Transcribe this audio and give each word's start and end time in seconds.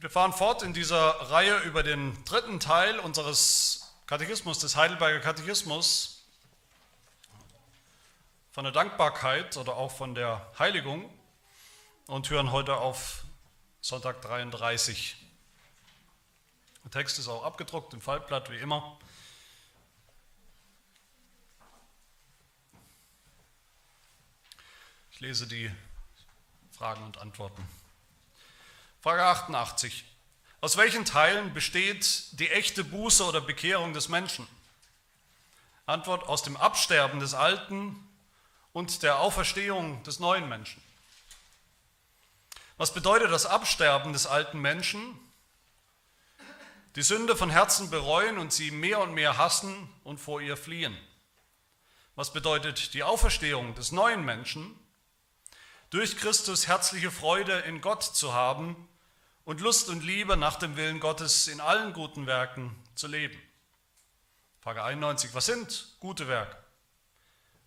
Wir 0.00 0.08
fahren 0.08 0.32
fort 0.32 0.62
in 0.62 0.72
dieser 0.72 1.30
Reihe 1.30 1.58
über 1.58 1.82
den 1.82 2.24
dritten 2.24 2.58
Teil 2.58 2.98
unseres 3.00 3.92
Katechismus, 4.06 4.58
des 4.58 4.74
Heidelberger 4.74 5.20
Katechismus, 5.20 6.24
von 8.50 8.64
der 8.64 8.72
Dankbarkeit 8.72 9.58
oder 9.58 9.76
auch 9.76 9.92
von 9.92 10.14
der 10.14 10.50
Heiligung 10.58 11.12
und 12.06 12.30
hören 12.30 12.50
heute 12.50 12.78
auf 12.78 13.24
Sonntag 13.82 14.22
33. 14.22 15.16
Der 16.84 16.90
Text 16.92 17.18
ist 17.18 17.28
auch 17.28 17.44
abgedruckt 17.44 17.92
im 17.92 18.00
Faltblatt 18.00 18.50
wie 18.50 18.56
immer. 18.56 18.98
Ich 25.10 25.20
lese 25.20 25.46
die 25.46 25.70
Fragen 26.70 27.04
und 27.04 27.18
Antworten. 27.18 27.79
Frage 29.02 29.24
88. 29.24 30.04
Aus 30.60 30.76
welchen 30.76 31.06
Teilen 31.06 31.54
besteht 31.54 32.38
die 32.38 32.50
echte 32.50 32.84
Buße 32.84 33.24
oder 33.24 33.40
Bekehrung 33.40 33.94
des 33.94 34.10
Menschen? 34.10 34.46
Antwort 35.86 36.24
aus 36.28 36.42
dem 36.42 36.54
Absterben 36.58 37.18
des 37.18 37.32
Alten 37.32 37.96
und 38.74 39.02
der 39.02 39.18
Auferstehung 39.20 40.02
des 40.02 40.20
neuen 40.20 40.50
Menschen. 40.50 40.82
Was 42.76 42.92
bedeutet 42.92 43.32
das 43.32 43.46
Absterben 43.46 44.12
des 44.12 44.26
alten 44.26 44.60
Menschen? 44.60 45.18
Die 46.94 47.02
Sünde 47.02 47.36
von 47.36 47.48
Herzen 47.48 47.88
bereuen 47.88 48.36
und 48.36 48.52
sie 48.52 48.70
mehr 48.70 49.00
und 49.00 49.14
mehr 49.14 49.38
hassen 49.38 49.88
und 50.04 50.18
vor 50.18 50.42
ihr 50.42 50.58
fliehen. 50.58 50.94
Was 52.16 52.34
bedeutet 52.34 52.92
die 52.92 53.02
Auferstehung 53.02 53.74
des 53.74 53.92
neuen 53.92 54.26
Menschen? 54.26 54.78
Durch 55.88 56.18
Christus 56.18 56.68
herzliche 56.68 57.10
Freude 57.10 57.60
in 57.60 57.80
Gott 57.80 58.02
zu 58.02 58.34
haben 58.34 58.88
und 59.50 59.60
Lust 59.60 59.88
und 59.88 60.04
Liebe 60.04 60.36
nach 60.36 60.60
dem 60.60 60.76
Willen 60.76 61.00
Gottes 61.00 61.48
in 61.48 61.60
allen 61.60 61.92
guten 61.92 62.28
Werken 62.28 62.72
zu 62.94 63.08
leben. 63.08 63.36
Frage 64.60 64.84
91, 64.84 65.34
was 65.34 65.46
sind 65.46 65.96
gute 65.98 66.28
Werke? 66.28 66.56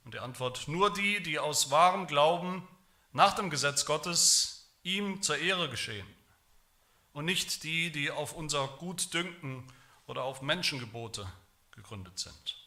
Und 0.06 0.14
die 0.14 0.20
Antwort, 0.20 0.70
nur 0.70 0.94
die, 0.94 1.22
die 1.22 1.40
aus 1.40 1.72
wahrem 1.72 2.08
Glauben 2.08 2.66
nach 3.12 3.34
dem 3.34 3.50
Gesetz 3.50 3.86
Gottes 3.86 4.70
ihm 4.84 5.22
zur 5.22 5.40
Ehre 5.40 5.70
geschehen 5.70 6.08
und 7.12 7.26
nicht 7.26 7.64
die, 7.64 7.92
die 7.92 8.12
auf 8.12 8.32
unser 8.32 8.66
Gutdünken 8.66 9.70
oder 10.08 10.24
auf 10.24 10.42
Menschengebote 10.42 11.30
gegründet 11.72 12.18
sind. 12.18 12.63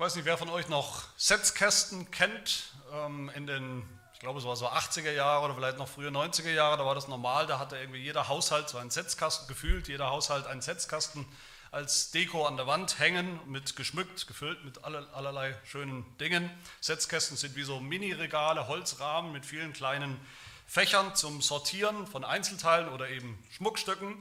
Ich 0.00 0.02
weiß 0.02 0.14
nicht, 0.14 0.24
wer 0.24 0.38
von 0.38 0.48
euch 0.48 0.66
noch 0.70 1.02
Setzkästen 1.18 2.10
kennt. 2.10 2.72
Ähm, 2.90 3.30
in 3.34 3.46
den, 3.46 3.86
ich 4.14 4.18
glaube, 4.18 4.38
es 4.38 4.46
war 4.46 4.56
so 4.56 4.66
80er 4.66 5.10
Jahre 5.10 5.44
oder 5.44 5.54
vielleicht 5.54 5.76
noch 5.76 5.88
früher 5.88 6.10
90er 6.10 6.52
Jahre, 6.52 6.78
da 6.78 6.86
war 6.86 6.94
das 6.94 7.06
normal, 7.06 7.46
da 7.46 7.58
hatte 7.58 7.76
irgendwie 7.76 8.00
jeder 8.00 8.26
Haushalt 8.26 8.70
so 8.70 8.78
einen 8.78 8.88
Setzkasten, 8.88 9.46
gefühlt 9.46 9.88
jeder 9.88 10.08
Haushalt 10.08 10.46
einen 10.46 10.62
Setzkasten 10.62 11.26
als 11.70 12.12
Deko 12.12 12.46
an 12.46 12.56
der 12.56 12.66
Wand 12.66 12.98
hängen, 12.98 13.40
mit 13.44 13.76
geschmückt, 13.76 14.26
gefüllt 14.26 14.64
mit 14.64 14.82
allerlei 14.84 15.54
schönen 15.64 16.06
Dingen. 16.16 16.50
Setzkästen 16.80 17.36
sind 17.36 17.54
wie 17.54 17.64
so 17.64 17.78
Mini-Regale, 17.78 18.68
Holzrahmen 18.68 19.32
mit 19.32 19.44
vielen 19.44 19.74
kleinen 19.74 20.18
Fächern 20.66 21.14
zum 21.14 21.42
Sortieren 21.42 22.06
von 22.06 22.24
Einzelteilen 22.24 22.88
oder 22.88 23.10
eben 23.10 23.38
Schmuckstücken. 23.50 24.16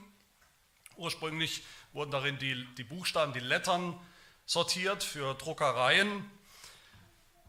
Ursprünglich 0.98 1.64
wurden 1.94 2.12
darin 2.12 2.38
die, 2.38 2.68
die 2.76 2.84
Buchstaben, 2.84 3.32
die 3.32 3.40
Lettern 3.40 3.98
sortiert 4.50 5.04
für 5.04 5.36
Druckereien. 5.36 6.28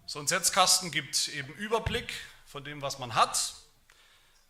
So 0.05 0.19
ein 0.19 0.27
Setzkasten 0.27 0.91
gibt 0.91 1.29
eben 1.29 1.51
Überblick 1.55 2.12
von 2.45 2.62
dem, 2.62 2.83
was 2.83 2.98
man 2.98 3.15
hat. 3.15 3.55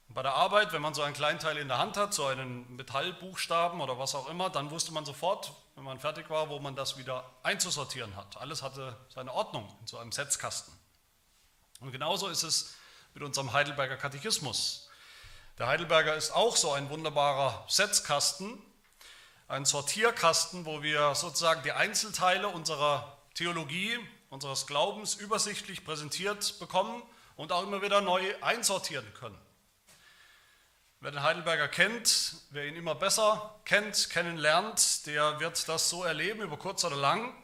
Und 0.09 0.17
bei 0.17 0.23
der 0.23 0.35
Arbeit, 0.35 0.73
wenn 0.73 0.83
man 0.83 0.93
so 0.93 1.03
ein 1.03 1.15
Kleinteil 1.15 1.59
in 1.59 1.69
der 1.69 1.79
Hand 1.79 1.97
hat, 1.97 2.13
so 2.13 2.27
einen 2.27 2.75
Metallbuchstaben 2.75 3.81
oder 3.81 4.01
was 4.01 4.17
auch 4.17 4.29
immer, 4.29 4.51
dann 4.51 4.73
wusste 4.73 4.93
man 4.93 5.05
sofort, 5.05 5.53
wenn 5.77 5.85
man 5.85 6.01
fertig 6.01 6.29
war, 6.29 6.49
wo 6.49 6.59
man 6.59 6.75
das 6.75 6.99
wieder 6.99 7.25
einzusortieren 7.45 8.17
hat. 8.17 8.37
Alles 8.37 8.63
hatte 8.63 8.97
seine 9.15 9.33
Ordnung 9.33 9.73
in 9.81 9.87
so 9.87 9.99
einem 9.99 10.11
Setzkasten. 10.11 10.75
Und 11.79 11.93
genauso 11.93 12.27
ist 12.27 12.43
es 12.43 12.75
mit 13.15 13.23
unserem 13.23 13.53
Heidelberger 13.53 13.97
Katechismus. 13.97 14.91
Der 15.57 15.69
Heidelberger 15.69 16.17
ist 16.17 16.33
auch 16.33 16.57
so 16.57 16.73
ein 16.73 16.91
wunderbarer 16.91 17.65
Setzkasten, 17.69 18.61
ein 19.51 19.65
Sortierkasten, 19.65 20.65
wo 20.65 20.83
wir 20.83 21.17
sozusagen 21.17 21.65
die 21.65 21.73
Einzelteile 21.73 22.47
unserer 22.47 23.19
Theologie, 23.35 23.99
unseres 24.29 24.69
Glaubens 24.69 25.17
übersichtlich 25.17 25.85
präsentiert 25.85 26.61
bekommen 26.61 27.03
und 27.35 27.51
auch 27.51 27.65
immer 27.65 27.83
wieder 27.83 28.01
neu 28.01 28.23
einsortieren 28.43 29.13
können. 29.15 29.37
Wer 31.01 31.11
den 31.11 31.23
Heidelberger 31.25 31.67
kennt, 31.67 32.37
wer 32.51 32.67
ihn 32.67 32.77
immer 32.77 32.95
besser 32.95 33.59
kennt, 33.65 34.11
kennenlernt, 34.11 35.07
der 35.07 35.41
wird 35.41 35.69
das 35.69 35.91
so 35.91 36.05
erleben, 36.05 36.43
über 36.43 36.57
kurz 36.57 36.85
oder 36.85 36.97
lang. 36.97 37.35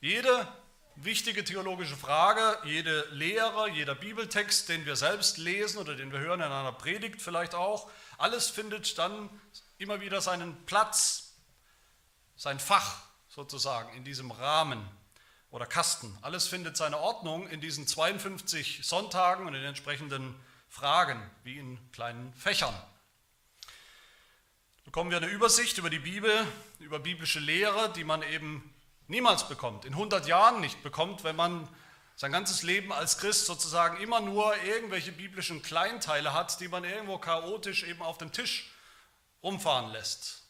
Jede 0.00 0.48
wichtige 0.96 1.44
theologische 1.44 1.96
Frage, 1.96 2.56
jede 2.64 3.06
Lehre, 3.10 3.68
jeder 3.68 3.94
Bibeltext, 3.94 4.70
den 4.70 4.86
wir 4.86 4.96
selbst 4.96 5.36
lesen 5.36 5.76
oder 5.78 5.94
den 5.94 6.10
wir 6.10 6.20
hören 6.20 6.40
in 6.40 6.46
einer 6.46 6.72
Predigt 6.72 7.20
vielleicht 7.20 7.54
auch, 7.54 7.90
alles 8.16 8.48
findet 8.48 8.96
dann 8.96 9.28
immer 9.76 10.00
wieder 10.00 10.22
seinen 10.22 10.64
Platz 10.64 11.23
sein 12.36 12.58
Fach 12.58 13.02
sozusagen 13.28 13.94
in 13.96 14.04
diesem 14.04 14.30
Rahmen 14.30 14.86
oder 15.50 15.66
Kasten. 15.66 16.16
Alles 16.22 16.48
findet 16.48 16.76
seine 16.76 16.98
Ordnung 16.98 17.48
in 17.48 17.60
diesen 17.60 17.86
52 17.86 18.80
Sonntagen 18.82 19.46
und 19.46 19.54
in 19.54 19.60
den 19.60 19.68
entsprechenden 19.68 20.34
Fragen, 20.68 21.20
wie 21.44 21.58
in 21.58 21.78
kleinen 21.92 22.34
Fächern. 22.34 22.74
Bekommen 24.84 25.10
wir 25.10 25.16
eine 25.16 25.28
Übersicht 25.28 25.78
über 25.78 25.90
die 25.90 25.98
Bibel, 25.98 26.46
über 26.78 26.98
biblische 26.98 27.40
Lehre, 27.40 27.92
die 27.92 28.04
man 28.04 28.22
eben 28.22 28.74
niemals 29.06 29.48
bekommt, 29.48 29.84
in 29.84 29.92
100 29.92 30.26
Jahren 30.26 30.60
nicht 30.60 30.82
bekommt, 30.82 31.24
wenn 31.24 31.36
man 31.36 31.68
sein 32.16 32.32
ganzes 32.32 32.62
Leben 32.62 32.92
als 32.92 33.18
Christ 33.18 33.46
sozusagen 33.46 34.00
immer 34.00 34.20
nur 34.20 34.56
irgendwelche 34.62 35.12
biblischen 35.12 35.62
Kleinteile 35.62 36.32
hat, 36.32 36.60
die 36.60 36.68
man 36.68 36.84
irgendwo 36.84 37.18
chaotisch 37.18 37.82
eben 37.84 38.02
auf 38.02 38.18
dem 38.18 38.30
Tisch 38.30 38.70
rumfahren 39.42 39.90
lässt. 39.90 40.43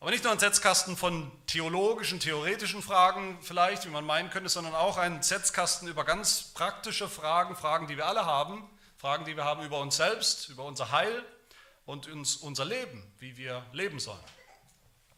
Aber 0.00 0.12
nicht 0.12 0.24
nur 0.24 0.32
ein 0.32 0.38
Setzkasten 0.38 0.96
von 0.96 1.30
theologischen, 1.46 2.20
theoretischen 2.20 2.80
Fragen 2.80 3.38
vielleicht, 3.42 3.84
wie 3.84 3.90
man 3.90 4.06
meinen 4.06 4.30
könnte, 4.30 4.48
sondern 4.48 4.74
auch 4.74 4.96
ein 4.96 5.22
Setzkasten 5.22 5.88
über 5.88 6.04
ganz 6.04 6.54
praktische 6.54 7.06
Fragen, 7.06 7.54
Fragen, 7.54 7.86
die 7.86 7.98
wir 7.98 8.06
alle 8.06 8.24
haben, 8.24 8.66
Fragen, 8.96 9.26
die 9.26 9.36
wir 9.36 9.44
haben 9.44 9.62
über 9.62 9.78
uns 9.78 9.96
selbst, 9.96 10.48
über 10.48 10.64
unser 10.64 10.90
Heil 10.90 11.22
und 11.84 12.08
uns, 12.08 12.36
unser 12.36 12.64
Leben, 12.64 13.12
wie 13.18 13.36
wir 13.36 13.62
leben 13.74 14.00
sollen. 14.00 14.24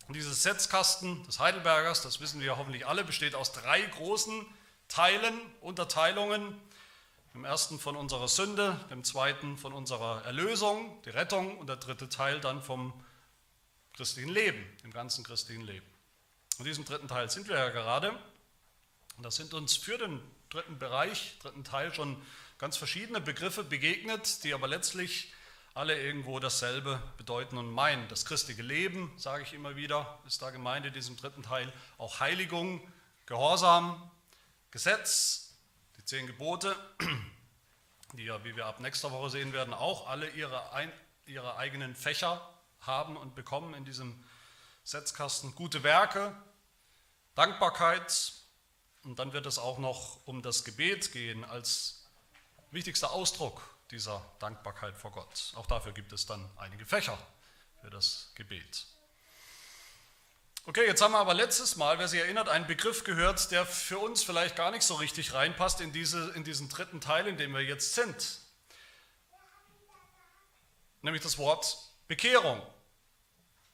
Und 0.09 0.15
dieses 0.15 0.43
Setzkasten 0.43 1.23
des 1.27 1.39
Heidelbergers, 1.39 2.03
das 2.03 2.21
wissen 2.21 2.41
wir 2.41 2.57
hoffentlich 2.57 2.85
alle, 2.85 3.05
besteht 3.05 3.37
aus 3.37 3.53
drei 3.53 3.83
großen 3.83 4.45
Teilen, 4.89 5.41
Unterteilungen. 5.61 6.61
Im 7.35 7.45
ersten 7.45 7.79
von 7.79 7.95
unserer 7.95 8.27
Sünde, 8.27 8.79
dem 8.91 9.05
zweiten 9.05 9.57
von 9.57 9.73
unserer 9.73 10.25
Erlösung, 10.25 11.01
die 11.05 11.11
Rettung 11.11 11.57
und 11.59 11.69
der 11.69 11.77
dritte 11.77 12.09
Teil 12.09 12.41
dann 12.41 12.65
vom 12.65 12.93
christlichen 13.95 14.31
Leben, 14.31 14.65
im 14.85 14.93
ganzen 14.93 15.25
christlichen 15.25 15.63
Leben. 15.63 15.87
In 16.59 16.65
diesem 16.65 16.85
dritten 16.85 17.09
Teil 17.09 17.31
sind 17.31 17.49
wir 17.49 17.57
ja 17.57 17.69
gerade. 17.71 18.11
Und 19.17 19.25
da 19.25 19.31
sind 19.31 19.55
uns 19.55 19.77
für 19.77 19.99
den 19.99 20.21
dritten 20.51 20.79
Bereich, 20.79 21.39
dritten 21.41 21.65
Teil 21.65 21.93
schon 21.93 22.21
ganz 22.59 22.77
verschiedene 22.77 23.21
Begriffe 23.21 23.65
begegnet, 23.65 24.45
die 24.45 24.55
aber 24.55 24.69
letztlich 24.69 25.33
alle 25.75 26.01
irgendwo 26.01 26.39
dasselbe 26.39 27.03
bedeuten 27.17 27.57
und 27.57 27.71
meinen. 27.71 28.07
Das 28.09 28.25
christliche 28.25 28.63
Leben, 28.63 29.13
sage 29.17 29.43
ich 29.43 29.55
immer 29.55 29.77
wieder, 29.77 30.19
ist 30.27 30.43
da 30.43 30.51
gemeint 30.51 30.85
in 30.85 30.93
diesem 30.93 31.17
dritten 31.17 31.43
Teil. 31.43 31.73
Auch 31.99 32.21
Heiligung, 32.21 32.87
Gehorsam, 33.27 34.11
Gesetz, 34.71 35.57
die 35.97 36.05
zehn 36.05 36.27
Gebote, 36.27 36.77
die 38.13 38.25
ja, 38.25 38.45
wie 38.45 38.55
wir 38.57 38.67
ab 38.67 38.81
nächster 38.81 39.11
Woche 39.11 39.31
sehen 39.31 39.53
werden, 39.53 39.73
auch 39.73 40.09
alle 40.09 40.29
ihre, 40.31 40.63
ihre 41.27 41.57
eigenen 41.57 41.95
Fächer 41.95 42.47
haben 42.83 43.17
und 43.17 43.35
bekommen 43.35 43.75
in 43.75 43.85
diesem 43.85 44.23
Setzkasten. 44.85 45.55
Gute 45.55 45.83
Werke, 45.83 46.35
Dankbarkeit 47.35 48.33
und 49.05 49.19
dann 49.19 49.33
wird 49.33 49.47
es 49.47 49.59
auch 49.59 49.79
noch 49.79 50.27
um 50.27 50.43
das 50.43 50.65
Gebet 50.65 51.13
gehen 51.13 51.45
als 51.45 52.07
wichtigster 52.71 53.13
Ausdruck 53.13 53.63
dieser 53.91 54.25
Dankbarkeit 54.39 54.97
vor 54.97 55.13
Gott. 55.13 55.53
Auch 55.57 55.67
dafür 55.67 55.93
gibt 55.93 56.13
es 56.13 56.27
dann 56.27 56.49
einige 56.57 56.87
Fächer 56.87 57.19
für 57.81 57.91
das 57.91 58.31
Gebet. 58.35 58.87
Okay, 60.65 60.87
jetzt 60.87 61.03
haben 61.03 61.13
wir 61.13 61.19
aber 61.19 61.35
letztes 61.35 61.75
Mal, 61.75 61.99
wer 61.99 62.07
sich 62.07 62.21
erinnert, 62.21 62.49
einen 62.49 62.69
Begriff 62.69 63.03
gehört, 63.03 63.51
der 63.51 63.67
für 63.67 63.99
uns 63.99 64.23
vielleicht 64.23 64.55
gar 64.55 64.71
nicht 64.71 64.85
so 64.85 64.95
richtig 64.95 65.35
reinpasst 65.35 65.81
in, 65.81 65.93
diese, 65.93 66.31
in 66.31 66.45
diesen 66.45 66.69
dritten 66.69 67.01
Teil, 67.01 67.27
in 67.27 67.37
dem 67.37 67.53
wir 67.53 67.63
jetzt 67.63 67.95
sind. 67.95 68.39
Nämlich 71.03 71.23
das 71.23 71.37
Wort 71.37 71.77
Bekehrung. 72.07 72.63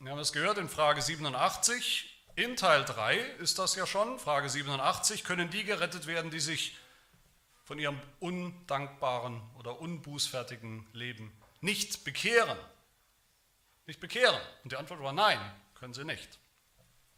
Wir 0.01 0.13
haben 0.13 0.21
es 0.21 0.33
gehört 0.33 0.59
in 0.59 0.69
Frage 0.69 1.03
87. 1.03 2.09
In 2.37 2.55
Teil 2.55 2.85
3 2.85 3.17
ist 3.41 3.59
das 3.59 3.75
ja 3.75 3.85
schon. 3.85 4.21
Frage 4.21 4.49
87. 4.49 5.25
Können 5.25 5.51
die 5.51 5.65
gerettet 5.65 6.07
werden, 6.07 6.31
die 6.31 6.39
sich 6.39 6.77
von 7.65 7.81
ihrem 7.81 8.01
undankbaren 8.21 9.43
oder 9.59 9.81
unbußfertigen 9.81 10.87
Leben 10.93 11.33
nicht 11.61 12.05
bekehren? 12.05 12.57
Nicht 13.87 13.99
bekehren. 13.99 14.41
Und 14.63 14.71
die 14.71 14.77
Antwort 14.77 15.03
war 15.03 15.13
nein, 15.13 15.41
können 15.75 15.95
sie 15.95 16.05
nicht. 16.05 16.39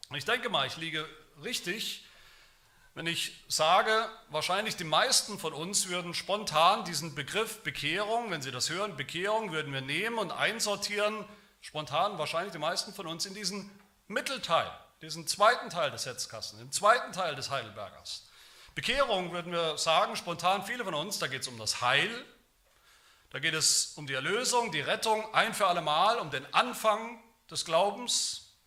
Und 0.08 0.16
ich 0.16 0.24
denke 0.24 0.48
mal, 0.48 0.66
ich 0.66 0.78
liege 0.78 1.06
richtig, 1.44 2.06
wenn 2.94 3.06
ich 3.06 3.44
sage, 3.46 4.08
wahrscheinlich 4.30 4.76
die 4.76 4.84
meisten 4.84 5.38
von 5.38 5.52
uns 5.52 5.88
würden 5.88 6.14
spontan 6.14 6.86
diesen 6.86 7.14
Begriff 7.14 7.62
Bekehrung, 7.62 8.30
wenn 8.30 8.40
sie 8.40 8.50
das 8.50 8.70
hören, 8.70 8.96
Bekehrung 8.96 9.52
würden 9.52 9.74
wir 9.74 9.82
nehmen 9.82 10.16
und 10.16 10.32
einsortieren, 10.32 11.26
spontan 11.60 12.18
wahrscheinlich 12.18 12.52
die 12.52 12.58
meisten 12.58 12.92
von 12.92 13.06
uns 13.06 13.26
in 13.26 13.34
diesen 13.34 13.70
Mittelteil, 14.06 14.70
diesen 15.02 15.26
zweiten 15.26 15.70
Teil 15.70 15.90
des 15.90 16.02
Setzkasten, 16.02 16.58
den 16.58 16.72
zweiten 16.72 17.12
Teil 17.12 17.34
des 17.34 17.50
Heidelbergers. 17.50 18.28
Bekehrung 18.74 19.32
würden 19.32 19.52
wir 19.52 19.78
sagen, 19.78 20.16
spontan 20.16 20.64
viele 20.64 20.84
von 20.84 20.94
uns, 20.94 21.18
da 21.18 21.26
geht 21.26 21.42
es 21.42 21.48
um 21.48 21.58
das 21.58 21.80
Heil, 21.80 22.24
da 23.30 23.38
geht 23.38 23.54
es 23.54 23.92
um 23.96 24.06
die 24.06 24.14
Erlösung, 24.14 24.72
die 24.72 24.80
Rettung 24.80 25.32
ein 25.34 25.54
für 25.54 25.66
alle 25.66 25.82
Mal, 25.82 26.18
um 26.18 26.30
den 26.30 26.52
Anfang 26.52 27.22
des 27.50 27.64
Glaubens. 27.64 28.58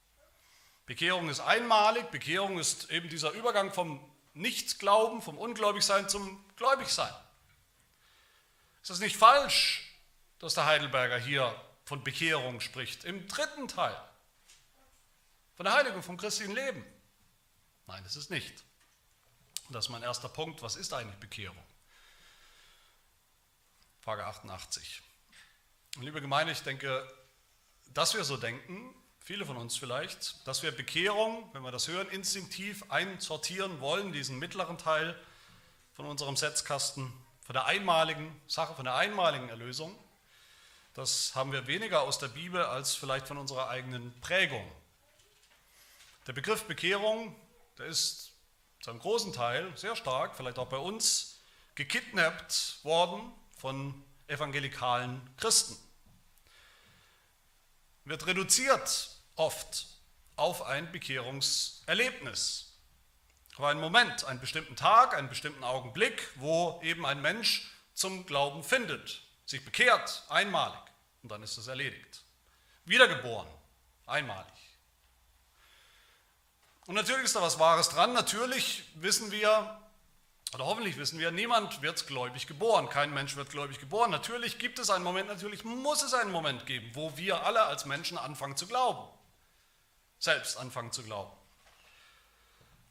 Bekehrung 0.85 1.29
ist 1.29 1.39
einmalig, 1.39 2.11
Bekehrung 2.11 2.59
ist 2.59 2.89
eben 2.89 3.09
dieser 3.09 3.31
Übergang 3.31 3.73
vom 3.73 3.99
Nichtglauben, 4.33 5.21
vom 5.21 5.37
Ungläubigsein 5.37 6.09
zum 6.09 6.43
Gläubigsein. 6.55 7.13
Ist 8.81 8.89
das 8.89 8.99
nicht 8.99 9.15
falsch, 9.15 9.97
dass 10.39 10.55
der 10.55 10.65
Heidelberger 10.65 11.17
hier 11.17 11.53
von 11.85 12.03
Bekehrung 12.03 12.59
spricht? 12.59 13.03
Im 13.03 13.27
dritten 13.27 13.68
Teil. 13.68 13.97
Von 15.56 15.65
der 15.65 15.74
Heiligung 15.74 16.01
vom 16.01 16.18
christlichen 16.18 16.56
Leben. 16.56 16.83
Nein, 17.88 18.03
das 18.03 18.15
ist 18.15 18.30
nicht. 18.30 18.63
Das 19.69 19.85
ist 19.85 19.89
mein 19.89 20.03
erster 20.03 20.30
Punkt. 20.30 20.62
Was 20.62 20.75
ist 20.75 20.94
eigentlich 20.94 21.19
Bekehrung? 21.19 21.63
Frage 24.01 24.25
88. 24.25 25.01
Und 25.95 26.03
liebe 26.03 26.21
Gemeinde, 26.21 26.51
ich 26.51 26.63
denke, 26.63 27.07
dass 27.94 28.13
wir 28.15 28.24
so 28.24 28.36
denken, 28.38 28.94
viele 29.19 29.45
von 29.45 29.57
uns 29.57 29.77
vielleicht, 29.77 30.45
dass 30.47 30.63
wir 30.63 30.71
Bekehrung, 30.71 31.50
wenn 31.53 31.62
wir 31.62 31.71
das 31.71 31.88
hören, 31.88 32.09
instinktiv 32.09 32.83
einsortieren 32.89 33.79
wollen, 33.79 34.12
diesen 34.12 34.39
mittleren 34.39 34.77
Teil 34.77 35.18
von 35.94 36.06
unserem 36.06 36.36
Setzkasten, 36.36 37.13
von 37.45 37.53
der 37.53 37.65
einmaligen 37.65 38.41
Sache, 38.47 38.75
von 38.75 38.86
der 38.86 38.95
einmaligen 38.95 39.50
Erlösung. 39.50 39.97
Das 40.93 41.33
haben 41.33 41.51
wir 41.51 41.65
weniger 41.65 42.01
aus 42.01 42.19
der 42.19 42.27
Bibel 42.27 42.63
als 42.63 42.93
vielleicht 42.93 43.27
von 43.27 43.39
unserer 43.39 43.69
eigenen 43.69 44.13
Prägung. 44.21 44.71
Der 46.27 46.33
Begriff 46.33 46.65
Bekehrung, 46.65 47.35
der 47.79 47.87
ist 47.87 48.33
zu 48.79 48.91
einem 48.91 48.99
großen 48.99 49.33
Teil, 49.33 49.75
sehr 49.75 49.95
stark, 49.95 50.37
vielleicht 50.37 50.59
auch 50.59 50.67
bei 50.67 50.77
uns, 50.77 51.39
gekidnappt 51.73 52.83
worden 52.83 53.31
von 53.57 54.03
evangelikalen 54.27 55.19
Christen. 55.37 55.75
Wird 58.05 58.27
reduziert 58.27 59.17
oft 59.35 59.87
auf 60.35 60.61
ein 60.61 60.91
Bekehrungserlebnis. 60.91 62.71
Auf 63.55 63.63
einen 63.63 63.81
Moment, 63.81 64.25
einen 64.25 64.39
bestimmten 64.39 64.75
Tag, 64.75 65.15
einen 65.15 65.29
bestimmten 65.29 65.63
Augenblick, 65.63 66.29
wo 66.35 66.79
eben 66.83 67.03
ein 67.05 67.21
Mensch 67.21 67.71
zum 67.95 68.27
Glauben 68.27 68.63
findet, 68.63 69.22
sich 69.45 69.63
bekehrt, 69.63 70.23
einmalig, 70.29 70.79
und 71.21 71.31
dann 71.31 71.43
ist 71.43 71.57
es 71.57 71.67
erledigt. 71.67 72.23
Wiedergeboren, 72.85 73.47
einmalig. 74.05 74.51
Und 76.85 76.95
natürlich 76.95 77.25
ist 77.25 77.35
da 77.35 77.41
was 77.41 77.59
Wahres 77.59 77.89
dran. 77.89 78.13
Natürlich 78.13 78.83
wissen 78.95 79.31
wir, 79.31 79.79
oder 80.53 80.65
hoffentlich 80.65 80.97
wissen 80.97 81.17
wir, 81.17 81.31
niemand 81.31 81.81
wird 81.81 82.05
gläubig 82.07 82.45
geboren. 82.45 82.89
Kein 82.89 83.13
Mensch 83.13 83.37
wird 83.37 83.49
gläubig 83.49 83.79
geboren. 83.79 84.11
Natürlich 84.11 84.59
gibt 84.59 84.79
es 84.79 84.89
einen 84.89 85.03
Moment, 85.03 85.29
natürlich 85.29 85.63
muss 85.63 86.03
es 86.03 86.13
einen 86.13 86.31
Moment 86.31 86.65
geben, 86.65 86.91
wo 86.93 87.15
wir 87.15 87.45
alle 87.45 87.63
als 87.63 87.85
Menschen 87.85 88.17
anfangen 88.17 88.57
zu 88.57 88.67
glauben 88.67 89.07
selbst 90.23 90.57
anfangen 90.57 90.91
zu 90.91 91.03
glauben. 91.03 91.31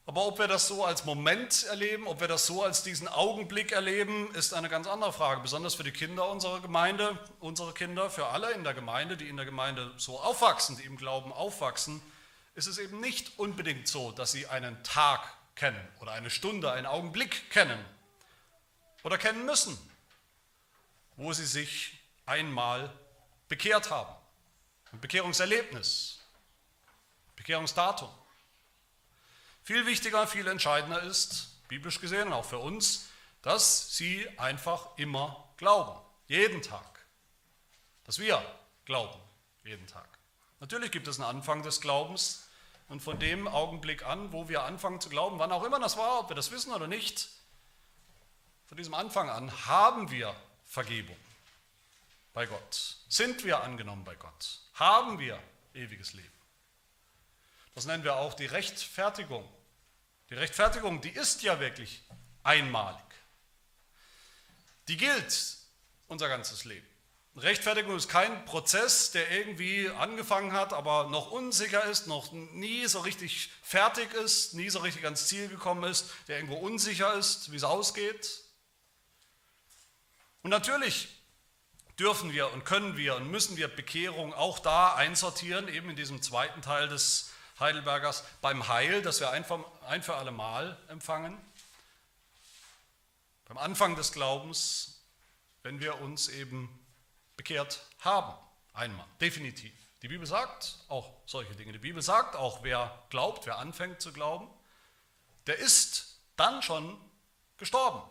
Aber 0.04 0.26
ob 0.26 0.38
wir 0.40 0.49
das 0.49 0.66
so 0.66 0.84
als 0.84 1.04
Moment 1.04 1.62
erleben, 1.64 2.08
ob 2.08 2.20
wir 2.20 2.26
das 2.26 2.46
so 2.46 2.64
als 2.64 2.82
diesen 2.82 3.06
Augenblick 3.06 3.70
erleben, 3.70 4.34
ist 4.34 4.52
eine 4.52 4.69
ganz 4.69 4.88
andere 4.88 5.12
Frage. 5.12 5.40
Besonders 5.40 5.76
für 5.76 5.84
die 5.84 5.93
Kinder 5.93 6.28
unserer 6.28 6.60
Gemeinde, 6.60 7.16
unsere 7.38 7.72
Kinder, 7.72 8.10
für 8.10 8.26
alle 8.26 8.50
in 8.52 8.64
der 8.64 8.75
Gemeinde, 8.75 9.16
die 9.16 9.28
in 9.28 9.37
der 9.37 9.46
Gemeinde 9.46 9.93
so 9.99 10.19
aufwachsen, 10.19 10.76
die 10.76 10.84
im 10.84 10.96
Glauben 10.96 11.32
aufwachsen, 11.32 12.02
ist 12.54 12.66
es 12.66 12.78
eben 12.78 13.00
nicht 13.00 13.38
unbedingt 13.38 13.87
so, 13.87 14.10
dass 14.10 14.32
sie 14.32 14.49
einen 14.49 14.82
Tag 14.82 15.20
kennen 15.54 15.88
oder 16.00 16.12
eine 16.12 16.31
Stunde, 16.31 16.72
einen 16.72 16.87
Augenblick 16.87 17.49
kennen 17.50 17.82
oder 19.04 19.19
kennen 19.19 19.44
müssen, 19.44 19.78
wo 21.16 21.32
sie 21.32 21.46
sich 21.46 22.00
einmal 22.26 22.93
bekehrt 23.49 23.90
haben. 23.90 24.14
Ein 24.93 25.00
Bekehrungserlebnis, 25.00 26.20
Bekehrungsdatum. 27.37 28.10
Viel 29.73 29.87
wichtiger, 29.87 30.27
viel 30.27 30.47
entscheidender 30.49 31.01
ist, 31.01 31.67
biblisch 31.67 31.99
gesehen 31.99 32.27
und 32.27 32.33
auch 32.35 32.45
für 32.45 32.59
uns, 32.59 33.09
dass 33.41 33.97
sie 33.97 34.29
einfach 34.39 34.99
immer 34.99 35.49
glauben, 35.57 35.99
jeden 36.27 36.61
Tag. 36.61 37.07
Dass 38.05 38.19
wir 38.19 38.45
glauben, 38.85 39.19
jeden 39.65 39.87
Tag. 39.87 40.07
Natürlich 40.61 40.91
gibt 40.91 41.09
es 41.09 41.19
einen 41.19 41.39
Anfang 41.39 41.63
des 41.63 41.81
Glaubens 41.81 42.51
und 42.91 43.01
von 43.01 43.19
dem 43.19 43.49
Augenblick 43.49 44.05
an, 44.05 44.31
wo 44.31 44.47
wir 44.51 44.65
anfangen 44.65 45.01
zu 45.01 45.09
glauben, 45.09 45.39
wann 45.39 45.53
auch 45.53 45.65
immer 45.65 45.81
das 45.81 45.97
war, 45.97 46.21
ob 46.21 46.29
wir 46.29 46.37
das 46.37 46.51
wissen 46.51 46.75
oder 46.75 46.87
nicht, 46.87 47.31
von 48.67 48.77
diesem 48.77 48.93
Anfang 48.93 49.31
an 49.31 49.51
haben 49.67 50.11
wir 50.11 50.37
Vergebung 50.67 51.17
bei 52.35 52.45
Gott. 52.45 52.99
Sind 53.09 53.43
wir 53.43 53.63
angenommen 53.63 54.05
bei 54.05 54.17
Gott? 54.17 54.61
Haben 54.75 55.19
wir 55.19 55.43
ewiges 55.73 56.13
Leben? 56.13 56.29
Das 57.75 57.87
nennen 57.87 58.05
wir 58.05 58.17
auch 58.17 58.35
die 58.35 58.45
Rechtfertigung. 58.45 59.49
Die 60.32 60.38
Rechtfertigung, 60.38 61.02
die 61.02 61.11
ist 61.11 61.43
ja 61.43 61.61
wirklich 61.61 62.02
einmalig. 62.43 63.05
Die 64.88 64.96
gilt 64.96 65.58
unser 66.08 66.26
ganzes 66.31 66.64
Leben. 66.64 66.87
Rechtfertigung 67.37 67.94
ist 67.94 68.08
kein 68.08 68.46
Prozess, 68.46 69.11
der 69.11 69.31
irgendwie 69.31 69.90
angefangen 69.90 70.55
hat, 70.55 70.73
aber 70.73 71.11
noch 71.11 71.32
unsicher 71.32 71.84
ist, 71.84 72.06
noch 72.06 72.32
nie 72.32 72.87
so 72.87 73.00
richtig 73.00 73.50
fertig 73.62 74.14
ist, 74.14 74.55
nie 74.55 74.70
so 74.70 74.79
richtig 74.79 75.05
ans 75.05 75.29
Ziel 75.29 75.49
gekommen 75.49 75.84
ist, 75.84 76.06
der 76.29 76.37
irgendwo 76.37 76.56
unsicher 76.56 77.12
ist, 77.12 77.52
wie 77.52 77.56
es 77.56 77.64
ausgeht. 77.64 78.40
Und 80.40 80.49
natürlich 80.49 81.09
dürfen 81.99 82.33
wir 82.33 82.50
und 82.54 82.64
können 82.64 82.97
wir 82.97 83.16
und 83.16 83.30
müssen 83.30 83.59
wir 83.59 83.68
Bekehrung 83.68 84.33
auch 84.33 84.61
da 84.61 84.95
einsortieren, 84.95 85.68
eben 85.68 85.90
in 85.90 85.97
diesem 85.97 86.23
zweiten 86.23 86.62
Teil 86.62 86.88
des 86.88 87.33
Heidelbergers 87.61 88.25
beim 88.40 88.68
Heil, 88.68 89.02
das 89.02 89.21
wir 89.21 89.30
ein 89.87 90.03
für 90.03 90.15
alle 90.15 90.31
Mal 90.31 90.79
empfangen. 90.89 91.39
Beim 93.47 93.59
Anfang 93.59 93.97
des 93.97 94.12
Glaubens, 94.12 95.03
wenn 95.62 95.81
wir 95.81 96.01
uns 96.01 96.29
eben 96.29 96.69
bekehrt 97.37 97.85
haben. 98.01 98.35
Einmal, 98.73 99.07
definitiv. 99.21 99.73
Die 100.03 100.09
Bibel 100.09 100.27
sagt 100.27 100.79
auch 100.89 101.21
solche 101.27 101.55
Dinge. 101.55 101.73
Die 101.73 101.79
Bibel 101.79 102.03
sagt 102.03 102.35
auch, 102.35 102.62
wer 102.62 103.05
glaubt, 103.11 103.47
wer 103.47 103.59
anfängt 103.59 104.01
zu 104.01 104.12
glauben, 104.12 104.49
der 105.47 105.59
ist 105.59 106.19
dann 106.37 106.62
schon 106.62 106.99
gestorben 107.57 108.03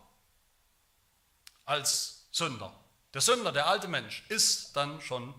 als 1.66 2.28
Sünder. 2.32 2.74
Der 3.14 3.22
Sünder, 3.22 3.52
der 3.52 3.68
alte 3.68 3.88
Mensch, 3.88 4.24
ist 4.30 4.76
dann 4.76 5.02
schon 5.02 5.34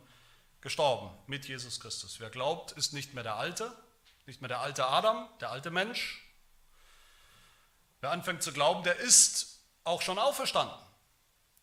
gestorben 0.60 1.10
mit 1.26 1.46
Jesus 1.46 1.80
Christus. 1.80 2.20
Wer 2.20 2.30
glaubt, 2.30 2.72
ist 2.72 2.92
nicht 2.92 3.14
mehr 3.14 3.22
der 3.22 3.36
Alte, 3.36 3.74
nicht 4.26 4.40
mehr 4.40 4.48
der 4.48 4.60
alte 4.60 4.86
Adam, 4.86 5.28
der 5.40 5.50
alte 5.50 5.70
Mensch. 5.70 6.22
Wer 8.00 8.10
anfängt 8.10 8.42
zu 8.42 8.52
glauben, 8.52 8.82
der 8.82 8.96
ist 8.96 9.60
auch 9.84 10.02
schon 10.02 10.18
auferstanden. 10.18 10.76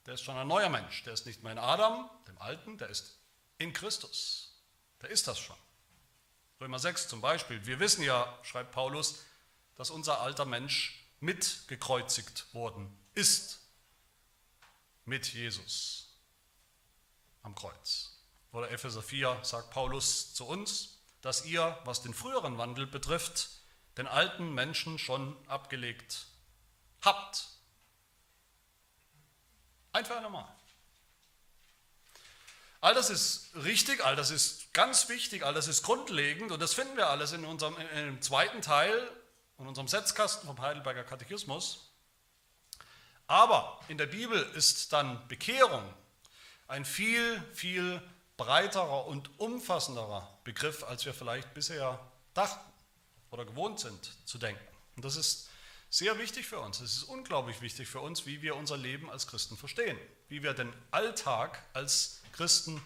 Der 0.06 0.14
ist 0.14 0.24
schon 0.24 0.38
ein 0.38 0.48
neuer 0.48 0.70
Mensch. 0.70 1.04
Der 1.04 1.14
ist 1.14 1.26
nicht 1.26 1.44
mehr 1.44 1.52
in 1.52 1.60
Adam, 1.60 2.10
dem 2.28 2.38
Alten, 2.40 2.78
der 2.78 2.90
ist 2.90 3.20
in 3.58 3.74
Christus. 3.74 4.54
Der 5.02 5.10
ist 5.10 5.28
das 5.28 5.38
schon. 5.40 5.56
Römer 6.60 6.80
6 6.80 7.08
zum 7.08 7.22
Beispiel. 7.22 7.66
Wir 7.66 7.80
wissen 7.80 8.04
ja, 8.04 8.38
schreibt 8.44 8.72
Paulus, 8.72 9.24
dass 9.76 9.90
unser 9.90 10.22
alter 10.22 10.46
Mensch 10.46 11.06
mitgekreuzigt 11.20 12.54
worden 12.54 12.98
ist 13.14 13.60
mit 15.06 15.34
Jesus 15.34 16.10
am 17.44 17.56
Kreuz. 17.56 18.18
Oder 18.52 18.72
Epheser 18.72 19.02
4 19.02 19.40
sagt 19.44 19.72
Paulus 19.72 20.34
zu 20.34 20.46
uns, 20.46 20.99
dass 21.22 21.46
ihr, 21.46 21.78
was 21.84 22.02
den 22.02 22.14
früheren 22.14 22.58
Wandel 22.58 22.88
betrifft, 22.88 23.50
den 23.98 24.08
alten 24.08 24.54
Menschen 24.54 24.98
schon 24.98 25.36
abgelegt 25.48 26.28
habt. 27.02 27.48
Ein 29.92 30.06
für 30.06 30.16
alle 30.16 30.30
Mal. 30.30 30.48
All 32.82 32.94
das 32.94 33.10
ist 33.10 33.50
richtig, 33.56 34.06
all 34.06 34.16
das 34.16 34.32
ist 34.32 34.74
ganz 34.74 35.10
wichtig, 35.10 35.44
all 35.44 35.54
das 35.54 35.68
ist 35.68 35.84
grundlegend 35.84 36.52
und 36.52 36.62
das 36.62 36.74
finden 36.74 36.96
wir 36.96 37.10
alles 37.10 37.34
in 37.34 37.44
unserem 37.44 37.76
dem 37.76 38.22
zweiten 38.22 38.62
Teil, 38.62 39.12
in 39.58 39.68
unserem 39.68 39.90
Setzkasten 39.90 40.48
vom 40.48 40.62
Heidelberger 40.62 41.04
Katechismus. 41.04 41.92
Aber 43.28 43.80
in 43.90 43.98
der 43.98 44.06
Bibel 44.06 44.42
ist 44.56 44.94
dann 44.94 45.28
Bekehrung 45.28 45.84
ein 46.70 46.86
viel, 46.86 47.44
viel 47.54 48.02
breiterer 48.40 49.06
und 49.06 49.38
umfassenderer 49.38 50.40
Begriff, 50.46 50.84
als 50.86 51.06
wir 51.06 51.14
vielleicht 51.14 51.54
bisher 51.54 52.00
dachten 52.34 52.72
oder 53.32 53.44
gewohnt 53.44 53.82
sind 53.82 54.18
zu 54.26 54.38
denken. 54.38 54.66
Und 54.96 55.04
das 55.04 55.18
ist 55.18 55.50
sehr 55.90 56.18
wichtig 56.18 56.48
für 56.48 56.60
uns. 56.60 56.80
Es 56.80 56.98
ist 56.98 57.04
unglaublich 57.04 57.60
wichtig 57.62 57.90
für 57.90 58.00
uns, 58.00 58.26
wie 58.26 58.42
wir 58.42 58.56
unser 58.56 58.78
Leben 58.78 59.10
als 59.10 59.28
Christen 59.28 59.58
verstehen, 59.58 60.00
wie 60.30 60.42
wir 60.42 60.54
den 60.54 60.72
Alltag 60.90 61.62
als 61.74 62.22
Christen 62.32 62.82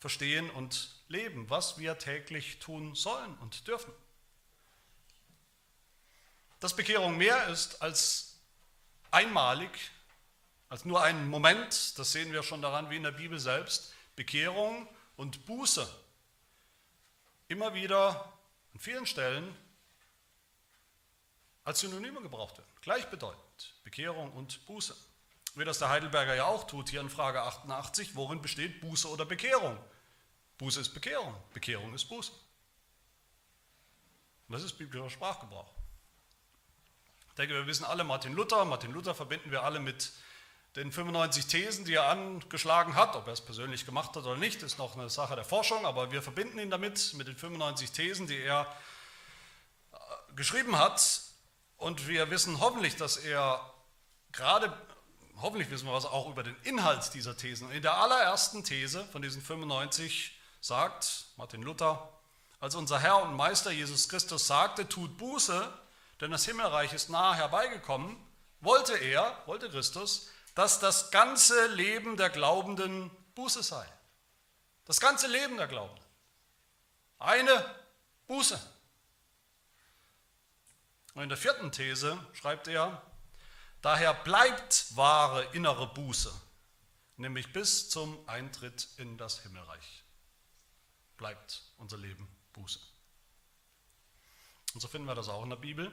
verstehen 0.00 0.48
und 0.50 0.90
leben, 1.08 1.50
was 1.50 1.78
wir 1.78 1.98
täglich 1.98 2.58
tun 2.58 2.94
sollen 2.94 3.36
und 3.38 3.68
dürfen. 3.68 3.92
Dass 6.60 6.74
Bekehrung 6.74 7.18
mehr 7.18 7.48
ist 7.48 7.82
als 7.82 8.38
einmalig, 9.10 9.70
als 10.70 10.86
nur 10.86 11.02
ein 11.02 11.28
Moment, 11.28 11.98
das 11.98 12.12
sehen 12.12 12.32
wir 12.32 12.42
schon 12.42 12.62
daran 12.62 12.88
wie 12.88 12.96
in 12.96 13.02
der 13.02 13.12
Bibel 13.12 13.38
selbst. 13.38 13.92
Bekehrung 14.16 14.88
und 15.16 15.44
Buße 15.46 15.88
immer 17.48 17.74
wieder 17.74 18.32
an 18.72 18.80
vielen 18.80 19.06
Stellen 19.06 19.54
als 21.64 21.80
Synonyme 21.80 22.20
gebraucht 22.20 22.58
werden. 22.58 22.70
Gleichbedeutend. 22.82 23.74
Bekehrung 23.84 24.32
und 24.32 24.64
Buße. 24.66 24.94
Wie 25.54 25.64
das 25.64 25.78
der 25.78 25.88
Heidelberger 25.88 26.34
ja 26.34 26.46
auch 26.46 26.66
tut, 26.66 26.90
hier 26.90 27.00
in 27.00 27.08
Frage 27.08 27.42
88, 27.42 28.16
worin 28.16 28.42
besteht 28.42 28.80
Buße 28.80 29.08
oder 29.08 29.24
Bekehrung? 29.24 29.78
Buße 30.58 30.80
ist 30.80 30.94
Bekehrung, 30.94 31.34
Bekehrung 31.52 31.94
ist 31.94 32.06
Buße. 32.06 32.32
Das 34.48 34.62
ist 34.62 34.74
biblischer 34.74 35.10
Sprachgebrauch. 35.10 35.72
Ich 37.28 37.34
denke, 37.34 37.54
wir 37.54 37.66
wissen 37.66 37.84
alle 37.84 38.04
Martin 38.04 38.34
Luther. 38.34 38.64
Martin 38.64 38.92
Luther 38.92 39.14
verbinden 39.14 39.50
wir 39.50 39.62
alle 39.62 39.80
mit 39.80 40.12
den 40.76 40.90
95 40.90 41.46
Thesen, 41.46 41.84
die 41.84 41.94
er 41.94 42.08
angeschlagen 42.08 42.96
hat. 42.96 43.14
Ob 43.14 43.28
er 43.28 43.32
es 43.32 43.40
persönlich 43.40 43.86
gemacht 43.86 44.16
hat 44.16 44.24
oder 44.24 44.36
nicht, 44.36 44.62
ist 44.62 44.78
noch 44.78 44.96
eine 44.96 45.08
Sache 45.08 45.36
der 45.36 45.44
Forschung, 45.44 45.86
aber 45.86 46.10
wir 46.10 46.20
verbinden 46.20 46.58
ihn 46.58 46.70
damit, 46.70 47.14
mit 47.14 47.28
den 47.28 47.36
95 47.36 47.92
Thesen, 47.92 48.26
die 48.26 48.38
er 48.38 48.66
äh, 49.92 49.96
geschrieben 50.34 50.76
hat. 50.78 51.20
Und 51.76 52.08
wir 52.08 52.30
wissen 52.30 52.60
hoffentlich, 52.60 52.96
dass 52.96 53.16
er 53.18 53.60
gerade, 54.32 54.72
hoffentlich 55.40 55.70
wissen 55.70 55.86
wir 55.86 55.92
was 55.92 56.06
auch 56.06 56.28
über 56.28 56.42
den 56.42 56.56
Inhalt 56.64 57.14
dieser 57.14 57.36
Thesen. 57.36 57.70
In 57.70 57.82
der 57.82 57.96
allerersten 57.96 58.64
These 58.64 59.04
von 59.12 59.22
diesen 59.22 59.42
95 59.42 60.36
sagt 60.60 61.26
Martin 61.36 61.62
Luther, 61.62 62.08
als 62.58 62.74
unser 62.74 62.98
Herr 62.98 63.22
und 63.22 63.34
Meister 63.34 63.70
Jesus 63.70 64.08
Christus 64.08 64.46
sagte, 64.46 64.88
tut 64.88 65.18
Buße, 65.18 65.72
denn 66.20 66.30
das 66.30 66.46
Himmelreich 66.46 66.92
ist 66.94 67.10
nahe 67.10 67.36
herbeigekommen, 67.36 68.16
wollte 68.60 68.96
er, 68.96 69.36
wollte 69.46 69.68
Christus, 69.68 70.30
dass 70.54 70.78
das 70.80 71.10
ganze 71.10 71.66
Leben 71.66 72.16
der 72.16 72.30
Glaubenden 72.30 73.10
Buße 73.34 73.62
sei. 73.62 73.86
Das 74.84 75.00
ganze 75.00 75.26
Leben 75.26 75.56
der 75.56 75.66
Glaubenden. 75.66 76.04
Eine 77.18 77.74
Buße. 78.26 78.60
Und 81.14 81.22
in 81.22 81.28
der 81.28 81.38
vierten 81.38 81.72
These 81.72 82.18
schreibt 82.32 82.68
er, 82.68 83.02
daher 83.82 84.14
bleibt 84.14 84.96
wahre 84.96 85.44
innere 85.52 85.86
Buße, 85.94 86.32
nämlich 87.16 87.52
bis 87.52 87.88
zum 87.88 88.28
Eintritt 88.28 88.88
in 88.98 89.16
das 89.16 89.40
Himmelreich. 89.40 90.04
Bleibt 91.16 91.62
unser 91.78 91.96
Leben 91.96 92.28
Buße. 92.52 92.80
Und 94.74 94.80
so 94.80 94.88
finden 94.88 95.06
wir 95.06 95.14
das 95.14 95.28
auch 95.28 95.44
in 95.44 95.50
der 95.50 95.56
Bibel. 95.56 95.92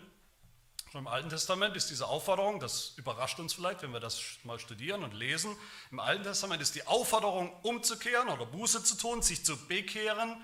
Schon 0.92 1.02
im 1.02 1.08
Alten 1.08 1.30
Testament 1.30 1.76
ist 1.78 1.90
diese 1.90 2.08
Aufforderung, 2.08 2.60
das 2.60 2.94
überrascht 2.98 3.40
uns 3.40 3.54
vielleicht, 3.54 3.82
wenn 3.82 3.94
wir 3.94 4.02
das 4.02 4.22
mal 4.44 4.60
studieren 4.60 5.04
und 5.04 5.14
lesen. 5.14 5.56
Im 5.90 6.02
Alten 6.02 6.24
Testament 6.24 6.62
ist 6.62 6.76
die 6.76 6.86
Aufforderung, 6.86 7.54
umzukehren 7.62 8.28
oder 8.28 8.46
Buße 8.46 8.84
zu 8.84 8.98
tun, 8.98 9.22
sich 9.22 9.46
zu 9.46 9.56
bekehren, 9.68 10.42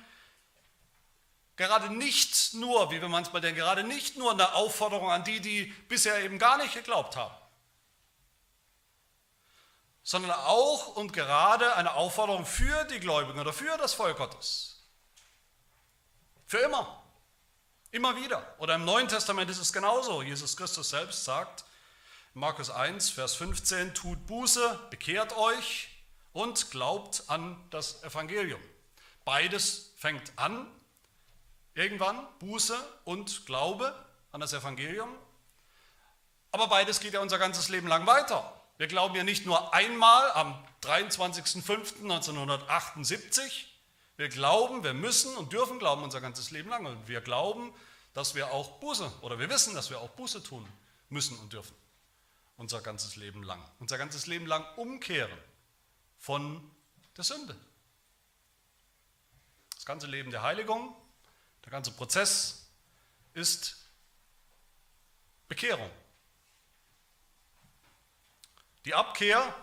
Gerade 1.58 1.89
nicht 1.89 2.54
nur, 2.54 2.92
wie 2.92 3.01
wir 3.01 3.10
manchmal 3.10 3.42
denken, 3.42 3.58
gerade 3.58 3.84
nicht 3.84 4.16
nur 4.16 4.32
eine 4.32 4.54
Aufforderung 4.54 5.10
an 5.10 5.24
die, 5.24 5.39
die 5.39 5.66
bisher 5.89 6.24
eben 6.24 6.38
gar 6.38 6.58
nicht 6.60 6.75
geglaubt 6.75 7.16
haben, 7.16 7.36
sondern 10.04 10.32
auch 10.32 10.96
und 10.96 11.13
gerade 11.13 11.75
eine 11.75 11.96
Aufforderung 11.96 12.46
für 12.46 12.86
die 12.86 13.00
Gläubigen 13.00 13.39
oder 13.39 13.54
für 13.54 13.75
das 13.77 13.96
Volk 13.96 14.18
Gottes. 14.18 14.84
Für 16.46 16.60
immer. 16.60 17.04
Immer 17.98 18.16
wieder. 18.16 18.46
Oder 18.60 18.75
im 18.75 18.86
Neuen 18.86 19.08
Testament 19.08 19.50
ist 19.50 19.58
es 19.58 19.74
genauso. 19.74 20.22
Jesus 20.22 20.56
Christus 20.56 20.92
selbst 20.92 21.24
sagt, 21.24 21.66
Markus 22.36 22.70
1, 22.70 23.10
Vers 23.10 23.34
15, 23.34 23.96
tut 23.96 24.27
Buße, 24.27 24.80
bekehrt 24.92 25.36
euch 25.36 25.89
und 26.32 26.70
glaubt 26.70 27.24
an 27.25 27.58
das 27.72 28.04
Evangelium. 28.04 28.62
Beides 29.25 29.94
fängt 29.98 30.32
an 30.36 30.68
Irgendwann 31.74 32.24
Buße 32.38 32.77
und 33.04 33.48
Glaube 33.48 33.96
an 34.32 34.42
das 34.42 34.54
Evangelium. 34.54 35.10
Aber 36.51 36.68
beides 36.68 37.00
geht 37.00 37.13
ja 37.13 37.22
unser 37.22 37.39
ganzes 37.39 37.70
Leben 37.70 37.88
lang 37.88 38.06
weiter. 38.06 38.62
Wir 38.77 38.86
glauben 38.86 39.16
ja 39.16 39.24
nicht 39.24 39.48
nur 39.48 39.74
einmal 39.74 40.32
am 40.34 40.63
23.05.1978. 40.84 43.66
Wir 44.17 44.29
glauben, 44.29 44.83
wir 44.83 44.93
müssen 44.93 45.36
und 45.38 45.53
dürfen 45.53 45.79
glauben 45.79 46.03
unser 46.03 46.21
ganzes 46.21 46.51
Leben 46.51 46.69
lang. 46.69 46.86
Und 46.86 47.07
wir 47.07 47.21
glauben, 47.21 47.74
dass 48.13 48.36
wir 48.36 48.51
auch 48.51 48.79
Buße 48.79 49.12
oder 49.21 49.39
wir 49.39 49.50
wissen, 49.50 49.75
dass 49.75 49.89
wir 49.89 50.01
auch 50.01 50.09
Buße 50.09 50.43
tun 50.43 50.67
müssen 51.09 51.38
und 51.39 51.53
dürfen. 51.53 51.75
Unser 52.57 52.81
ganzes 52.81 53.15
Leben 53.15 53.43
lang. 53.43 53.63
Unser 53.79 53.97
ganzes 53.97 54.25
Leben 54.25 54.47
lang 54.47 54.65
umkehren 54.75 55.38
von 56.17 56.69
der 57.15 57.24
Sünde. 57.24 57.55
Das 59.75 59.86
ganze 59.86 60.07
Leben 60.07 60.31
der 60.31 60.41
Heiligung 60.41 60.95
der 61.67 61.71
ganze 61.71 61.91
Prozess 61.91 62.65
ist 63.33 63.75
Bekehrung. 65.50 65.91
Die 68.86 68.93
Abkehr 68.93 69.53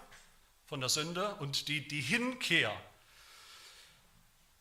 von 0.66 0.80
der 0.80 0.90
Sünde 0.90 1.34
und 1.37 1.66
die, 1.68 1.88
die 1.88 2.02
Hinkehr 2.02 2.78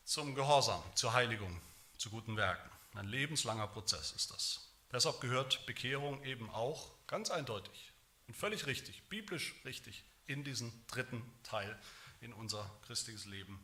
zum 0.04 0.34
Gehorsam, 0.34 0.82
zur 0.94 1.12
Heiligung, 1.12 1.60
zu 1.98 2.10
guten 2.10 2.36
Werken. 2.36 2.70
Ein 2.94 3.06
lebenslanger 3.06 3.66
Prozess 3.66 4.12
ist 4.12 4.30
das. 4.30 4.68
Deshalb 4.92 5.20
gehört 5.20 5.66
Bekehrung 5.66 6.22
eben 6.24 6.48
auch 6.50 6.90
ganz 7.06 7.30
eindeutig 7.30 7.92
und 8.28 8.36
völlig 8.36 8.66
richtig, 8.66 9.02
biblisch 9.08 9.54
richtig, 9.64 10.04
in 10.26 10.44
diesen 10.44 10.72
dritten 10.86 11.22
Teil 11.42 11.78
in 12.20 12.32
unser 12.32 12.70
christliches 12.86 13.26
Leben, 13.26 13.62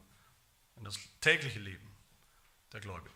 in 0.76 0.84
das 0.84 0.98
tägliche 1.20 1.60
Leben 1.60 1.88
der 2.72 2.80
Gläubigen. 2.80 3.14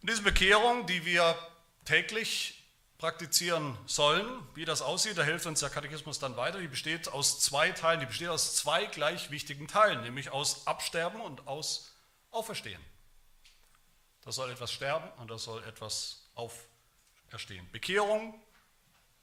Und 0.00 0.10
diese 0.10 0.22
Bekehrung, 0.22 0.86
die 0.86 1.04
wir 1.04 1.36
täglich 1.84 2.61
praktizieren 3.02 3.76
sollen, 3.84 4.24
wie 4.54 4.64
das 4.64 4.80
aussieht, 4.80 5.18
da 5.18 5.24
hilft 5.24 5.44
uns 5.46 5.58
der 5.58 5.70
Katechismus 5.70 6.20
dann 6.20 6.36
weiter. 6.36 6.60
Die 6.60 6.68
besteht 6.68 7.08
aus 7.08 7.40
zwei 7.40 7.72
Teilen, 7.72 7.98
die 7.98 8.06
besteht 8.06 8.28
aus 8.28 8.54
zwei 8.54 8.86
gleich 8.86 9.32
wichtigen 9.32 9.66
Teilen, 9.66 10.02
nämlich 10.02 10.30
aus 10.30 10.68
Absterben 10.68 11.20
und 11.20 11.48
aus 11.48 11.92
Auferstehen. 12.30 12.80
Das 14.24 14.36
soll 14.36 14.52
etwas 14.52 14.72
sterben 14.72 15.10
und 15.20 15.32
das 15.32 15.42
soll 15.42 15.64
etwas 15.64 16.28
auferstehen. 16.36 17.68
Bekehrung 17.72 18.40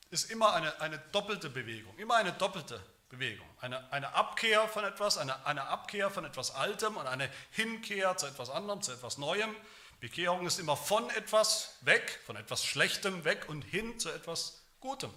ist 0.09 0.29
immer 0.29 0.53
eine, 0.55 0.81
eine 0.81 0.99
doppelte 1.13 1.49
Bewegung, 1.49 1.97
immer 1.99 2.17
eine 2.17 2.33
doppelte 2.33 2.81
Bewegung. 3.07 3.47
Eine, 3.61 3.89
eine 3.93 4.13
Abkehr 4.13 4.67
von 4.67 4.83
etwas, 4.83 5.17
eine, 5.17 5.45
eine 5.45 5.63
Abkehr 5.69 6.11
von 6.11 6.25
etwas 6.25 6.53
Altem 6.53 6.97
und 6.97 7.07
eine 7.07 7.31
Hinkehr 7.51 8.17
zu 8.17 8.25
etwas 8.25 8.49
anderem, 8.49 8.81
zu 8.81 8.91
etwas 8.91 9.17
Neuem. 9.17 9.55
Bekehrung 9.99 10.45
ist 10.45 10.59
immer 10.59 10.77
von 10.77 11.09
etwas 11.11 11.77
weg, 11.81 12.19
von 12.25 12.35
etwas 12.35 12.65
Schlechtem 12.65 13.25
weg 13.25 13.49
und 13.49 13.63
hin 13.63 13.99
zu 13.99 14.09
etwas 14.09 14.61
Gutem. 14.79 15.13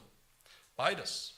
Beides 0.77 1.35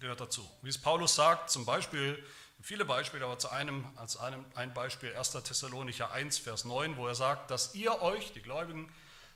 gehört 0.00 0.20
dazu. 0.20 0.48
Wie 0.62 0.70
es 0.70 0.78
Paulus 0.78 1.14
sagt, 1.14 1.50
zum 1.50 1.66
Beispiel, 1.66 2.24
viele 2.60 2.84
Beispiele, 2.84 3.24
aber 3.24 3.38
zu 3.38 3.50
einem, 3.50 3.86
als 3.96 4.16
einem, 4.16 4.44
ein 4.54 4.72
Beispiel 4.72 5.14
1. 5.14 5.32
Thessalonicher 5.32 6.10
1, 6.12 6.38
Vers 6.38 6.64
9, 6.64 6.96
wo 6.96 7.06
er 7.06 7.14
sagt, 7.14 7.50
dass 7.50 7.74
ihr 7.74 8.00
euch, 8.00 8.32
die 8.32 8.42
Gläubigen, 8.42 8.92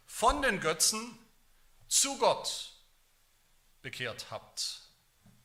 von 0.06 0.42
den 0.42 0.60
Götzen 0.60 1.18
zu 1.88 2.18
Gott 2.18 2.72
bekehrt 3.82 4.30
habt, 4.30 4.82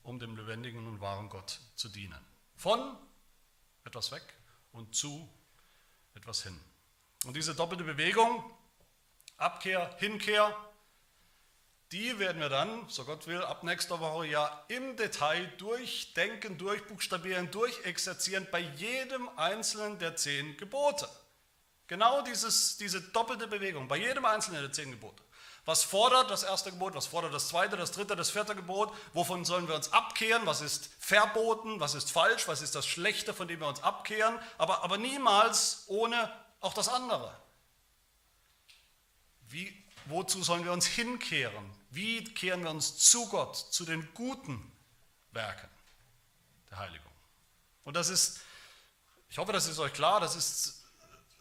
um 0.04 0.20
dem 0.20 0.36
lebendigen 0.36 0.88
und 0.88 1.02
wahren 1.02 1.30
Gott 1.30 1.60
zu 1.76 1.90
dienen. 1.90 2.20
Von 2.56 2.98
etwas 3.84 4.12
weg 4.12 4.24
und 4.72 4.96
zu 4.96 5.30
etwas 6.14 6.44
hin. 6.44 6.60
Und 7.26 7.36
diese 7.36 7.56
doppelte 7.56 7.84
Bewegung, 7.84 8.44
Abkehr, 9.38 9.94
Hinkehr, 9.98 10.56
die 11.92 12.18
werden 12.20 12.42
wir 12.42 12.50
dann, 12.50 12.88
so 12.88 13.06
Gott 13.06 13.28
will, 13.28 13.42
ab 13.44 13.64
nächster 13.64 14.00
Woche 14.00 14.28
ja 14.28 14.64
im 14.70 14.96
Detail 14.96 15.46
durchdenken, 15.58 16.58
durchbuchstabieren, 16.58 17.52
durchexerzieren 17.52 18.48
bei 18.52 18.60
jedem 18.60 19.30
einzelnen 19.38 20.00
der 20.00 20.16
zehn 20.16 20.58
Gebote. 20.58 21.08
Genau 21.88 22.22
dieses, 22.22 22.78
diese 22.78 23.02
doppelte 23.02 23.48
Bewegung, 23.48 23.88
bei 23.88 23.98
jedem 23.98 24.26
einzelnen 24.26 24.62
der 24.62 24.72
zehn 24.72 24.92
Gebote. 24.92 25.24
Was 25.66 25.84
fordert 25.84 26.30
das 26.30 26.44
erste 26.44 26.70
Gebot? 26.72 26.94
Was 26.94 27.08
fordert 27.08 27.34
das 27.34 27.48
zweite, 27.48 27.76
das 27.76 27.92
dritte, 27.92 28.16
das 28.16 28.30
vierte 28.30 28.56
Gebot? 28.56 28.94
Wovon 29.14 29.46
sollen 29.46 29.68
wir 29.68 29.74
uns 29.74 29.92
abkehren? 29.92 30.46
Was 30.46 30.62
ist 30.62 30.92
verboten? 31.00 31.80
Was 31.80 31.96
ist 31.96 32.12
falsch? 32.12 32.48
Was 32.48 32.62
ist 32.62 32.76
das 32.76 32.86
Schlechte, 32.86 33.34
von 33.34 33.48
dem 33.48 33.62
wir 33.62 33.68
uns 33.68 33.82
abkehren? 33.82 34.38
Aber, 34.60 34.84
aber 34.84 35.00
niemals 35.00 35.86
ohne 35.88 36.32
auch 36.66 36.74
das 36.74 36.90
andere. 36.90 37.32
Wie, 39.48 39.72
wozu 40.06 40.44
sollen 40.44 40.66
wir 40.66 40.72
uns 40.72 40.86
hinkehren? 40.88 41.72
Wie 41.92 42.24
kehren 42.24 42.64
wir 42.64 42.72
uns 42.72 42.98
zu 42.98 43.30
Gott, 43.30 43.56
zu 43.56 43.86
den 43.86 44.12
guten 44.14 44.72
Werken 45.32 45.70
der 46.70 46.80
Heiligung? 46.80 47.12
Und 47.84 47.96
das 47.96 48.10
ist, 48.10 48.42
ich 49.30 49.38
hoffe, 49.38 49.54
das 49.54 49.68
ist 49.68 49.80
euch 49.80 49.94
klar, 49.94 50.20
das 50.20 50.36
ist 50.36 50.82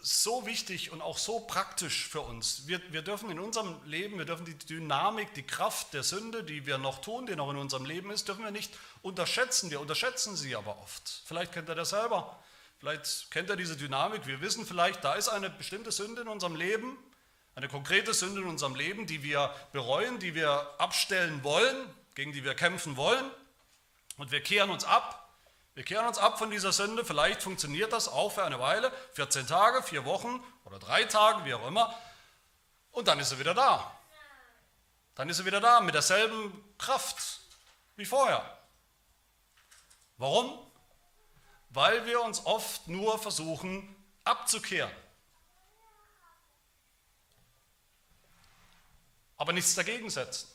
so 0.00 0.44
wichtig 0.44 0.92
und 0.92 1.00
auch 1.00 1.16
so 1.16 1.40
praktisch 1.40 2.06
für 2.06 2.20
uns. 2.20 2.66
Wir, 2.66 2.80
wir 2.92 3.00
dürfen 3.00 3.30
in 3.30 3.40
unserem 3.40 3.82
Leben, 3.86 4.18
wir 4.18 4.26
dürfen 4.26 4.44
die 4.44 4.58
Dynamik, 4.58 5.32
die 5.32 5.42
Kraft 5.42 5.94
der 5.94 6.02
Sünde, 6.02 6.44
die 6.44 6.66
wir 6.66 6.76
noch 6.76 7.00
tun, 7.00 7.24
die 7.24 7.34
noch 7.34 7.50
in 7.50 7.56
unserem 7.56 7.86
Leben 7.86 8.10
ist, 8.10 8.28
dürfen 8.28 8.44
wir 8.44 8.50
nicht 8.50 8.70
unterschätzen. 9.00 9.70
Wir 9.70 9.80
unterschätzen 9.80 10.36
sie 10.36 10.54
aber 10.54 10.78
oft. 10.78 11.22
Vielleicht 11.24 11.52
kennt 11.52 11.70
ihr 11.70 11.74
das 11.74 11.88
selber. 11.88 12.38
Vielleicht 12.84 13.30
kennt 13.30 13.48
ihr 13.48 13.56
diese 13.56 13.78
Dynamik. 13.78 14.26
Wir 14.26 14.42
wissen 14.42 14.66
vielleicht, 14.66 15.02
da 15.04 15.14
ist 15.14 15.30
eine 15.30 15.48
bestimmte 15.48 15.90
Sünde 15.90 16.20
in 16.20 16.28
unserem 16.28 16.54
Leben, 16.54 16.98
eine 17.54 17.66
konkrete 17.66 18.12
Sünde 18.12 18.42
in 18.42 18.46
unserem 18.46 18.74
Leben, 18.74 19.06
die 19.06 19.22
wir 19.22 19.54
bereuen, 19.72 20.18
die 20.18 20.34
wir 20.34 20.68
abstellen 20.76 21.42
wollen, 21.42 21.74
gegen 22.14 22.34
die 22.34 22.44
wir 22.44 22.54
kämpfen 22.54 22.98
wollen. 22.98 23.24
Und 24.18 24.32
wir 24.32 24.42
kehren 24.42 24.68
uns 24.68 24.84
ab 24.84 25.22
wir 25.72 25.82
kehren 25.82 26.06
uns 26.06 26.18
ab 26.18 26.38
von 26.38 26.50
dieser 26.50 26.72
Sünde. 26.72 27.06
Vielleicht 27.06 27.42
funktioniert 27.42 27.92
das 27.92 28.06
auch 28.06 28.30
für 28.30 28.44
eine 28.44 28.60
Weile, 28.60 28.92
14 29.14 29.46
Tage, 29.46 29.82
vier 29.82 30.04
Wochen 30.04 30.44
oder 30.66 30.78
drei 30.78 31.04
Tage, 31.04 31.46
wie 31.46 31.54
auch 31.54 31.66
immer. 31.66 31.92
Und 32.92 33.08
dann 33.08 33.18
ist 33.18 33.32
er 33.32 33.38
wieder 33.38 33.54
da. 33.54 33.98
Dann 35.14 35.30
ist 35.30 35.38
er 35.38 35.46
wieder 35.46 35.60
da 35.60 35.80
mit 35.80 35.94
derselben 35.94 36.52
Kraft 36.76 37.40
wie 37.96 38.04
vorher. 38.04 38.44
Warum? 40.18 40.64
Weil 41.74 42.06
wir 42.06 42.22
uns 42.22 42.46
oft 42.46 42.86
nur 42.86 43.18
versuchen 43.18 43.96
abzukehren. 44.22 44.92
Aber 49.36 49.52
nichts 49.52 49.74
dagegen 49.74 50.08
setzen. 50.08 50.48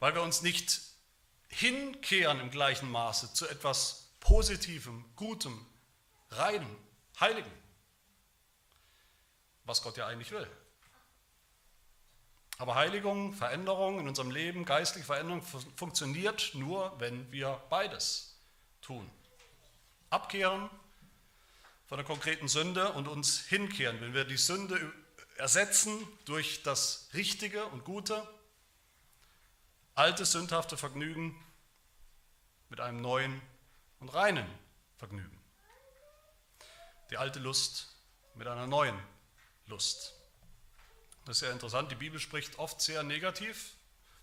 Weil 0.00 0.16
wir 0.16 0.22
uns 0.22 0.42
nicht 0.42 0.80
hinkehren 1.48 2.40
im 2.40 2.50
gleichen 2.50 2.90
Maße 2.90 3.34
zu 3.34 3.46
etwas 3.46 4.08
Positivem, 4.18 5.04
Gutem, 5.14 5.64
Reinem, 6.30 6.76
Heiligen, 7.20 7.52
was 9.64 9.80
Gott 9.80 9.96
ja 9.96 10.08
eigentlich 10.08 10.32
will. 10.32 10.50
Aber 12.58 12.74
Heiligung, 12.74 13.32
Veränderung 13.32 14.00
in 14.00 14.08
unserem 14.08 14.32
Leben, 14.32 14.64
geistliche 14.64 15.06
Veränderung 15.06 15.42
funktioniert 15.42 16.50
nur, 16.54 16.98
wenn 16.98 17.30
wir 17.30 17.62
beides 17.70 18.40
tun. 18.80 19.08
Abkehren 20.12 20.68
von 21.86 21.98
der 21.98 22.06
konkreten 22.06 22.48
Sünde 22.48 22.92
und 22.92 23.08
uns 23.08 23.40
hinkehren, 23.40 24.00
wenn 24.00 24.14
wir 24.14 24.24
die 24.24 24.36
Sünde 24.36 24.92
ersetzen 25.36 26.06
durch 26.24 26.62
das 26.62 27.08
Richtige 27.14 27.66
und 27.66 27.84
Gute, 27.84 28.26
altes 29.94 30.32
sündhafte 30.32 30.76
Vergnügen 30.76 31.34
mit 32.68 32.80
einem 32.80 33.00
neuen 33.00 33.40
und 34.00 34.08
reinen 34.10 34.46
Vergnügen. 34.96 35.38
Die 37.10 37.16
alte 37.16 37.38
Lust 37.38 37.88
mit 38.34 38.46
einer 38.46 38.66
neuen 38.66 38.98
Lust. 39.66 40.14
Das 41.24 41.36
ist 41.36 41.40
sehr 41.40 41.52
interessant. 41.52 41.90
Die 41.90 41.96
Bibel 41.96 42.18
spricht 42.18 42.58
oft 42.58 42.80
sehr 42.80 43.02
negativ, 43.02 43.76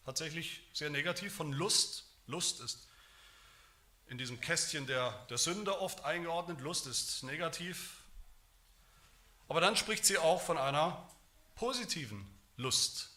tatsächlich 0.05 0.67
sehr 0.74 0.89
negativ 0.89 1.34
von 1.34 1.53
Lust. 1.53 2.05
Lust 2.27 2.60
ist 2.62 2.88
in 4.09 4.17
diesem 4.17 4.41
Kästchen 4.41 4.85
der, 4.87 5.11
der 5.29 5.37
Sünde 5.37 5.79
oft 5.79 6.03
eingeordnet. 6.03 6.61
Lust 6.61 6.87
ist 6.87 7.24
negativ. 7.24 8.03
Aber 9.48 9.61
dann 9.61 9.75
spricht 9.75 10.05
sie 10.05 10.17
auch 10.17 10.41
von 10.41 10.57
einer 10.57 11.09
positiven 11.55 12.25
Lust 12.57 13.09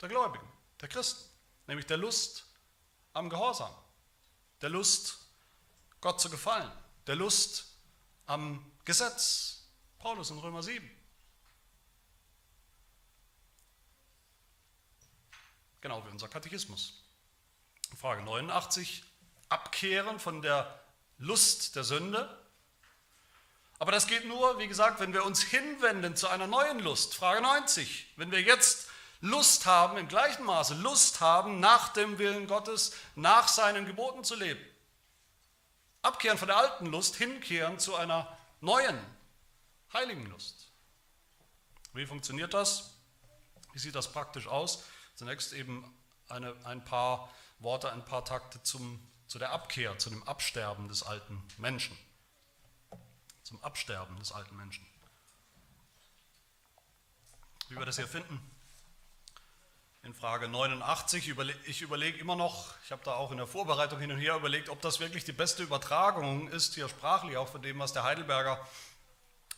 der 0.00 0.08
Gläubigen, 0.08 0.46
der 0.80 0.88
Christen 0.88 1.34
nämlich 1.66 1.86
der 1.86 1.96
Lust 1.96 2.44
am 3.12 3.30
Gehorsam, 3.30 3.72
der 4.60 4.70
Lust, 4.70 5.18
Gott 6.00 6.20
zu 6.20 6.30
gefallen, 6.30 6.70
der 7.06 7.16
Lust 7.16 7.66
am 8.26 8.70
Gesetz. 8.84 9.62
Paulus 9.98 10.30
in 10.30 10.38
Römer 10.38 10.62
7. 10.62 10.90
Genau 15.80 16.04
wie 16.04 16.10
unser 16.10 16.28
Katechismus. 16.28 17.02
Frage 17.96 18.22
89. 18.22 19.02
Abkehren 19.48 20.18
von 20.18 20.42
der 20.42 20.80
Lust 21.18 21.76
der 21.76 21.84
Sünde. 21.84 22.28
Aber 23.78 23.92
das 23.92 24.06
geht 24.06 24.26
nur, 24.26 24.58
wie 24.58 24.68
gesagt, 24.68 25.00
wenn 25.00 25.12
wir 25.12 25.24
uns 25.24 25.42
hinwenden 25.42 26.16
zu 26.16 26.28
einer 26.28 26.46
neuen 26.46 26.80
Lust. 26.80 27.14
Frage 27.14 27.40
90. 27.42 28.12
Wenn 28.16 28.30
wir 28.30 28.40
jetzt 28.40 28.88
Lust 29.20 29.66
haben, 29.66 29.96
im 29.96 30.08
gleichen 30.08 30.44
Maße 30.44 30.74
Lust 30.74 31.20
haben, 31.20 31.58
nach 31.60 31.88
dem 31.88 32.18
Willen 32.18 32.46
Gottes, 32.46 32.92
nach 33.14 33.48
seinen 33.48 33.86
Geboten 33.86 34.22
zu 34.22 34.36
leben. 34.36 34.60
Abkehren 36.02 36.36
von 36.36 36.48
der 36.48 36.58
alten 36.58 36.86
Lust, 36.86 37.16
hinkehren 37.16 37.78
zu 37.78 37.94
einer 37.94 38.36
neuen, 38.60 38.98
heiligen 39.94 40.26
Lust. 40.26 40.68
Wie 41.94 42.06
funktioniert 42.06 42.52
das? 42.52 42.90
Wie 43.72 43.78
sieht 43.78 43.94
das 43.94 44.12
praktisch 44.12 44.46
aus? 44.46 44.84
Zunächst 45.14 45.52
eben 45.54 45.96
eine, 46.28 46.54
ein 46.64 46.84
paar 46.84 47.30
Worte, 47.60 47.90
ein 47.92 48.04
paar 48.04 48.24
Takte 48.24 48.62
zum, 48.62 49.00
zu 49.34 49.40
der 49.40 49.50
Abkehr, 49.50 49.98
zu 49.98 50.10
dem 50.10 50.22
Absterben 50.28 50.86
des 50.86 51.02
alten 51.02 51.42
Menschen. 51.58 51.98
Zum 53.42 53.60
Absterben 53.64 54.16
des 54.20 54.30
alten 54.30 54.56
Menschen. 54.56 54.86
Wie 57.68 57.76
wir 57.76 57.84
das 57.84 57.96
hier 57.96 58.06
finden, 58.06 58.40
in 60.04 60.14
Frage 60.14 60.46
89. 60.46 61.34
Ich 61.66 61.82
überlege 61.82 62.16
immer 62.16 62.36
noch, 62.36 62.74
ich 62.84 62.92
habe 62.92 63.02
da 63.04 63.14
auch 63.14 63.32
in 63.32 63.38
der 63.38 63.48
Vorbereitung 63.48 63.98
hin 63.98 64.12
und 64.12 64.20
her 64.20 64.36
überlegt, 64.36 64.68
ob 64.68 64.80
das 64.82 65.00
wirklich 65.00 65.24
die 65.24 65.32
beste 65.32 65.64
Übertragung 65.64 66.46
ist, 66.46 66.76
hier 66.76 66.88
sprachlich 66.88 67.36
auch 67.36 67.48
von 67.48 67.60
dem, 67.60 67.80
was 67.80 67.92
der 67.92 68.04
Heidelberger 68.04 68.64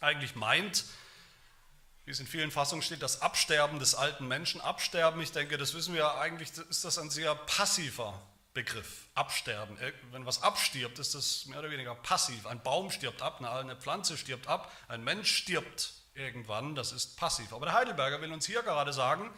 eigentlich 0.01 0.37
meint. 0.37 0.87
Wie 2.07 2.13
es 2.13 2.21
in 2.21 2.27
vielen 2.27 2.51
Fassungen 2.51 2.81
steht, 2.81 3.03
das 3.03 3.21
Absterben 3.21 3.79
des 3.79 3.95
alten 3.95 4.27
Menschen. 4.27 4.63
Absterben, 4.63 5.21
ich 5.21 5.33
denke, 5.33 5.59
das 5.59 5.75
wissen 5.75 5.93
wir 5.93 6.15
eigentlich, 6.15 6.57
ist 6.57 6.87
das 6.87 6.97
ein 6.97 7.11
sehr 7.11 7.35
passiver 7.35 8.23
Begriff. 8.57 9.07
Absterben. 9.15 9.77
Wenn 10.13 10.25
was 10.25 10.43
abstirbt, 10.43 10.99
ist 10.99 11.15
das 11.15 11.45
mehr 11.45 11.59
oder 11.59 11.71
weniger 11.71 11.95
passiv. 11.95 12.47
Ein 12.47 12.63
Baum 12.63 12.91
stirbt 12.91 13.21
ab, 13.21 13.43
eine 13.43 13.77
Pflanze 13.77 14.17
stirbt 14.17 14.47
ab, 14.47 14.73
ein 14.89 15.05
Mensch 15.05 15.31
stirbt 15.31 15.93
irgendwann, 16.15 16.75
das 16.75 16.91
ist 16.91 17.19
passiv. 17.19 17.53
Aber 17.53 17.67
der 17.67 17.75
Heidelberger 17.75 18.23
will 18.23 18.33
uns 18.33 18.47
hier 18.47 18.63
gerade 18.63 18.95
sagen, 18.95 19.31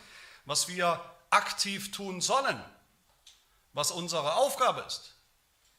was 0.44 0.68
wir 0.68 1.04
aktiv 1.30 1.90
tun 1.90 2.20
sollen, 2.20 2.64
was 3.72 3.90
unsere 3.90 4.34
Aufgabe 4.34 4.82
ist. 4.82 5.16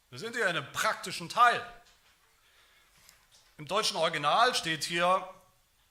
Wir 0.09 0.19
sind 0.19 0.35
hier 0.35 0.45
in 0.47 0.57
einem 0.57 0.69
praktischen 0.73 1.29
Teil. 1.29 1.65
Im 3.57 3.69
deutschen 3.69 3.95
Original 3.95 4.53
steht 4.53 4.83
hier, 4.83 5.25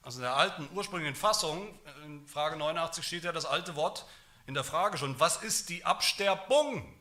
also 0.02 0.18
in 0.18 0.24
der 0.24 0.36
alten 0.36 0.68
ursprünglichen 0.74 1.16
Fassung, 1.16 1.80
in 2.04 2.26
Frage 2.26 2.58
89 2.58 3.06
steht 3.06 3.24
ja 3.24 3.32
das 3.32 3.46
alte 3.46 3.74
Wort 3.74 4.04
in 4.46 4.52
der 4.52 4.64
Frage 4.64 4.98
schon, 4.98 5.18
was 5.18 5.38
ist 5.38 5.70
die 5.70 5.86
Absterbung 5.86 6.97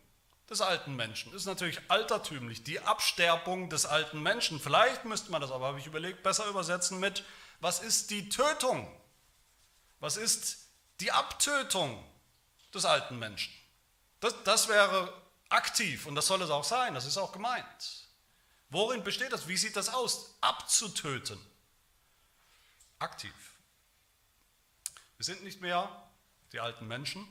des 0.49 0.62
alten 0.62 0.95
Menschen? 0.95 1.33
Ist 1.33 1.45
natürlich 1.45 1.79
altertümlich, 1.89 2.63
die 2.63 2.79
Absterbung 2.79 3.69
des 3.69 3.86
alten 3.86 4.21
Menschen. 4.21 4.60
Vielleicht 4.60 5.05
müsste 5.05 5.31
man 5.31 5.41
das 5.41 5.51
aber, 5.51 5.67
habe 5.67 5.79
ich 5.79 5.88
überlegt, 5.88 6.23
besser 6.23 6.45
übersetzen 6.47 6.99
mit, 6.99 7.23
was 7.60 7.79
ist 7.79 8.12
die 8.12 8.29
Tötung? 8.29 8.89
Was 9.99 10.17
ist 10.17 10.67
die 10.99 11.12
Abtötung 11.12 12.03
des 12.73 12.86
alten 12.86 13.19
Menschen. 13.19 13.53
Das, 14.19 14.36
das 14.43 14.67
wäre 14.67 15.13
aktiv 15.49 16.05
und 16.05 16.15
das 16.15 16.27
soll 16.27 16.41
es 16.41 16.49
auch 16.49 16.63
sein, 16.63 16.93
das 16.93 17.05
ist 17.05 17.17
auch 17.17 17.31
gemeint. 17.31 18.07
Worin 18.69 19.03
besteht 19.03 19.31
das? 19.31 19.47
Wie 19.47 19.57
sieht 19.57 19.75
das 19.75 19.89
aus? 19.89 20.38
Abzutöten. 20.41 21.39
Aktiv. 22.99 23.33
Wir 25.17 25.25
sind 25.25 25.43
nicht 25.43 25.62
mehr 25.62 26.10
die 26.51 26.60
alten 26.60 26.88
Menschen, 26.88 27.25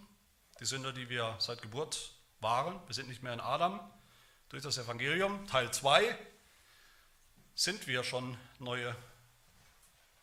die 0.61 0.65
Sünder, 0.65 0.93
die 0.93 1.09
wir 1.09 1.37
seit 1.39 1.61
Geburt 1.61 2.13
waren. 2.41 2.81
Wir 2.87 2.95
sind 2.95 3.09
nicht 3.09 3.23
mehr 3.23 3.33
in 3.33 3.41
Adam. 3.41 3.81
Durch 4.49 4.63
das 4.63 4.79
Evangelium, 4.79 5.47
Teil 5.47 5.73
2, 5.73 6.17
sind 7.55 7.87
wir 7.87 8.05
schon 8.05 8.37
neue 8.59 8.95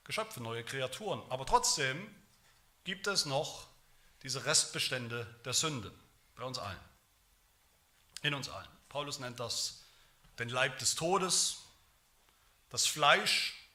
Geschöpfe, 0.03 0.41
neue 0.41 0.63
Kreaturen. 0.63 1.21
Aber 1.29 1.45
trotzdem 1.45 2.13
gibt 2.83 3.07
es 3.07 3.25
noch 3.25 3.67
diese 4.21 4.45
Restbestände 4.45 5.25
der 5.43 5.53
Sünde 5.53 5.91
bei 6.35 6.43
uns 6.43 6.57
allen. 6.57 6.79
In 8.21 8.33
uns 8.33 8.49
allen. 8.49 8.67
Paulus 8.89 9.19
nennt 9.19 9.39
das 9.39 9.83
den 10.39 10.49
Leib 10.49 10.79
des 10.79 10.95
Todes, 10.95 11.57
das 12.69 12.85
Fleisch, 12.85 13.69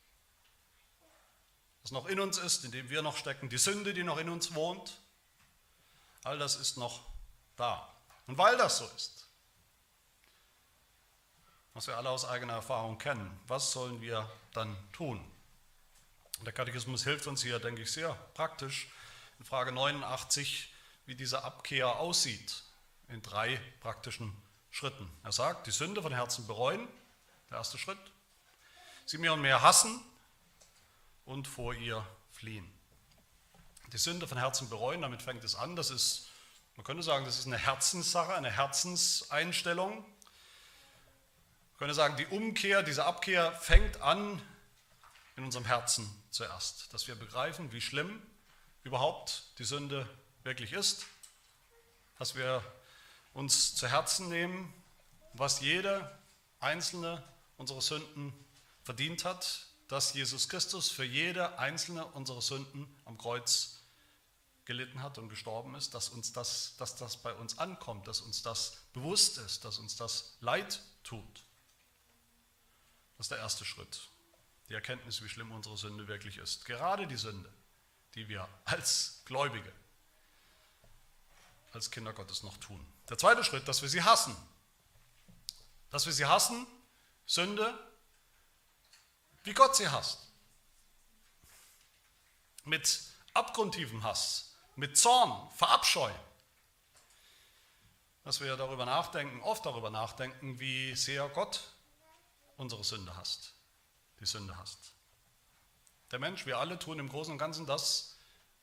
was 1.83 1.93
noch 1.93 2.07
in 2.07 2.21
uns 2.21 2.39
ist, 2.39 2.65
in 2.65 2.73
dem 2.73 2.91
wir 2.91 3.03
noch 3.03 3.17
stecken, 3.17 3.49
die 3.49 3.59
Sünde, 3.59 3.95
die 3.95 4.03
noch 4.03 4.19
in 4.19 4.29
uns 4.29 4.55
wohnt, 4.55 4.99
all 6.25 6.39
das 6.39 6.57
ist 6.57 6.77
noch 6.77 7.07
da. 7.57 7.95
Und 8.29 8.39
weil 8.39 8.57
das 8.57 8.79
so 8.79 8.85
ist, 8.95 9.27
was 11.75 11.87
wir 11.87 11.97
alle 11.97 12.11
aus 12.11 12.25
eigener 12.25 12.53
Erfahrung 12.53 12.99
kennen, 12.99 13.41
was 13.49 13.73
sollen 13.73 14.01
wir 14.01 14.31
dann 14.53 14.77
tun? 14.93 15.25
Der 16.43 16.53
Katechismus 16.53 17.05
hilft 17.05 17.27
uns 17.27 17.43
hier, 17.43 17.59
denke 17.59 17.83
ich, 17.83 17.91
sehr 17.91 18.15
praktisch 18.35 18.89
in 19.39 19.45
Frage 19.45 19.73
89, 19.73 20.73
wie 21.07 21.15
diese 21.15 21.43
Abkehr 21.43 21.97
aussieht, 21.97 22.63
in 23.09 23.23
drei 23.23 23.57
praktischen 23.81 24.37
Schritten. 24.71 25.11
Er 25.25 25.33
sagt, 25.33 25.67
die 25.67 25.71
Sünde 25.71 26.03
von 26.03 26.13
Herzen 26.13 26.47
bereuen, 26.47 26.87
der 27.51 27.59
erste 27.59 27.79
Schritt, 27.79 27.99
sie 29.07 29.19
mehr 29.19 29.33
und 29.33 29.41
mehr 29.41 29.63
hassen 29.63 30.01
und 31.25 31.49
vor 31.49 31.75
ihr 31.75 32.07
fliehen. 32.31 32.71
Die 33.93 33.99
Sünde 33.99 34.29
von 34.29 34.37
Herzen 34.37 34.69
bereuen, 34.69 35.01
damit 35.01 35.23
fängt 35.23 35.43
es 35.45 35.55
an, 35.55 35.77
das 35.77 35.91
ist, 35.91 36.28
man 36.79 36.85
könnte 36.85 37.03
sagen, 37.03 37.25
das 37.25 37.41
ist 37.41 37.47
eine 37.47 37.59
Herzenssache, 37.59 38.35
eine 38.35 38.53
Herzenseinstellung. 38.53 39.97
Man 39.97 40.07
könnte 41.77 41.95
sagen, 41.95 42.17
die 42.17 42.27
Umkehr, 42.27 42.85
diese 42.85 43.05
Abkehr 43.05 43.51
fängt 43.51 44.01
an 44.01 44.41
in 45.35 45.43
unserem 45.43 45.65
Herzen 45.65 46.09
zuerst, 46.31 46.95
dass 46.95 47.09
wir 47.09 47.17
begreifen, 47.17 47.73
wie 47.73 47.81
schlimm 47.81 48.23
überhaupt 48.85 49.43
die 49.59 49.65
Sünde 49.65 50.09
wirklich 50.45 50.73
ist, 50.73 51.07
dass 52.17 52.37
wir 52.37 52.63
uns 53.33 53.75
zu 53.75 53.89
Herzen 53.89 54.29
nehmen, 54.29 54.73
was 55.33 55.61
jede 55.61 56.17
einzelne 56.61 57.25
unserer 57.57 57.83
Sünden 57.83 58.33
verdient 58.85 59.25
hat, 59.25 59.67
dass 59.89 60.15
Jesus 60.15 60.49
Christus 60.49 60.93
für 60.93 61.05
jede 61.05 61.59
einzelne 61.59 62.07
unserer 62.07 62.41
Sünden 62.41 62.87
am 63.05 63.19
Kreuz 63.19 63.78
gelitten 64.69 65.03
hat 65.03 65.17
und 65.17 65.31
gestorben 65.31 65.75
ist, 65.75 65.95
dass 65.95 66.11
uns 66.11 66.35
das, 66.35 66.75
dass 66.77 66.95
das 66.95 67.17
bei 67.17 67.33
uns 67.33 67.57
ankommt, 67.57 68.07
dass 68.07 68.21
uns 68.21 68.43
das 68.43 68.77
bewusst 68.93 69.39
ist, 69.39 69.65
dass 69.65 69.79
uns 69.79 69.97
das 69.97 70.37
leid 70.43 70.83
tut. 71.03 71.45
Das 73.17 73.25
ist 73.25 73.31
der 73.31 73.39
erste 73.39 73.65
Schritt. 73.65 74.03
Die 74.69 74.75
Erkenntnis, 74.75 75.23
wie 75.23 75.29
schlimm 75.31 75.53
unsere 75.53 75.79
Sünde 75.79 76.07
wirklich 76.07 76.37
ist. 76.37 76.67
Gerade 76.67 77.07
die 77.07 77.17
Sünde, 77.17 77.51
die 78.15 78.29
wir 78.29 78.47
als 78.67 79.23
Gläubige, 79.25 79.73
als 81.73 81.91
Kinder 81.91 82.13
Gottes 82.13 82.43
noch 82.43 82.59
tun. 82.59 82.87
Der 83.09 83.17
zweite 83.17 83.45
Schritt, 83.45 83.67
dass 83.69 83.81
wir 83.81 83.89
sie 83.89 84.03
hassen. 84.03 84.37
Dass 85.89 86.05
wir 86.05 86.13
sie 86.13 86.27
hassen, 86.27 86.67
Sünde, 87.25 87.73
wie 89.45 89.55
Gott 89.55 89.75
sie 89.77 89.89
hasst. 89.89 90.29
Mit 92.65 93.01
abgrundtiefem 93.33 94.03
Hass, 94.03 94.49
mit 94.79 94.97
Zorn, 94.97 95.51
Verabscheu. 95.57 96.11
Dass 98.25 98.41
wir 98.41 98.57
darüber 98.57 98.87
nachdenken, 98.87 99.43
oft 99.43 99.67
darüber 99.67 99.91
nachdenken, 99.91 100.61
wie 100.61 100.95
sehr 100.95 101.29
Gott 101.29 101.61
unsere 102.57 102.85
Sünde 102.85 103.17
hasst 103.17 103.55
die 104.21 104.27
Sünde 104.27 104.57
hast. 104.57 104.79
Der 106.11 106.19
Mensch, 106.19 106.47
wir 106.47 106.59
alle 106.59 106.79
tun 106.79 106.99
im 106.99 107.09
Großen 107.09 107.33
und 107.33 107.39
Ganzen 107.39 107.67
das, 107.67 108.17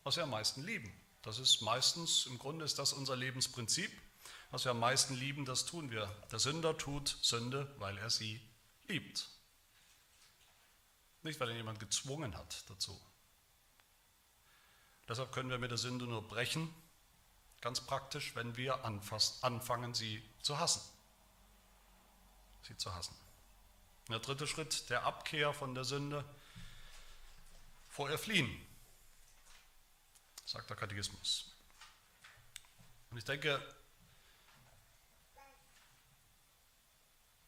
was 0.03 0.15
wir 0.15 0.23
am 0.23 0.31
meisten 0.31 0.63
lieben. 0.63 0.91
Das 1.21 1.39
ist 1.39 1.61
meistens, 1.61 2.25
im 2.25 2.37
Grunde 2.37 2.65
ist 2.65 2.77
das 2.77 2.93
unser 2.93 3.15
Lebensprinzip. 3.15 3.91
Was 4.51 4.65
wir 4.65 4.71
am 4.71 4.79
meisten 4.79 5.15
lieben, 5.15 5.45
das 5.45 5.65
tun 5.65 5.91
wir. 5.91 6.07
Der 6.31 6.39
Sünder 6.39 6.77
tut 6.77 7.17
Sünde, 7.21 7.73
weil 7.77 7.97
er 7.97 8.09
sie 8.09 8.41
liebt. 8.87 9.27
Nicht, 11.23 11.39
weil 11.39 11.49
ihn 11.49 11.57
jemand 11.57 11.79
gezwungen 11.79 12.35
hat 12.37 12.63
dazu. 12.69 12.99
Deshalb 15.07 15.31
können 15.31 15.49
wir 15.49 15.59
mit 15.59 15.71
der 15.71 15.77
Sünde 15.77 16.05
nur 16.05 16.27
brechen, 16.27 16.73
ganz 17.61 17.81
praktisch, 17.81 18.35
wenn 18.35 18.57
wir 18.57 18.83
anfangen, 18.83 19.93
sie 19.93 20.23
zu 20.41 20.59
hassen. 20.59 20.81
Sie 22.63 22.75
zu 22.77 22.93
hassen. 22.93 23.15
Der 24.09 24.19
dritte 24.19 24.47
Schritt 24.47 24.89
der 24.89 25.03
Abkehr 25.03 25.53
von 25.53 25.75
der 25.75 25.83
Sünde, 25.83 26.25
vor 27.89 28.09
ihr 28.09 28.17
fliehen, 28.17 28.49
sagt 30.45 30.69
der 30.69 30.77
Katechismus. 30.77 31.55
Und 33.09 33.17
ich 33.17 33.23
denke, 33.23 33.61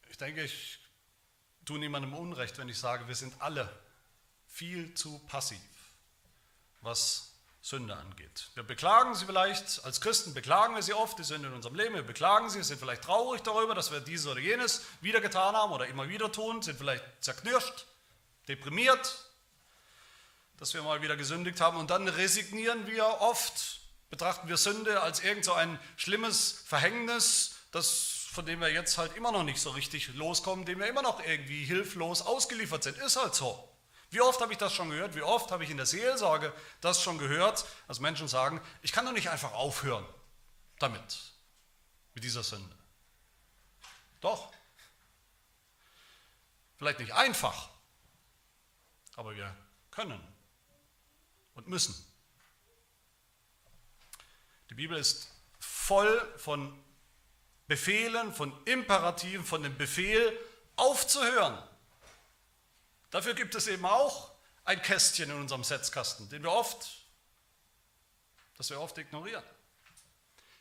ich 0.08 0.16
denke, 0.16 0.42
ich 0.42 0.80
tue 1.64 1.78
niemandem 1.78 2.14
Unrecht, 2.14 2.58
wenn 2.58 2.68
ich 2.68 2.78
sage, 2.78 3.06
wir 3.06 3.14
sind 3.14 3.40
alle 3.40 3.70
viel 4.46 4.94
zu 4.94 5.18
passiv, 5.26 5.60
was 6.80 7.27
Sünde 7.68 7.94
angeht. 7.94 8.48
Wir 8.54 8.62
beklagen 8.62 9.14
sie 9.14 9.26
vielleicht, 9.26 9.84
als 9.84 10.00
Christen 10.00 10.32
beklagen 10.32 10.74
wir 10.74 10.82
sie 10.82 10.94
oft, 10.94 11.18
die 11.18 11.22
Sünde 11.22 11.48
in 11.48 11.54
unserem 11.54 11.74
Leben, 11.74 11.94
wir 11.94 12.02
beklagen 12.02 12.48
sie, 12.48 12.62
sind 12.62 12.80
vielleicht 12.80 13.02
traurig 13.02 13.42
darüber, 13.42 13.74
dass 13.74 13.92
wir 13.92 14.00
dieses 14.00 14.26
oder 14.26 14.40
jenes 14.40 14.86
wieder 15.02 15.20
getan 15.20 15.54
haben 15.54 15.70
oder 15.72 15.86
immer 15.86 16.08
wieder 16.08 16.32
tun, 16.32 16.62
sind 16.62 16.78
vielleicht 16.78 17.04
zerknirscht, 17.20 17.84
deprimiert, 18.48 19.28
dass 20.56 20.72
wir 20.72 20.82
mal 20.82 21.02
wieder 21.02 21.18
gesündigt 21.18 21.60
haben 21.60 21.76
und 21.76 21.90
dann 21.90 22.08
resignieren 22.08 22.86
wir 22.86 23.04
oft, 23.20 23.80
betrachten 24.08 24.48
wir 24.48 24.56
Sünde 24.56 25.02
als 25.02 25.20
irgend 25.20 25.44
so 25.44 25.52
ein 25.52 25.78
schlimmes 25.96 26.62
Verhängnis, 26.64 27.56
das 27.70 28.14
von 28.32 28.46
dem 28.46 28.60
wir 28.60 28.72
jetzt 28.72 28.96
halt 28.96 29.14
immer 29.14 29.30
noch 29.30 29.42
nicht 29.42 29.60
so 29.60 29.70
richtig 29.70 30.14
loskommen, 30.14 30.64
dem 30.64 30.78
wir 30.78 30.86
immer 30.86 31.02
noch 31.02 31.22
irgendwie 31.22 31.64
hilflos 31.64 32.22
ausgeliefert 32.22 32.84
sind. 32.84 32.96
Ist 32.96 33.16
halt 33.16 33.34
so. 33.34 33.67
Wie 34.10 34.20
oft 34.20 34.40
habe 34.40 34.52
ich 34.52 34.58
das 34.58 34.72
schon 34.72 34.90
gehört? 34.90 35.14
Wie 35.14 35.22
oft 35.22 35.50
habe 35.50 35.64
ich 35.64 35.70
in 35.70 35.76
der 35.76 35.86
Seelsorge 35.86 36.52
das 36.80 37.02
schon 37.02 37.18
gehört, 37.18 37.66
als 37.88 38.00
Menschen 38.00 38.26
sagen, 38.26 38.60
ich 38.80 38.92
kann 38.92 39.04
doch 39.04 39.12
nicht 39.12 39.28
einfach 39.28 39.52
aufhören 39.52 40.06
damit, 40.78 41.32
mit 42.14 42.24
dieser 42.24 42.42
Sünde. 42.42 42.74
Doch. 44.20 44.52
Vielleicht 46.78 47.00
nicht 47.00 47.12
einfach, 47.12 47.68
aber 49.16 49.34
wir 49.34 49.54
können 49.90 50.20
und 51.54 51.66
müssen. 51.66 51.94
Die 54.70 54.74
Bibel 54.74 54.96
ist 54.96 55.28
voll 55.58 56.34
von 56.38 56.72
Befehlen, 57.66 58.32
von 58.32 58.52
Imperativen, 58.64 59.44
von 59.44 59.62
dem 59.62 59.76
Befehl 59.76 60.38
aufzuhören. 60.76 61.58
Dafür 63.10 63.34
gibt 63.34 63.54
es 63.54 63.66
eben 63.66 63.84
auch 63.86 64.32
ein 64.64 64.82
Kästchen 64.82 65.30
in 65.30 65.36
unserem 65.36 65.64
Setzkasten, 65.64 66.28
den 66.28 66.42
wir 66.42 66.52
oft, 66.52 67.06
das 68.56 68.68
wir 68.70 68.80
oft 68.80 68.98
ignorieren. 68.98 69.44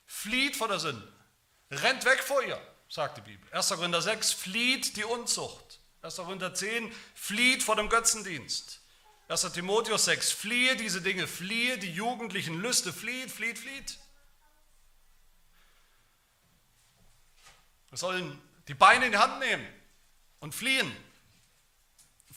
Flieht 0.06 0.56
vor 0.56 0.70
der 0.70 0.80
Sünde, 0.80 1.12
rennt 1.70 2.06
weg 2.06 2.20
vor 2.24 2.42
ihr, 2.42 2.60
sagt 2.88 3.18
die 3.18 3.22
Bibel. 3.22 3.54
1. 3.54 3.70
Korinther 3.70 4.02
6, 4.02 4.32
flieht 4.32 4.96
die 4.96 5.04
Unzucht. 5.04 5.80
1. 6.02 6.16
Korinther 6.16 6.54
10, 6.54 6.94
flieht 7.16 7.64
vor 7.64 7.76
dem 7.76 7.90
Götzendienst. 7.90 8.80
1. 9.28 9.52
Timotheus 9.52 10.06
6, 10.06 10.32
fliehe 10.32 10.78
diese 10.78 11.02
Dinge, 11.02 11.28
fliehe 11.28 11.78
die 11.78 11.92
jugendlichen 11.92 12.62
Lüste, 12.62 12.94
flieht, 12.94 13.30
flieht, 13.30 13.60
flieht. 13.60 14.00
Wir 17.90 17.98
sollen 17.98 18.42
die 18.70 18.74
Beine 18.74 19.08
in 19.08 19.12
die 19.12 19.18
Hand 19.18 19.40
nehmen 19.40 19.68
und 20.40 20.56
fliehen. 20.56 20.96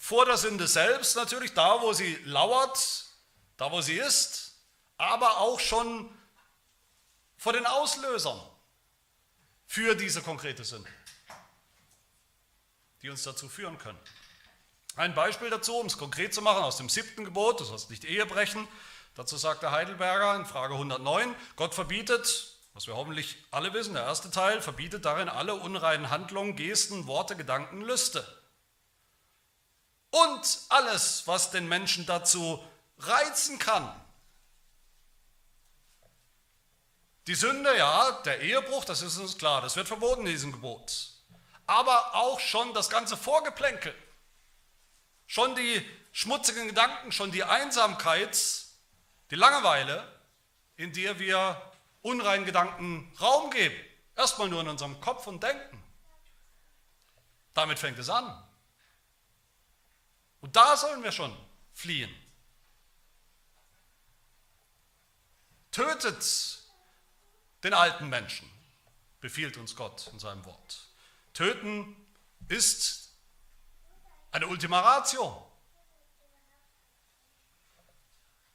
Vor 0.03 0.25
der 0.25 0.39
Sünde 0.39 0.67
selbst 0.67 1.15
natürlich, 1.15 1.53
da 1.53 1.83
wo 1.83 1.93
sie 1.93 2.17
lauert, 2.25 3.05
da 3.59 3.71
wo 3.71 3.83
sie 3.83 3.97
ist, 3.99 4.57
aber 4.97 5.39
auch 5.39 5.61
schon 5.61 6.11
vor 7.37 7.53
den 7.53 7.67
Auslösern 7.67 8.41
für 9.67 9.95
diese 9.95 10.23
konkrete 10.23 10.65
Sünde, 10.65 10.89
die 13.03 13.11
uns 13.11 13.25
dazu 13.25 13.47
führen 13.51 13.77
können. 13.77 14.01
Ein 14.97 15.15
Beispiel 15.15 15.51
dazu, 15.51 15.77
um 15.77 15.87
es 15.87 15.99
konkret 15.99 16.33
zu 16.33 16.41
machen, 16.41 16.65
aus 16.65 16.79
dem 16.79 16.89
siebten 16.89 17.27
Gebot, 17.27 17.61
du 17.61 17.65
sollst 17.65 17.91
nicht 17.91 18.05
Ehe 18.05 18.25
brechen. 18.25 18.67
Dazu 19.15 19.37
sagt 19.37 19.63
der 19.63 19.71
Heidelberger 19.71 20.35
in 20.35 20.47
Frage 20.47 20.75
109, 20.75 21.37
Gott 21.57 21.75
verbietet, 21.75 22.57
was 22.73 22.87
wir 22.87 22.97
hoffentlich 22.97 23.37
alle 23.51 23.75
wissen, 23.75 23.93
der 23.93 24.05
erste 24.05 24.31
Teil, 24.31 24.63
verbietet 24.63 25.05
darin 25.05 25.29
alle 25.29 25.55
unreinen 25.57 26.09
Handlungen, 26.09 26.57
Gesten, 26.57 27.07
Worte, 27.07 27.37
Gedanken, 27.37 27.83
Lüste 27.83 28.40
und 30.11 30.61
alles, 30.69 31.27
was 31.27 31.51
den 31.51 31.69
Menschen 31.69 32.07
dazu 32.07 32.63
reizen 32.99 33.59
kann. 33.59 33.95
Die 37.27 37.35
Sünde, 37.35 37.77
ja, 37.77 38.13
der 38.25 38.41
Ehebruch, 38.41 38.85
das 38.85 39.03
ist 39.03 39.19
uns 39.19 39.39
klar, 39.39 39.61
das 39.61 39.77
wird 39.77 39.87
verboten 39.87 40.23
in 40.23 40.33
diesem 40.33 40.53
Gebot. 40.53 41.11
Aber 41.67 42.15
auch 42.15 42.41
schon 42.41 42.75
das 42.75 42.91
ganze 42.91 43.17
Vorgeplänkel, 43.17 43.95
schon 45.27 45.55
die 45.55 45.87
schmutzigen 46.13 46.69
Gedanken, 46.69 47.13
schon 47.13 47.31
die 47.31 47.45
Einsamkeit, 47.45 48.37
die 49.31 49.37
Langeweile, 49.37 50.11
in 50.77 50.93
der 50.93 51.19
wir 51.19 51.61
unreinen 52.03 52.47
Gedanken 52.47 53.13
Raum 53.21 53.51
geben. 53.51 53.77
Erstmal 54.17 54.49
nur 54.49 54.63
in 54.63 54.69
unserem 54.69 55.01
Kopf 55.01 55.27
und 55.27 55.43
Denken. 55.43 55.83
Damit 57.55 57.79
fängt 57.79 57.99
es 57.99 58.09
an. 58.09 58.43
Und 60.41 60.57
da 60.57 60.77
sollen 60.77 61.03
wir 61.03 61.13
schon 61.13 61.37
fliehen. 61.73 62.15
Tötet 65.71 66.59
den 67.63 67.75
alten 67.75 68.09
Menschen, 68.09 68.51
befiehlt 69.21 69.57
uns 69.57 69.77
Gott 69.77 70.09
in 70.13 70.19
seinem 70.19 70.45
Wort. 70.45 70.89
Töten 71.35 71.97
ist 72.49 73.11
eine 74.33 74.47
Ultima 74.47 74.81
Ratio. 74.81 75.47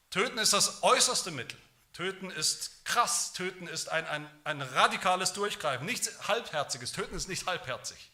Töten 0.10 0.38
ist 0.38 0.54
das 0.54 0.82
äußerste 0.84 1.32
Mittel. 1.32 1.60
Töten 1.94 2.30
ist 2.30 2.84
krass. 2.86 3.34
Töten 3.34 3.68
ist 3.68 3.90
ein, 3.90 4.06
ein, 4.08 4.42
ein 4.44 4.62
radikales 4.62 5.34
Durchgreifen. 5.34 5.86
Nichts 5.86 6.28
Halbherziges. 6.28 6.92
Töten 6.92 7.16
ist 7.16 7.30
nicht 7.30 7.46
halbherzig. 7.46 8.12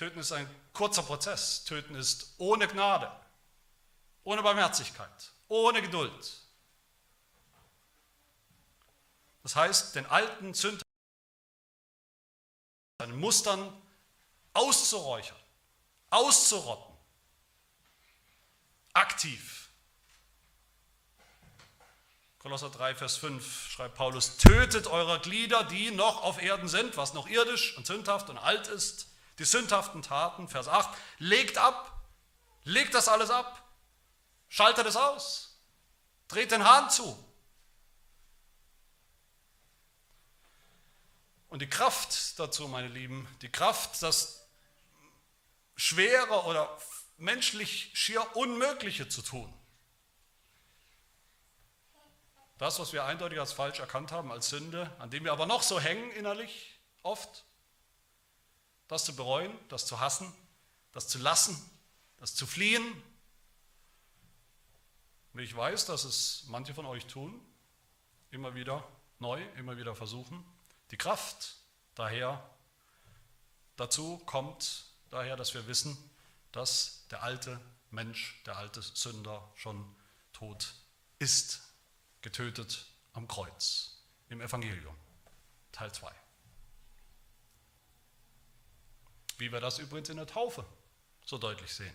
Töten 0.00 0.20
ist 0.20 0.32
ein 0.32 0.48
kurzer 0.72 1.02
Prozess. 1.02 1.62
Töten 1.64 1.94
ist 1.94 2.32
ohne 2.38 2.66
Gnade, 2.66 3.12
ohne 4.24 4.42
Barmherzigkeit, 4.42 5.30
ohne 5.46 5.82
Geduld. 5.82 6.40
Das 9.42 9.56
heißt, 9.56 9.94
den 9.96 10.06
alten 10.06 10.54
Sünder, 10.54 10.82
seinen 12.98 13.20
Mustern 13.20 13.70
auszuräuchern, 14.54 15.36
auszurotten, 16.08 16.96
aktiv. 18.94 19.68
Kolosser 22.38 22.70
3, 22.70 22.94
Vers 22.94 23.18
5 23.18 23.68
schreibt 23.68 23.96
Paulus, 23.96 24.38
tötet 24.38 24.86
eure 24.86 25.20
Glieder, 25.20 25.64
die 25.64 25.90
noch 25.90 26.22
auf 26.22 26.40
Erden 26.40 26.68
sind, 26.68 26.96
was 26.96 27.12
noch 27.12 27.28
irdisch 27.28 27.76
und 27.76 27.86
sündhaft 27.86 28.30
und 28.30 28.38
alt 28.38 28.66
ist, 28.68 29.09
die 29.38 29.44
sündhaften 29.44 30.02
Taten, 30.02 30.48
Vers 30.48 30.68
8, 30.68 30.90
legt 31.18 31.58
ab, 31.58 32.00
legt 32.64 32.94
das 32.94 33.08
alles 33.08 33.30
ab, 33.30 33.62
schaltet 34.48 34.86
es 34.86 34.96
aus, 34.96 35.58
dreht 36.28 36.50
den 36.50 36.64
Hahn 36.64 36.90
zu. 36.90 37.16
Und 41.48 41.62
die 41.62 41.70
Kraft 41.70 42.38
dazu, 42.38 42.68
meine 42.68 42.88
Lieben, 42.88 43.26
die 43.42 43.50
Kraft, 43.50 44.02
das 44.02 44.46
Schwere 45.76 46.44
oder 46.44 46.78
menschlich 47.16 47.90
schier 47.94 48.36
Unmögliche 48.36 49.08
zu 49.08 49.22
tun, 49.22 49.52
das, 52.58 52.78
was 52.78 52.92
wir 52.92 53.04
eindeutig 53.04 53.40
als 53.40 53.54
falsch 53.54 53.80
erkannt 53.80 54.12
haben, 54.12 54.30
als 54.30 54.50
Sünde, 54.50 54.94
an 54.98 55.10
dem 55.10 55.24
wir 55.24 55.32
aber 55.32 55.46
noch 55.46 55.62
so 55.62 55.80
hängen 55.80 56.10
innerlich, 56.12 56.78
oft, 57.02 57.46
das 58.90 59.04
zu 59.04 59.14
bereuen, 59.14 59.56
das 59.68 59.86
zu 59.86 60.00
hassen, 60.00 60.32
das 60.90 61.06
zu 61.06 61.18
lassen, 61.18 61.56
das 62.16 62.34
zu 62.34 62.44
fliehen. 62.44 62.82
Und 65.32 65.38
ich 65.38 65.56
weiß, 65.56 65.86
dass 65.86 66.02
es 66.02 66.42
manche 66.48 66.74
von 66.74 66.86
euch 66.86 67.06
tun, 67.06 67.40
immer 68.32 68.56
wieder 68.56 68.84
neu, 69.20 69.40
immer 69.56 69.76
wieder 69.76 69.94
versuchen. 69.94 70.44
Die 70.90 70.96
Kraft 70.96 71.54
daher 71.94 72.44
dazu 73.76 74.18
kommt 74.26 74.86
daher, 75.10 75.36
dass 75.36 75.54
wir 75.54 75.68
wissen, 75.68 75.96
dass 76.50 77.06
der 77.12 77.22
alte 77.22 77.60
Mensch, 77.90 78.42
der 78.44 78.56
alte 78.56 78.82
Sünder 78.82 79.48
schon 79.54 79.84
tot 80.32 80.74
ist 81.20 81.62
getötet 82.22 82.86
am 83.12 83.28
Kreuz 83.28 84.02
im 84.30 84.40
Evangelium, 84.40 84.96
Teil 85.70 85.92
2. 85.92 86.19
Wie 89.40 89.50
wir 89.50 89.60
das 89.60 89.78
übrigens 89.78 90.10
in 90.10 90.18
der 90.18 90.26
Taufe 90.26 90.66
so 91.24 91.38
deutlich 91.38 91.72
sehen, 91.72 91.94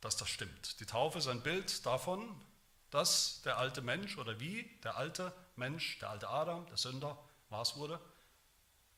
dass 0.00 0.16
das 0.16 0.28
stimmt. 0.28 0.80
Die 0.80 0.86
Taufe 0.86 1.18
ist 1.18 1.28
ein 1.28 1.40
Bild 1.40 1.86
davon, 1.86 2.44
dass 2.90 3.40
der 3.42 3.58
alte 3.58 3.80
Mensch 3.80 4.18
oder 4.18 4.40
wie 4.40 4.64
der 4.82 4.96
alte 4.96 5.32
Mensch, 5.54 6.00
der 6.00 6.10
alte 6.10 6.28
Adam, 6.28 6.66
der 6.66 6.76
Sünder, 6.76 7.16
was 7.48 7.76
wurde? 7.76 8.00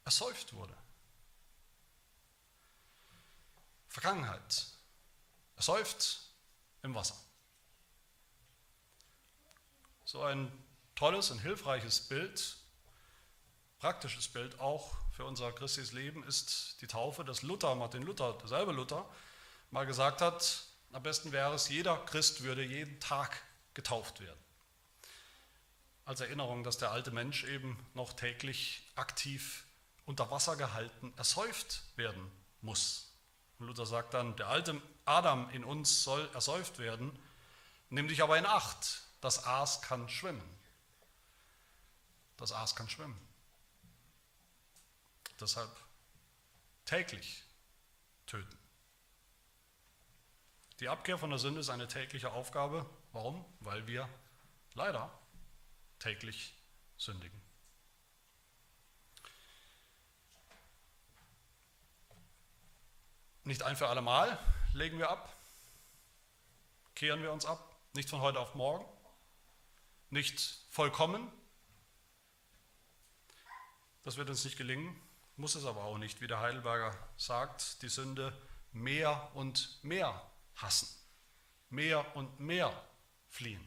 Ersäuft 0.06 0.54
wurde. 0.54 0.74
Vergangenheit. 3.88 4.68
Ersäuft 5.56 6.30
im 6.82 6.94
Wasser. 6.94 7.16
So 10.06 10.22
ein 10.22 10.50
tolles 10.94 11.30
und 11.30 11.40
hilfreiches 11.40 12.08
Bild, 12.08 12.56
praktisches 13.78 14.28
Bild 14.28 14.58
auch 14.60 14.96
für 15.16 15.24
unser 15.24 15.50
christliches 15.50 15.92
Leben 15.92 16.22
ist 16.24 16.76
die 16.82 16.86
Taufe, 16.86 17.24
dass 17.24 17.40
Luther, 17.40 17.74
Martin 17.74 18.02
Luther, 18.02 18.34
derselbe 18.34 18.72
Luther, 18.72 19.08
mal 19.70 19.86
gesagt 19.86 20.20
hat, 20.20 20.64
am 20.92 21.02
besten 21.02 21.32
wäre 21.32 21.54
es, 21.54 21.70
jeder 21.70 21.96
Christ 22.04 22.42
würde 22.42 22.62
jeden 22.62 23.00
Tag 23.00 23.40
getauft 23.72 24.20
werden. 24.20 24.38
Als 26.04 26.20
Erinnerung, 26.20 26.64
dass 26.64 26.76
der 26.76 26.90
alte 26.90 27.12
Mensch 27.12 27.44
eben 27.44 27.78
noch 27.94 28.12
täglich 28.12 28.86
aktiv 28.94 29.64
unter 30.04 30.30
Wasser 30.30 30.54
gehalten, 30.54 31.14
ersäuft 31.16 31.82
werden 31.96 32.30
muss. 32.60 33.10
Und 33.58 33.68
Luther 33.68 33.86
sagt 33.86 34.12
dann, 34.12 34.36
der 34.36 34.48
alte 34.48 34.80
Adam 35.06 35.48
in 35.48 35.64
uns 35.64 36.04
soll 36.04 36.28
ersäuft 36.34 36.78
werden, 36.78 37.18
nimm 37.88 38.06
dich 38.06 38.22
aber 38.22 38.36
in 38.36 38.44
Acht, 38.44 39.00
das 39.22 39.46
Aas 39.46 39.80
kann 39.80 40.10
schwimmen. 40.10 40.42
Das 42.36 42.52
Aas 42.52 42.76
kann 42.76 42.90
schwimmen. 42.90 43.25
Deshalb 45.40 45.70
täglich 46.84 47.44
töten. 48.26 48.58
Die 50.80 50.88
Abkehr 50.88 51.18
von 51.18 51.30
der 51.30 51.38
Sünde 51.38 51.60
ist 51.60 51.70
eine 51.70 51.88
tägliche 51.88 52.32
Aufgabe. 52.32 52.88
Warum? 53.12 53.44
Weil 53.60 53.86
wir 53.86 54.08
leider 54.74 55.10
täglich 55.98 56.54
sündigen. 56.96 57.40
Nicht 63.44 63.62
ein 63.62 63.76
für 63.76 63.88
alle 63.88 64.02
Mal 64.02 64.38
legen 64.74 64.98
wir 64.98 65.08
ab, 65.08 65.34
kehren 66.94 67.22
wir 67.22 67.32
uns 67.32 67.46
ab, 67.46 67.76
nicht 67.94 68.10
von 68.10 68.20
heute 68.20 68.40
auf 68.40 68.54
morgen 68.54 68.84
nicht 70.10 70.40
vollkommen. 70.70 71.30
Das 74.02 74.16
wird 74.16 74.30
uns 74.30 74.44
nicht 74.44 74.56
gelingen, 74.56 75.00
muss 75.36 75.54
es 75.54 75.64
aber 75.64 75.84
auch 75.84 75.98
nicht, 75.98 76.20
wie 76.20 76.26
der 76.26 76.40
Heidelberger 76.40 76.96
sagt, 77.16 77.82
die 77.82 77.88
Sünde 77.88 78.36
mehr 78.72 79.30
und 79.34 79.82
mehr 79.82 80.22
hassen, 80.56 80.88
mehr 81.70 82.16
und 82.16 82.40
mehr 82.40 82.72
fliehen. 83.28 83.66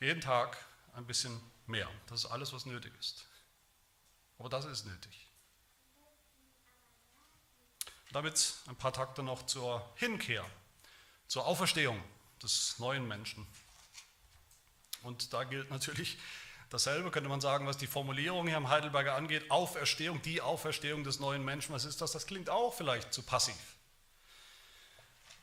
Jeden 0.00 0.20
Tag 0.20 0.56
ein 0.94 1.06
bisschen 1.06 1.40
mehr. 1.66 1.90
Das 2.06 2.24
ist 2.24 2.30
alles, 2.30 2.52
was 2.52 2.66
nötig 2.66 2.92
ist. 2.98 3.26
Aber 4.38 4.48
das 4.48 4.64
ist 4.64 4.86
nötig. 4.86 5.26
Damit 8.12 8.54
ein 8.66 8.76
paar 8.76 8.92
Takte 8.92 9.22
noch 9.22 9.44
zur 9.46 9.92
Hinkehr, 9.96 10.44
zur 11.26 11.46
Auferstehung 11.46 12.02
des 12.42 12.78
neuen 12.78 13.06
Menschen 13.06 13.46
und 15.06 15.32
da 15.32 15.44
gilt 15.44 15.70
natürlich 15.70 16.18
dasselbe, 16.70 17.10
könnte 17.10 17.28
man 17.28 17.40
sagen, 17.40 17.66
was 17.66 17.76
die 17.76 17.86
Formulierung 17.86 18.46
hier 18.46 18.56
am 18.56 18.68
Heidelberger 18.68 19.14
angeht. 19.14 19.50
Auferstehung, 19.50 20.22
die 20.22 20.40
Auferstehung 20.40 21.04
des 21.04 21.20
neuen 21.20 21.44
Menschen. 21.44 21.74
Was 21.74 21.84
ist 21.84 22.00
das? 22.00 22.12
Das 22.12 22.26
klingt 22.26 22.50
auch 22.50 22.74
vielleicht 22.74 23.12
zu 23.12 23.22
passiv. 23.22 23.56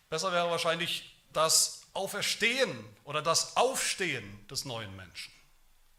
Besser 0.10 0.32
wäre 0.32 0.50
wahrscheinlich 0.50 1.16
das 1.32 1.82
Auferstehen 1.94 2.86
oder 3.04 3.22
das 3.22 3.58
Aufstehen 3.58 4.48
des 4.48 4.66
neuen 4.66 4.96
Menschen. 4.96 5.34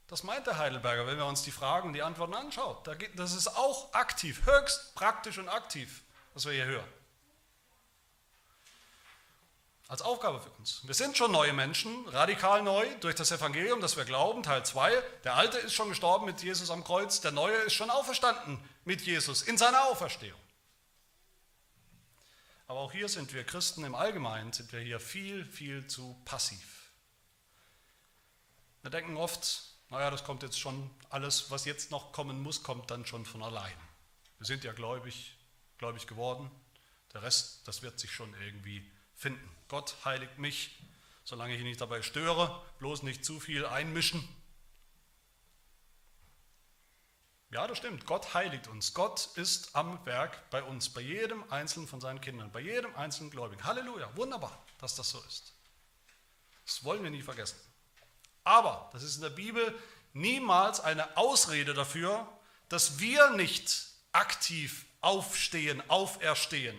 Das 0.06 0.22
meint 0.22 0.46
der 0.46 0.58
Heidelberger, 0.58 1.06
wenn 1.06 1.16
wir 1.16 1.26
uns 1.26 1.42
die 1.42 1.50
Fragen, 1.50 1.88
und 1.88 1.94
die 1.94 2.02
Antworten 2.02 2.34
anschauen. 2.34 2.76
Das 3.16 3.32
ist 3.32 3.48
auch 3.48 3.92
aktiv, 3.94 4.42
höchst 4.44 4.94
praktisch 4.94 5.38
und 5.38 5.48
aktiv, 5.48 6.02
was 6.34 6.44
wir 6.44 6.52
hier 6.52 6.66
hören 6.66 7.03
als 9.88 10.02
Aufgabe 10.02 10.40
für 10.40 10.50
uns. 10.50 10.80
Wir 10.86 10.94
sind 10.94 11.16
schon 11.16 11.30
neue 11.30 11.52
Menschen, 11.52 12.08
radikal 12.08 12.62
neu 12.62 12.86
durch 13.00 13.14
das 13.14 13.30
Evangelium, 13.30 13.80
das 13.80 13.96
wir 13.96 14.04
glauben, 14.04 14.42
Teil 14.42 14.64
2. 14.64 14.90
Der 15.24 15.34
Alte 15.34 15.58
ist 15.58 15.74
schon 15.74 15.90
gestorben 15.90 16.24
mit 16.24 16.42
Jesus 16.42 16.70
am 16.70 16.84
Kreuz, 16.84 17.20
der 17.20 17.32
Neue 17.32 17.56
ist 17.56 17.74
schon 17.74 17.90
auferstanden 17.90 18.58
mit 18.84 19.02
Jesus 19.02 19.42
in 19.42 19.58
seiner 19.58 19.84
Auferstehung. 19.84 20.40
Aber 22.66 22.80
auch 22.80 22.92
hier 22.92 23.08
sind 23.08 23.34
wir 23.34 23.44
Christen 23.44 23.84
im 23.84 23.94
Allgemeinen, 23.94 24.52
sind 24.52 24.72
wir 24.72 24.80
hier 24.80 24.98
viel, 24.98 25.44
viel 25.44 25.86
zu 25.86 26.16
passiv. 26.24 26.90
Wir 28.80 28.90
denken 28.90 29.16
oft, 29.16 29.64
naja, 29.90 30.10
das 30.10 30.24
kommt 30.24 30.42
jetzt 30.42 30.58
schon, 30.58 30.90
alles, 31.10 31.50
was 31.50 31.66
jetzt 31.66 31.90
noch 31.90 32.12
kommen 32.12 32.42
muss, 32.42 32.62
kommt 32.62 32.90
dann 32.90 33.04
schon 33.04 33.26
von 33.26 33.42
allein. 33.42 33.76
Wir 34.38 34.46
sind 34.46 34.64
ja 34.64 34.72
gläubig, 34.72 35.36
gläubig 35.76 36.06
geworden, 36.06 36.50
der 37.12 37.22
Rest, 37.22 37.68
das 37.68 37.82
wird 37.82 38.00
sich 38.00 38.10
schon 38.10 38.34
irgendwie 38.40 38.90
finden. 39.24 39.56
Gott 39.68 39.96
heiligt 40.04 40.38
mich, 40.38 40.78
solange 41.24 41.54
ich 41.54 41.60
ihn 41.60 41.66
nicht 41.66 41.80
dabei 41.80 42.02
störe, 42.02 42.62
bloß 42.78 43.02
nicht 43.02 43.24
zu 43.24 43.40
viel 43.40 43.64
einmischen. 43.64 44.22
Ja, 47.50 47.66
das 47.66 47.78
stimmt. 47.78 48.04
Gott 48.04 48.34
heiligt 48.34 48.68
uns. 48.68 48.92
Gott 48.92 49.30
ist 49.36 49.74
am 49.74 50.04
Werk 50.04 50.50
bei 50.50 50.62
uns, 50.62 50.90
bei 50.90 51.00
jedem 51.00 51.50
einzelnen 51.50 51.88
von 51.88 52.00
seinen 52.00 52.20
Kindern, 52.20 52.52
bei 52.52 52.60
jedem 52.60 52.94
einzelnen 52.96 53.30
Gläubigen. 53.30 53.64
Halleluja, 53.64 54.14
wunderbar, 54.14 54.62
dass 54.78 54.94
das 54.94 55.08
so 55.10 55.20
ist. 55.22 55.54
Das 56.66 56.84
wollen 56.84 57.02
wir 57.02 57.10
nie 57.10 57.22
vergessen. 57.22 57.58
Aber 58.42 58.90
das 58.92 59.02
ist 59.02 59.16
in 59.16 59.22
der 59.22 59.30
Bibel 59.30 59.74
niemals 60.12 60.80
eine 60.80 61.16
Ausrede 61.16 61.72
dafür, 61.72 62.28
dass 62.68 62.98
wir 62.98 63.30
nicht 63.30 63.86
aktiv 64.12 64.84
aufstehen, 65.00 65.82
auferstehen, 65.88 66.78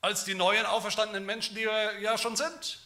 als 0.00 0.24
die 0.24 0.34
neuen 0.34 0.66
auferstandenen 0.66 1.26
Menschen, 1.26 1.54
die 1.54 1.62
wir 1.62 2.00
ja 2.00 2.16
schon 2.16 2.36
sind. 2.36 2.78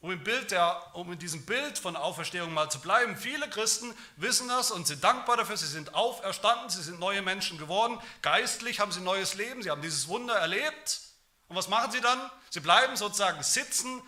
Um, 0.00 0.10
im 0.10 0.22
Bild 0.22 0.50
der, 0.50 0.94
um 0.94 1.10
in 1.12 1.18
diesem 1.18 1.46
Bild 1.46 1.78
von 1.78 1.96
Auferstehung 1.96 2.52
mal 2.52 2.70
zu 2.70 2.78
bleiben, 2.78 3.16
viele 3.16 3.48
Christen 3.48 3.96
wissen 4.16 4.48
das 4.48 4.70
und 4.70 4.86
sind 4.86 5.02
dankbar 5.02 5.38
dafür, 5.38 5.56
sie 5.56 5.66
sind 5.66 5.94
auferstanden, 5.94 6.68
sie 6.68 6.82
sind 6.82 7.00
neue 7.00 7.22
Menschen 7.22 7.56
geworden, 7.56 7.98
geistlich 8.20 8.80
haben 8.80 8.92
sie 8.92 9.00
neues 9.00 9.32
Leben, 9.32 9.62
sie 9.62 9.70
haben 9.70 9.80
dieses 9.80 10.06
Wunder 10.06 10.34
erlebt. 10.34 11.00
Und 11.48 11.56
was 11.56 11.68
machen 11.68 11.90
sie 11.90 12.02
dann? 12.02 12.30
Sie 12.50 12.60
bleiben 12.60 12.96
sozusagen 12.96 13.42
sitzen 13.42 14.02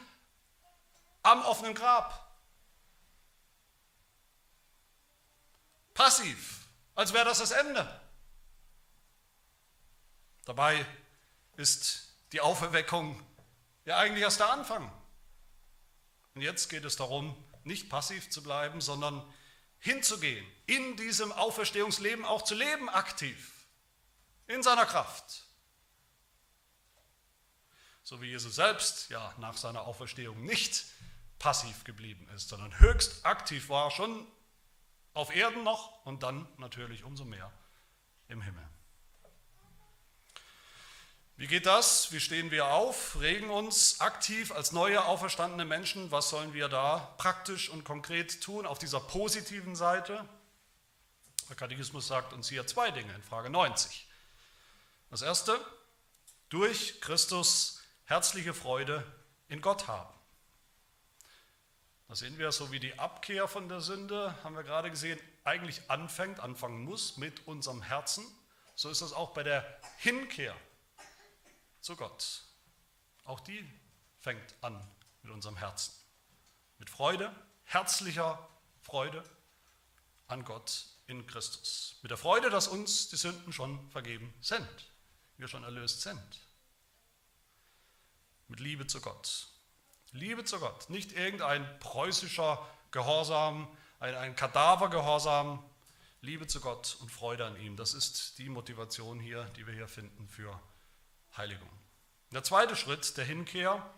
am 1.22 1.42
offenen 1.46 1.74
Grab. 1.74 2.30
Passiv, 5.94 6.66
als 6.94 7.14
wäre 7.14 7.24
das 7.24 7.38
das 7.38 7.52
Ende. 7.52 8.00
Dabei 10.46 10.86
ist 11.56 12.14
die 12.32 12.40
Auferweckung 12.40 13.20
ja 13.84 13.98
eigentlich 13.98 14.22
erst 14.22 14.40
der 14.40 14.50
Anfang. 14.50 14.90
Und 16.34 16.42
jetzt 16.42 16.68
geht 16.68 16.84
es 16.84 16.96
darum, 16.96 17.36
nicht 17.64 17.90
passiv 17.90 18.30
zu 18.30 18.42
bleiben, 18.42 18.80
sondern 18.80 19.22
hinzugehen, 19.80 20.46
in 20.66 20.96
diesem 20.96 21.32
Auferstehungsleben 21.32 22.24
auch 22.24 22.42
zu 22.42 22.54
leben, 22.54 22.88
aktiv, 22.88 23.52
in 24.46 24.62
seiner 24.62 24.86
Kraft. 24.86 25.44
So 28.04 28.22
wie 28.22 28.26
Jesus 28.26 28.54
selbst 28.54 29.10
ja 29.10 29.34
nach 29.38 29.56
seiner 29.56 29.82
Auferstehung 29.82 30.44
nicht 30.44 30.84
passiv 31.40 31.82
geblieben 31.82 32.28
ist, 32.36 32.48
sondern 32.48 32.78
höchst 32.78 33.26
aktiv 33.26 33.68
war, 33.68 33.90
schon 33.90 34.26
auf 35.12 35.34
Erden 35.34 35.64
noch 35.64 36.04
und 36.06 36.22
dann 36.22 36.48
natürlich 36.58 37.02
umso 37.02 37.24
mehr 37.24 37.52
im 38.28 38.40
Himmel. 38.42 38.66
Wie 41.38 41.46
geht 41.46 41.66
das? 41.66 42.12
Wie 42.12 42.20
stehen 42.20 42.50
wir 42.50 42.68
auf, 42.68 43.20
regen 43.20 43.50
uns 43.50 44.00
aktiv 44.00 44.52
als 44.52 44.72
neue 44.72 45.04
auferstandene 45.04 45.66
Menschen? 45.66 46.10
Was 46.10 46.30
sollen 46.30 46.54
wir 46.54 46.68
da 46.68 47.14
praktisch 47.18 47.68
und 47.68 47.84
konkret 47.84 48.40
tun 48.40 48.64
auf 48.64 48.78
dieser 48.78 49.00
positiven 49.00 49.76
Seite? 49.76 50.26
Der 51.50 51.56
Katechismus 51.56 52.06
sagt 52.08 52.32
uns 52.32 52.48
hier 52.48 52.66
zwei 52.66 52.90
Dinge 52.90 53.14
in 53.14 53.22
Frage 53.22 53.50
90. 53.50 54.08
Das 55.10 55.20
erste, 55.20 55.60
durch 56.48 57.02
Christus 57.02 57.82
herzliche 58.06 58.54
Freude 58.54 59.04
in 59.48 59.60
Gott 59.60 59.88
haben. 59.88 60.12
Da 62.08 62.14
sehen 62.14 62.38
wir, 62.38 62.50
so 62.50 62.72
wie 62.72 62.80
die 62.80 62.98
Abkehr 62.98 63.46
von 63.46 63.68
der 63.68 63.82
Sünde, 63.82 64.34
haben 64.42 64.56
wir 64.56 64.62
gerade 64.62 64.90
gesehen, 64.90 65.20
eigentlich 65.44 65.90
anfängt, 65.90 66.40
anfangen 66.40 66.82
muss 66.82 67.18
mit 67.18 67.46
unserem 67.46 67.82
Herzen. 67.82 68.24
So 68.74 68.88
ist 68.88 69.02
das 69.02 69.12
auch 69.12 69.34
bei 69.34 69.42
der 69.42 69.78
Hinkehr 69.98 70.56
zu 71.86 71.94
Gott. 71.94 72.42
Auch 73.24 73.38
die 73.38 73.64
fängt 74.18 74.56
an 74.60 74.76
mit 75.22 75.32
unserem 75.32 75.56
Herzen. 75.56 75.94
Mit 76.78 76.90
Freude, 76.90 77.32
herzlicher 77.62 78.48
Freude 78.82 79.24
an 80.26 80.44
Gott 80.44 80.86
in 81.06 81.28
Christus. 81.28 82.00
Mit 82.02 82.10
der 82.10 82.18
Freude, 82.18 82.50
dass 82.50 82.66
uns 82.66 83.08
die 83.08 83.16
Sünden 83.16 83.52
schon 83.52 83.88
vergeben 83.90 84.34
sind, 84.40 84.68
wir 85.36 85.46
schon 85.46 85.62
erlöst 85.62 86.02
sind. 86.02 86.40
Mit 88.48 88.58
Liebe 88.58 88.88
zu 88.88 89.00
Gott. 89.00 89.46
Liebe 90.10 90.44
zu 90.44 90.58
Gott, 90.58 90.90
nicht 90.90 91.12
irgendein 91.12 91.78
preußischer 91.78 92.68
Gehorsam, 92.90 93.68
ein, 94.00 94.16
ein 94.16 94.34
Kadavergehorsam. 94.34 95.62
Liebe 96.20 96.48
zu 96.48 96.60
Gott 96.60 96.96
und 97.00 97.12
Freude 97.12 97.46
an 97.46 97.60
ihm. 97.60 97.76
Das 97.76 97.94
ist 97.94 98.38
die 98.38 98.48
Motivation 98.48 99.20
hier, 99.20 99.44
die 99.56 99.68
wir 99.68 99.74
hier 99.74 99.86
finden 99.86 100.26
für 100.28 100.60
Heiligung. 101.36 101.68
Der 102.32 102.42
zweite 102.42 102.76
Schritt 102.76 103.16
der 103.16 103.24
Hinkehr, 103.24 103.88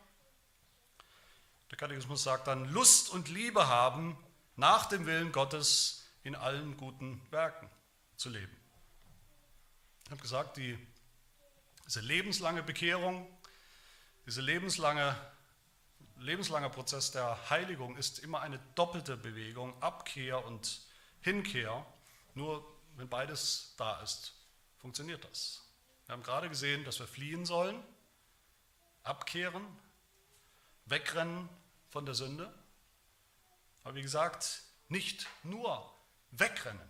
der 1.71 1.79
Katechismus 1.79 2.23
sagt 2.23 2.47
dann, 2.47 2.69
Lust 2.73 3.11
und 3.11 3.29
Liebe 3.29 3.69
haben, 3.69 4.17
nach 4.57 4.87
dem 4.87 5.07
Willen 5.07 5.33
Gottes 5.33 6.07
in 6.25 6.35
allen 6.35 6.77
guten 6.77 7.21
Werken 7.31 7.71
zu 8.17 8.29
leben. 8.29 8.55
Ich 10.05 10.11
habe 10.11 10.21
gesagt, 10.21 10.57
die, 10.57 10.79
diese 11.87 12.01
lebenslange 12.01 12.63
Bekehrung, 12.63 13.27
dieser 14.27 14.43
lebenslange, 14.43 15.15
lebenslange 16.17 16.71
Prozess 16.71 17.13
der 17.13 17.51
Heiligung 17.51 17.97
ist 17.97 18.19
immer 18.19 18.41
eine 18.41 18.59
doppelte 18.75 19.17
Bewegung, 19.17 19.81
Abkehr 19.83 20.45
und 20.45 20.81
Hinkehr. 21.21 21.87
Nur 22.35 22.67
wenn 22.97 23.09
beides 23.09 23.75
da 23.77 24.01
ist, 24.01 24.35
funktioniert 24.79 25.25
das. 25.25 25.68
Wir 26.09 26.15
haben 26.15 26.23
gerade 26.23 26.49
gesehen, 26.49 26.85
dass 26.85 26.99
wir 27.01 27.07
fliehen 27.07 27.45
sollen, 27.45 27.85
abkehren, 29.03 29.63
wegrennen 30.87 31.51
von 31.91 32.07
der 32.07 32.15
Sünde. 32.15 32.51
Aber 33.85 33.95
wie 33.95 34.01
gesagt, 34.01 34.63
nicht 34.89 35.27
nur 35.43 35.93
wegrennen. 36.31 36.89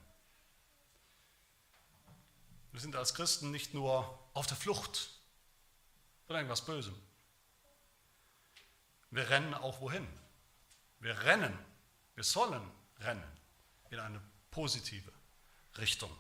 Wir 2.71 2.79
sind 2.79 2.95
als 2.95 3.13
Christen 3.13 3.51
nicht 3.51 3.75
nur 3.75 4.21
auf 4.35 4.47
der 4.47 4.57
Flucht 4.57 5.11
von 6.29 6.37
irgendwas 6.37 6.65
Bösem. 6.65 6.95
Wir 9.11 9.29
rennen 9.31 9.53
auch 9.53 9.81
wohin? 9.81 10.07
Wir 11.01 11.21
rennen, 11.25 11.59
wir 12.15 12.23
sollen 12.23 12.71
rennen 13.01 13.33
in 13.91 13.99
eine 13.99 14.23
positive 14.53 15.13
Richtung, 15.77 16.17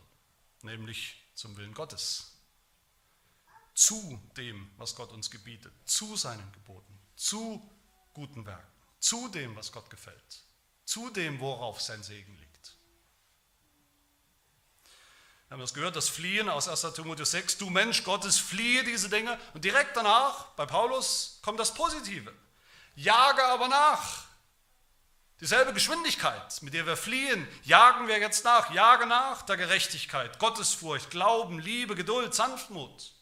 nämlich 0.63 1.23
zum 1.35 1.57
Willen 1.57 1.75
Gottes 1.75 2.38
zu 3.79 4.21
dem, 4.37 4.69
was 4.77 4.97
Gott 4.97 5.13
uns 5.13 5.31
gebietet, 5.31 5.73
zu 5.85 6.17
seinen 6.17 6.51
Geboten, 6.51 6.99
zu 7.15 7.63
guten 8.13 8.45
Werken, 8.45 8.67
zu 8.99 9.29
dem, 9.29 9.55
was 9.55 9.71
Gott 9.71 9.89
gefällt, 9.89 10.43
zu 10.85 11.11
dem, 11.11 11.39
worauf 11.39 11.81
sein 11.81 12.03
Segen 12.03 12.37
liegt. 12.37 12.77
Wir 15.47 15.53
haben 15.53 15.61
das 15.61 15.75
gehört, 15.75 15.95
das 15.95 16.09
Fliehen 16.09 16.49
aus 16.49 16.67
1. 16.67 16.93
Timotheus 16.93 17.31
6, 17.31 17.59
du 17.59 17.71
Mensch 17.71 18.03
Gottes, 18.03 18.37
fliehe 18.37 18.83
diese 18.83 19.09
Dinge. 19.09 19.39
Und 19.55 19.65
direkt 19.65 19.97
danach, 19.97 20.47
bei 20.57 20.67
Paulus, 20.67 21.39
kommt 21.43 21.61
das 21.61 21.73
Positive. 21.73 22.35
Jage 22.97 23.45
aber 23.45 23.69
nach. 23.69 24.25
Dieselbe 25.41 25.73
Geschwindigkeit, 25.73 26.63
mit 26.63 26.75
der 26.75 26.85
wir 26.85 26.97
fliehen, 26.97 27.47
jagen 27.63 28.09
wir 28.09 28.19
jetzt 28.19 28.45
nach. 28.45 28.73
Jage 28.75 29.07
nach 29.07 29.43
der 29.43 29.57
Gerechtigkeit, 29.57 30.41
Gottesfurcht, 30.41 31.11
Glauben, 31.11 31.61
Liebe, 31.61 31.95
Geduld, 31.95 32.35
Sanftmut. 32.35 33.13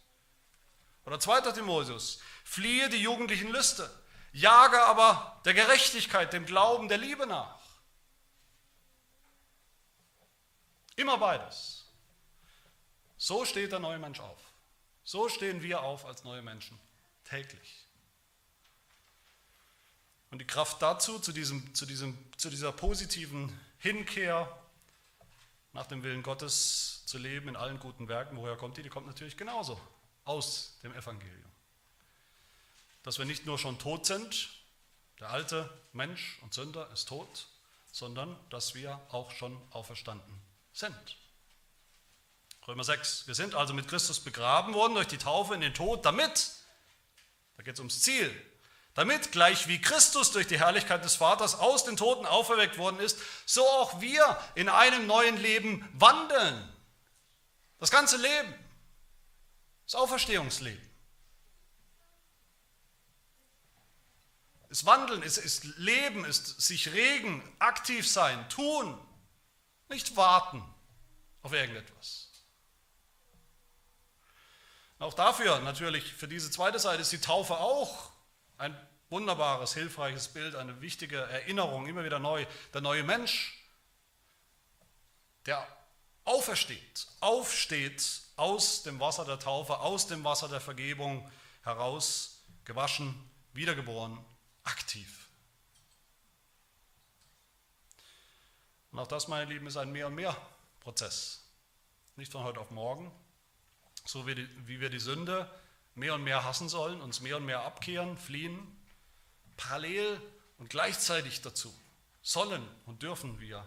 Oder 1.07 1.21
2. 1.21 1.53
Timotheus, 1.53 2.19
fliehe 2.45 2.89
die 2.89 3.01
jugendlichen 3.01 3.51
Lüste, 3.53 3.89
jage 4.33 4.83
aber 4.83 5.41
der 5.45 5.55
Gerechtigkeit, 5.55 6.33
dem 6.33 6.45
Glauben, 6.45 6.89
der 6.89 6.99
Liebe 6.99 7.27
nach. 7.27 7.61
Immer 10.97 11.17
beides. 11.19 11.85
So 13.19 13.45
steht 13.45 13.71
der 13.71 13.79
neue 13.79 13.99
Mensch 13.99 14.19
auf. 14.19 14.41
So 15.05 15.29
stehen 15.29 15.63
wir 15.63 15.83
auf 15.83 16.05
als 16.05 16.25
neue 16.25 16.43
Menschen 16.43 16.79
täglich. 17.25 17.87
Und 20.33 20.41
die 20.41 20.47
Kraft 20.47 20.83
dazu, 20.83 21.21
zu, 21.21 21.31
diesem, 21.31 21.73
zu, 21.73 21.87
diesem, 21.87 22.19
zu 22.37 22.51
dieser 22.51 22.73
positiven 22.73 23.59
Hinkehr 23.79 24.61
nach 25.73 25.87
dem 25.87 26.03
Willen 26.03 26.25
Gottes 26.25 27.05
zu 27.07 27.17
leben 27.19 27.49
in 27.49 27.57
allen 27.57 27.79
guten 27.79 28.09
Werken, 28.09 28.37
woher 28.37 28.57
kommt 28.57 28.77
die? 28.77 28.83
Die 28.83 28.89
kommt 28.89 29.07
natürlich 29.07 29.37
genauso 29.37 29.81
aus 30.27 30.79
dem 30.83 30.95
Evangelium. 30.95 31.51
Dass 33.03 33.19
wir 33.19 33.25
nicht 33.25 33.47
nur 33.47 33.59
schon 33.59 33.79
tot 33.79 34.05
sind, 34.05 34.51
der 35.21 35.31
alte 35.31 35.71
Mensch 35.93 36.39
und 36.43 36.53
Sünder 36.53 36.91
ist 36.93 37.09
tot, 37.09 37.47
sondern 37.91 38.39
dass 38.51 38.75
wir 38.75 39.01
auch 39.11 39.31
schon 39.31 39.57
auferstanden 39.71 40.43
sind. 40.75 41.17
Römer 42.69 42.85
6. 42.85 43.27
Wir 43.27 43.35
sind 43.35 43.55
also 43.55 43.73
mit 43.73 43.89
Christus 43.89 44.21
begraben 44.21 44.75
worden 44.75 44.95
durch 44.95 45.07
die 45.07 45.19
Taufe 45.19 45.55
in 45.55 45.61
den 45.61 45.73
Tod, 45.73 46.05
damit, 46.05 46.51
da 47.57 47.63
geht 47.63 47.75
es 47.75 47.81
ums 47.81 48.03
Ziel, 48.03 48.31
damit 48.95 49.31
gleich 49.31 49.69
wie 49.69 49.81
Christus 49.81 50.33
durch 50.33 50.47
die 50.47 50.59
Herrlichkeit 50.59 51.05
des 51.05 51.15
Vaters 51.17 51.55
aus 51.55 51.85
den 51.85 51.97
Toten 51.97 52.27
auferweckt 52.27 52.77
worden 52.77 52.99
ist, 52.99 53.19
so 53.47 53.63
auch 53.63 54.01
wir 54.01 54.39
in 54.57 54.69
einem 54.69 55.07
neuen 55.07 55.37
Leben 55.37 55.89
wandeln. 55.93 56.69
Das 57.79 57.91
ganze 57.91 58.17
Leben. 58.17 58.66
Das 59.87 59.95
Auferstehungsleben. 59.95 60.85
Das 64.69 64.85
Wandeln 64.85 65.23
ist, 65.23 65.39
ist 65.39 65.65
Leben, 65.79 66.25
ist 66.25 66.61
sich 66.61 66.93
regen, 66.93 67.43
aktiv 67.61 68.07
sein, 68.07 68.49
tun, 68.49 68.99
nicht 69.89 70.17
warten 70.17 70.63
auf 71.43 71.53
irgendetwas. 71.53 72.31
Auch 74.99 75.15
dafür 75.15 75.61
natürlich, 75.61 76.13
für 76.13 76.27
diese 76.27 76.51
zweite 76.51 76.79
Seite 76.79 77.03
ist 77.03 77.13
die 77.13 77.21
Taufe 77.21 77.57
auch 77.57 78.11
Ein 78.59 78.75
wunderbares, 79.11 79.75
hilfreiches 79.75 80.29
Bild, 80.29 80.57
eine 80.57 80.81
wichtige 80.81 81.19
Erinnerung, 81.19 81.87
immer 81.87 82.05
wieder 82.05 82.19
neu. 82.19 82.47
Der 82.73 82.81
neue 82.81 83.03
Mensch, 83.03 83.63
der 85.45 85.67
aufersteht, 86.25 87.07
aufsteht 87.21 88.26
aus 88.37 88.83
dem 88.83 89.01
Wasser 89.01 89.25
der 89.25 89.39
Taufe, 89.39 89.81
aus 89.81 90.07
dem 90.07 90.23
Wasser 90.23 90.49
der 90.49 90.61
Vergebung 90.61 91.31
heraus, 91.63 92.45
gewaschen, 92.65 93.15
wiedergeboren, 93.53 94.19
aktiv. 94.63 95.29
Und 98.93 98.99
auch 98.99 99.07
das, 99.07 99.29
meine 99.29 99.51
Lieben, 99.51 99.67
ist 99.67 99.77
ein 99.77 99.93
mehr 99.93 100.07
und 100.07 100.15
mehr 100.15 100.37
Prozess. 100.81 101.43
Nicht 102.17 102.33
von 102.33 102.45
heute 102.45 102.61
auf 102.61 102.71
morgen, 102.71 103.13
so 104.05 104.27
wie, 104.27 104.49
wir 104.67 104.91
die 104.91 105.01
Sünde 105.01 105.51
mehr 105.95 106.15
und 106.15 106.23
mehr 106.23 106.45
hassen 106.45 106.69
sollen, 106.69 107.01
uns 107.01 107.21
mehr 107.21 107.39
und 107.39 107.47
mehr 107.47 107.63
abkehren, 107.63 108.17
fliehen. 108.17 108.79
Parallel 109.57 110.21
und 110.59 110.71
gleichzeitig 110.71 111.41
dazu 111.43 111.75
sollen 112.23 112.67
und 112.85 113.03
dürfen 113.03 113.41
wir 113.41 113.67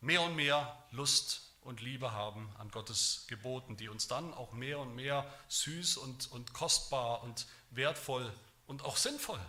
mehr 0.00 0.22
und 0.22 0.36
mehr 0.36 0.84
Lust 0.92 1.49
und 1.62 1.80
Liebe 1.80 2.12
haben 2.12 2.50
an 2.58 2.70
Gottes 2.70 3.24
Geboten, 3.28 3.76
die 3.76 3.88
uns 3.88 4.08
dann 4.08 4.32
auch 4.34 4.52
mehr 4.52 4.78
und 4.78 4.94
mehr 4.94 5.26
süß 5.48 5.98
und, 5.98 6.30
und 6.32 6.52
kostbar 6.52 7.22
und 7.22 7.46
wertvoll 7.70 8.32
und 8.66 8.84
auch 8.84 8.96
sinnvoll 8.96 9.40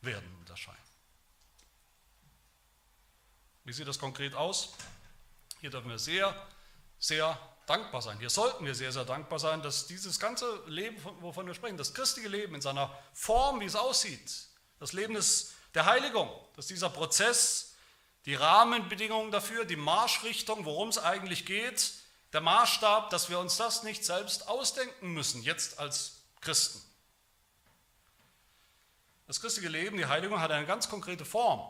werden 0.00 0.34
und 0.40 0.50
erscheinen. 0.50 0.76
Wie 3.64 3.72
sieht 3.72 3.86
das 3.86 3.98
konkret 3.98 4.34
aus? 4.34 4.72
Hier 5.60 5.70
dürfen 5.70 5.90
wir 5.90 5.98
sehr, 5.98 6.34
sehr 6.98 7.38
dankbar 7.66 8.00
sein. 8.00 8.18
Hier 8.18 8.30
sollten 8.30 8.64
wir 8.64 8.74
sehr, 8.74 8.92
sehr 8.92 9.04
dankbar 9.04 9.38
sein, 9.38 9.62
dass 9.62 9.86
dieses 9.86 10.18
ganze 10.18 10.62
Leben, 10.66 10.96
wovon 11.20 11.46
wir 11.46 11.54
sprechen, 11.54 11.76
das 11.76 11.92
christliche 11.92 12.28
Leben 12.28 12.54
in 12.54 12.62
seiner 12.62 12.96
Form, 13.12 13.60
wie 13.60 13.66
es 13.66 13.76
aussieht, 13.76 14.46
das 14.78 14.92
Leben 14.92 15.14
des, 15.14 15.52
der 15.74 15.84
Heiligung, 15.84 16.30
dass 16.56 16.66
dieser 16.66 16.88
Prozess, 16.88 17.67
die 18.26 18.34
Rahmenbedingungen 18.34 19.30
dafür, 19.30 19.64
die 19.64 19.76
Marschrichtung, 19.76 20.64
worum 20.64 20.88
es 20.88 20.98
eigentlich 20.98 21.46
geht, 21.46 21.94
der 22.32 22.40
Maßstab, 22.40 23.10
dass 23.10 23.30
wir 23.30 23.38
uns 23.38 23.56
das 23.56 23.82
nicht 23.82 24.04
selbst 24.04 24.48
ausdenken 24.48 25.12
müssen, 25.14 25.42
jetzt 25.42 25.78
als 25.78 26.22
Christen. 26.40 26.80
Das 29.26 29.40
christliche 29.40 29.68
Leben, 29.68 29.96
die 29.96 30.06
Heiligung, 30.06 30.40
hat 30.40 30.50
eine 30.50 30.66
ganz 30.66 30.88
konkrete 30.88 31.24
Form. 31.24 31.60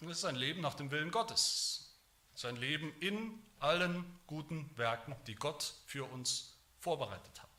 Und 0.00 0.08
es 0.10 0.18
ist 0.18 0.24
ein 0.24 0.36
Leben 0.36 0.60
nach 0.60 0.74
dem 0.74 0.90
Willen 0.90 1.10
Gottes. 1.10 1.96
Es 2.34 2.40
ist 2.40 2.44
ein 2.44 2.56
Leben 2.56 2.92
in 3.00 3.42
allen 3.58 4.04
guten 4.26 4.70
Werken, 4.76 5.16
die 5.26 5.34
Gott 5.34 5.74
für 5.86 6.04
uns 6.04 6.56
vorbereitet 6.80 7.42
hat. 7.42 7.50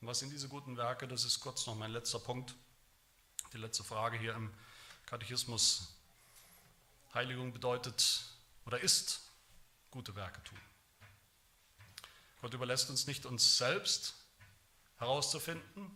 Und 0.00 0.08
was 0.08 0.20
sind 0.20 0.30
diese 0.30 0.48
guten 0.48 0.76
Werke? 0.76 1.08
Das 1.08 1.24
ist 1.24 1.40
kurz 1.40 1.66
noch 1.66 1.74
mein 1.74 1.90
letzter 1.90 2.18
Punkt, 2.18 2.54
die 3.52 3.58
letzte 3.58 3.84
Frage 3.84 4.18
hier 4.18 4.34
im 4.34 4.52
Katechismus. 5.06 5.99
Heiligung 7.14 7.52
bedeutet 7.52 8.24
oder 8.66 8.80
ist 8.80 9.20
gute 9.90 10.14
Werke 10.14 10.42
tun. 10.44 10.58
Gott 12.40 12.54
überlässt 12.54 12.88
uns 12.88 13.06
nicht 13.06 13.26
uns 13.26 13.58
selbst 13.58 14.14
herauszufinden, 14.98 15.90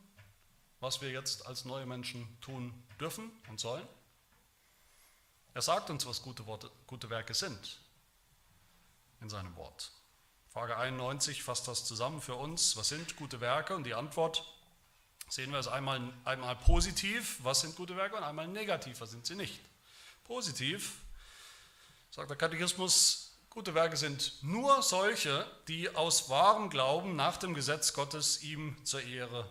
was 0.81 1.01
wir 1.01 1.11
jetzt 1.11 1.47
als 1.47 1.65
neue 1.65 1.87
Menschen 1.87 2.27
tun 2.41 2.75
dürfen 3.01 3.31
und 3.49 3.61
sollen. 3.61 3.87
Er 5.55 5.63
sagt 5.63 5.89
uns, 5.89 6.05
was 6.05 6.21
gute, 6.21 6.47
Worte, 6.47 6.71
gute 6.87 7.09
Werke 7.11 7.33
sind 7.33 7.81
in 9.21 9.31
seinem 9.31 9.55
Wort. 9.57 9.93
Frage 10.53 10.77
91 10.77 11.43
fasst 11.43 11.69
das 11.69 11.85
zusammen 11.85 12.21
für 12.21 12.35
uns. 12.35 12.77
Was 12.77 12.89
sind 12.89 13.17
gute 13.17 13.41
Werke? 13.41 13.75
Und 13.75 13.85
die 13.85 13.95
Antwort 13.95 14.45
sehen 15.29 15.53
wir 15.53 15.59
es 15.59 15.69
einmal, 15.69 16.13
einmal 16.25 16.57
positiv, 16.57 17.39
was 17.43 17.61
sind 17.61 17.77
gute 17.77 17.97
Werke, 17.97 18.17
und 18.17 18.25
einmal 18.25 18.49
negativ, 18.49 19.01
was 19.01 19.11
sind 19.11 19.27
sie 19.27 19.37
nicht. 19.37 19.61
Positiv, 20.25 21.03
sagt 22.11 22.31
der 22.31 22.37
Katechismus, 22.37 23.37
gute 23.51 23.75
Werke 23.75 23.97
sind 23.97 24.43
nur 24.43 24.83
solche, 24.83 25.47
die 25.69 25.95
aus 25.95 26.31
wahrem 26.31 26.71
Glauben 26.71 27.15
nach 27.15 27.37
dem 27.37 27.55
Gesetz 27.55 27.93
Gottes 27.93 28.43
ihm 28.43 28.83
zur 28.85 29.03
Ehre 29.03 29.47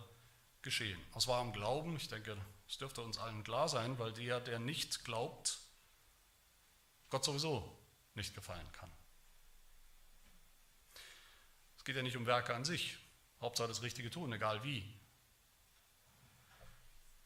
geschehen. 0.62 1.00
Aus 1.12 1.28
wahrem 1.28 1.52
Glauben, 1.52 1.96
ich 1.96 2.08
denke, 2.08 2.36
das 2.66 2.78
dürfte 2.78 3.02
uns 3.02 3.18
allen 3.18 3.44
klar 3.44 3.68
sein, 3.68 3.98
weil 4.00 4.12
der, 4.12 4.40
der 4.40 4.58
nicht 4.58 5.04
glaubt, 5.04 5.58
Gott 7.08 7.24
sowieso 7.24 7.78
nicht 8.14 8.34
gefallen 8.34 8.70
kann. 8.72 8.90
Es 11.78 11.84
geht 11.84 11.94
ja 11.94 12.02
nicht 12.02 12.16
um 12.16 12.26
Werke 12.26 12.54
an 12.54 12.64
sich. 12.64 12.98
Hauptsache 13.40 13.68
das 13.68 13.82
Richtige 13.82 14.10
tun, 14.10 14.32
egal 14.32 14.64
wie. 14.64 14.84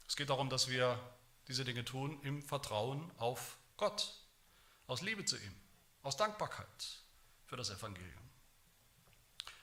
Es 0.07 0.17
geht 0.17 0.29
darum, 0.29 0.51
dass 0.51 0.69
wir 0.69 1.01
diese 1.49 1.65
Dinge 1.65 1.85
tun 1.85 2.21
im 2.23 2.43
Vertrauen 2.43 3.11
auf 3.17 3.57
Gott, 3.77 4.15
aus 4.87 5.01
Liebe 5.01 5.25
zu 5.25 5.37
ihm, 5.37 5.55
aus 6.03 6.17
Dankbarkeit 6.17 6.67
für 7.47 7.57
das 7.57 7.71
Evangelium. 7.71 8.29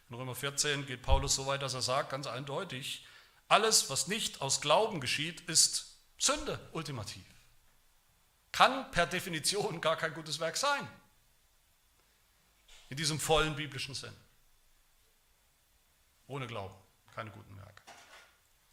In 0.09 0.15
Römer 0.15 0.35
14 0.35 0.85
geht 0.85 1.01
Paulus 1.01 1.35
so 1.35 1.45
weit, 1.45 1.61
dass 1.61 1.73
er 1.73 1.81
sagt, 1.81 2.09
ganz 2.09 2.27
eindeutig, 2.27 3.05
alles, 3.47 3.89
was 3.89 4.07
nicht 4.07 4.41
aus 4.41 4.61
Glauben 4.61 4.99
geschieht, 4.99 5.41
ist 5.41 5.97
Sünde 6.17 6.59
ultimativ. 6.71 7.25
Kann 8.51 8.89
per 8.91 9.05
Definition 9.05 9.81
gar 9.81 9.97
kein 9.97 10.13
gutes 10.13 10.39
Werk 10.39 10.57
sein. 10.57 10.87
In 12.89 12.97
diesem 12.97 13.19
vollen 13.19 13.55
biblischen 13.55 13.93
Sinn. 13.93 14.15
Ohne 16.27 16.47
Glauben, 16.47 16.75
keine 17.13 17.31
guten 17.31 17.55
Werke. 17.57 17.83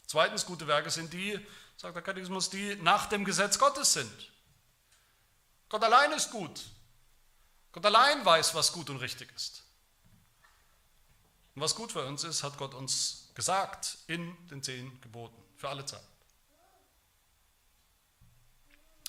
Zweitens, 0.07 0.47
gute 0.47 0.67
Werke 0.67 0.91
sind 0.91 1.13
die, 1.13 1.39
sagt 1.83 1.97
der 1.97 2.03
Katechismus, 2.03 2.49
die 2.49 2.77
nach 2.77 3.07
dem 3.07 3.25
Gesetz 3.25 3.59
Gottes 3.59 3.93
sind. 3.93 4.31
Gott 5.69 5.83
allein 5.83 6.13
ist 6.13 6.31
gut. 6.31 6.63
Gott 7.73 7.85
allein 7.85 8.25
weiß, 8.25 8.55
was 8.55 8.73
gut 8.73 8.89
und 8.89 8.99
richtig 8.99 9.33
ist. 9.35 9.65
Und 11.57 11.63
was 11.63 11.75
gut 11.75 11.91
für 11.91 12.07
uns 12.07 12.23
ist, 12.23 12.45
hat 12.45 12.57
Gott 12.57 12.75
uns 12.75 13.31
gesagt 13.35 13.99
in 14.07 14.37
den 14.47 14.63
zehn 14.63 15.01
Geboten, 15.01 15.43
für 15.57 15.71
alle 15.71 15.85
Zeit. 15.85 16.05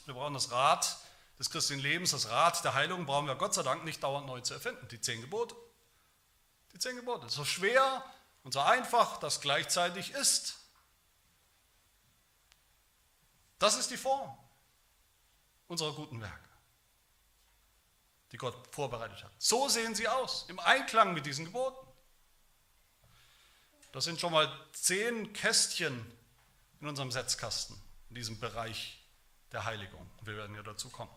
Wir 0.06 0.16
brauchen 0.16 0.34
das 0.34 0.50
Rad 0.50 0.98
des 1.38 1.52
christlichen 1.52 1.84
Lebens, 1.84 2.10
das 2.10 2.30
Rad 2.30 2.64
der 2.64 2.74
Heilung 2.74 3.06
brauchen 3.06 3.28
wir 3.28 3.36
Gott 3.36 3.54
sei 3.54 3.62
Dank 3.62 3.84
nicht 3.84 4.02
dauernd 4.02 4.26
neu 4.26 4.42
zu 4.42 4.56
erfinden. 4.56 4.88
Die 4.88 5.00
zehn 5.00 5.22
Gebote. 5.22 5.56
Die 6.74 6.80
zehn 6.80 6.96
Gebote. 6.96 7.30
So 7.30 7.46
schwer 7.46 8.04
und 8.44 8.52
so 8.52 8.62
einfach 8.62 9.20
das 9.20 9.42
gleichzeitig 9.42 10.10
ist. 10.14 10.63
Das 13.60 13.78
ist 13.78 13.92
die 13.92 13.98
Form 13.98 14.38
unserer 15.68 15.94
guten 15.94 16.22
Werke, 16.22 16.50
die 18.32 18.38
Gott 18.38 18.56
vorbereitet 18.72 19.24
hat. 19.24 19.32
So 19.38 19.70
sehen 19.70 19.96
sie 19.96 20.08
aus, 20.08 20.46
im 20.50 20.60
Einklang 20.60 21.14
mit 21.14 21.26
diesen 21.26 21.46
Geboten. 21.46 21.88
Das 23.92 24.06
sind 24.06 24.20
schon 24.20 24.34
mal 24.34 24.52
zehn 24.74 25.34
Kästchen 25.34 26.06
in 26.82 26.88
unserem 26.88 27.12
Setzkasten, 27.12 27.80
in 28.10 28.16
diesem 28.16 28.40
Bereich 28.40 29.00
der 29.52 29.66
Heiligung. 29.66 30.10
Wir 30.24 30.36
werden 30.36 30.56
ja 30.56 30.64
dazu 30.64 30.90
kommen. 30.90 31.14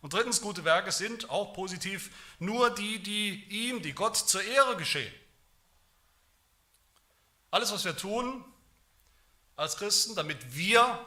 Und 0.00 0.12
drittens, 0.12 0.40
gute 0.40 0.64
Werke 0.64 0.92
sind 0.92 1.28
auch 1.28 1.52
positiv 1.54 2.10
nur 2.38 2.70
die, 2.70 3.02
die 3.02 3.44
ihm, 3.68 3.82
die 3.82 3.92
Gott 3.92 4.16
zur 4.16 4.42
Ehre 4.42 4.76
geschehen. 4.76 5.12
Alles, 7.50 7.72
was 7.72 7.84
wir 7.84 7.96
tun 7.96 8.44
als 9.56 9.76
Christen, 9.76 10.14
damit 10.14 10.54
wir 10.54 11.04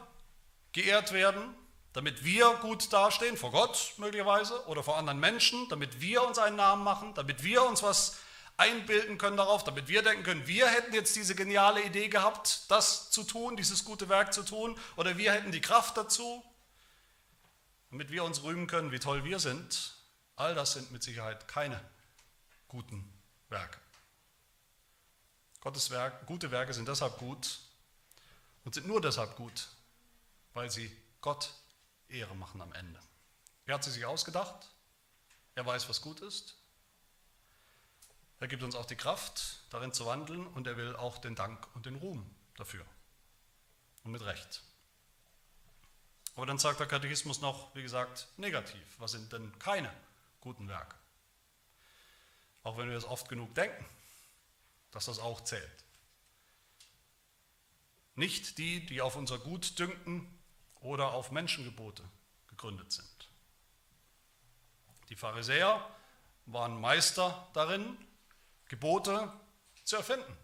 geehrt 0.72 1.12
werden, 1.12 1.54
damit 1.92 2.24
wir 2.24 2.54
gut 2.62 2.92
dastehen, 2.92 3.36
vor 3.36 3.52
Gott 3.52 3.94
möglicherweise 3.98 4.66
oder 4.66 4.82
vor 4.82 4.96
anderen 4.96 5.20
Menschen, 5.20 5.68
damit 5.68 6.00
wir 6.00 6.26
uns 6.26 6.38
einen 6.38 6.56
Namen 6.56 6.84
machen, 6.84 7.14
damit 7.14 7.42
wir 7.42 7.62
uns 7.62 7.82
was 7.82 8.16
einbilden 8.56 9.18
können 9.18 9.36
darauf, 9.36 9.64
damit 9.64 9.88
wir 9.88 10.02
denken 10.02 10.22
können, 10.22 10.46
wir 10.46 10.68
hätten 10.68 10.94
jetzt 10.94 11.16
diese 11.16 11.34
geniale 11.34 11.82
Idee 11.82 12.08
gehabt, 12.08 12.70
das 12.70 13.10
zu 13.10 13.24
tun, 13.24 13.56
dieses 13.56 13.84
gute 13.84 14.08
Werk 14.08 14.32
zu 14.32 14.42
tun, 14.42 14.78
oder 14.96 15.16
wir 15.18 15.32
hätten 15.32 15.52
die 15.52 15.60
Kraft 15.60 15.96
dazu, 15.96 16.42
damit 17.90 18.10
wir 18.10 18.24
uns 18.24 18.42
rühmen 18.42 18.66
können, 18.66 18.92
wie 18.92 18.98
toll 18.98 19.24
wir 19.24 19.38
sind. 19.38 19.94
All 20.36 20.54
das 20.54 20.72
sind 20.72 20.90
mit 20.92 21.02
Sicherheit 21.02 21.46
keine 21.48 21.80
guten 22.68 23.12
Werke. 23.48 23.78
Gottes 25.60 25.90
Werk, 25.90 26.26
gute 26.26 26.50
Werke 26.50 26.72
sind 26.72 26.88
deshalb 26.88 27.18
gut 27.18 27.58
und 28.64 28.74
sind 28.74 28.86
nur 28.86 29.00
deshalb 29.00 29.36
gut, 29.36 29.68
weil 30.54 30.70
sie 30.70 30.94
Gott 31.20 31.54
Ehre 32.08 32.34
machen 32.34 32.60
am 32.60 32.72
Ende. 32.72 33.00
Er 33.66 33.74
hat 33.74 33.84
sie 33.84 33.90
sich 33.90 34.04
ausgedacht, 34.04 34.68
er 35.54 35.66
weiß, 35.66 35.88
was 35.88 36.00
gut 36.00 36.20
ist, 36.20 36.56
er 38.40 38.48
gibt 38.48 38.62
uns 38.62 38.74
auch 38.74 38.86
die 38.86 38.96
Kraft, 38.96 39.60
darin 39.70 39.92
zu 39.92 40.04
wandeln 40.06 40.46
und 40.48 40.66
er 40.66 40.76
will 40.76 40.96
auch 40.96 41.18
den 41.18 41.34
Dank 41.34 41.68
und 41.74 41.86
den 41.86 41.94
Ruhm 41.96 42.28
dafür. 42.56 42.84
Und 44.02 44.10
mit 44.10 44.22
Recht. 44.22 44.62
Aber 46.34 46.46
dann 46.46 46.58
sagt 46.58 46.80
der 46.80 46.88
Katechismus 46.88 47.40
noch, 47.40 47.72
wie 47.76 47.82
gesagt, 47.82 48.26
negativ. 48.38 48.82
Was 48.98 49.12
sind 49.12 49.32
denn 49.32 49.56
keine 49.60 49.92
guten 50.40 50.66
Werke? 50.66 50.96
Auch 52.64 52.78
wenn 52.78 52.88
wir 52.88 52.96
es 52.96 53.04
oft 53.04 53.28
genug 53.28 53.54
denken 53.54 53.84
dass 54.92 55.06
das 55.06 55.18
auch 55.18 55.42
zählt. 55.42 55.84
nicht 58.14 58.58
die, 58.58 58.84
die 58.84 59.00
auf 59.00 59.16
unser 59.16 59.38
Gutdünken 59.38 60.28
oder 60.82 61.12
auf 61.12 61.30
Menschengebote 61.30 62.02
gegründet 62.48 62.92
sind. 62.92 63.30
Die 65.08 65.16
Pharisäer 65.16 65.88
waren 66.46 66.80
Meister 66.80 67.48
darin, 67.54 67.96
Gebote 68.66 69.32
zu 69.84 69.96
erfinden. 69.96 70.36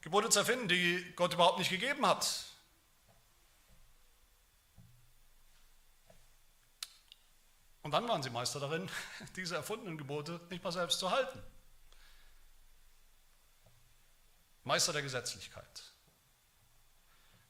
Gebote 0.00 0.30
zu 0.30 0.38
erfinden, 0.38 0.68
die 0.68 1.12
Gott 1.16 1.34
überhaupt 1.34 1.58
nicht 1.58 1.70
gegeben 1.70 2.06
hat. 2.06 2.46
Und 7.82 7.92
dann 7.92 8.08
waren 8.08 8.22
sie 8.22 8.30
Meister 8.30 8.60
darin, 8.60 8.88
diese 9.36 9.56
erfundenen 9.56 9.98
Gebote 9.98 10.40
nicht 10.48 10.62
mal 10.62 10.72
selbst 10.72 10.98
zu 10.98 11.10
halten. 11.10 11.42
Meister 14.64 14.92
der 14.92 15.02
Gesetzlichkeit. 15.02 15.82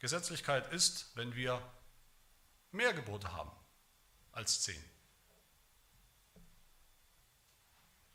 Gesetzlichkeit 0.01 0.73
ist, 0.73 1.15
wenn 1.15 1.35
wir 1.35 1.63
mehr 2.73 2.93
Gebote 2.93 3.33
haben 3.33 3.53
als 4.33 4.63
zehn. 4.63 4.83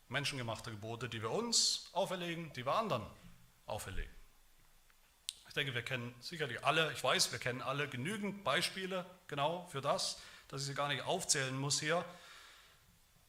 Menschengemachte 0.08 0.72
Gebote, 0.72 1.10
die 1.10 1.22
wir 1.22 1.32
uns 1.32 1.90
auferlegen, 1.94 2.52
die 2.54 2.66
wir 2.66 2.76
anderen 2.76 3.06
auferlegen. 3.66 4.14
Ich 5.48 5.54
denke, 5.54 5.74
wir 5.74 5.84
kennen 5.84 6.14
sicherlich 6.20 6.64
alle, 6.66 6.92
ich 6.92 7.04
weiß, 7.04 7.32
wir 7.32 7.40
kennen 7.40 7.62
alle 7.62 7.88
genügend 7.88 8.44
Beispiele 8.44 9.06
genau 9.28 9.68
für 9.68 9.82
das, 9.82 10.20
dass 10.48 10.62
ich 10.62 10.68
sie 10.68 10.74
gar 10.74 10.88
nicht 10.88 11.04
aufzählen 11.04 11.56
muss 11.58 11.80
hier. 11.80 12.04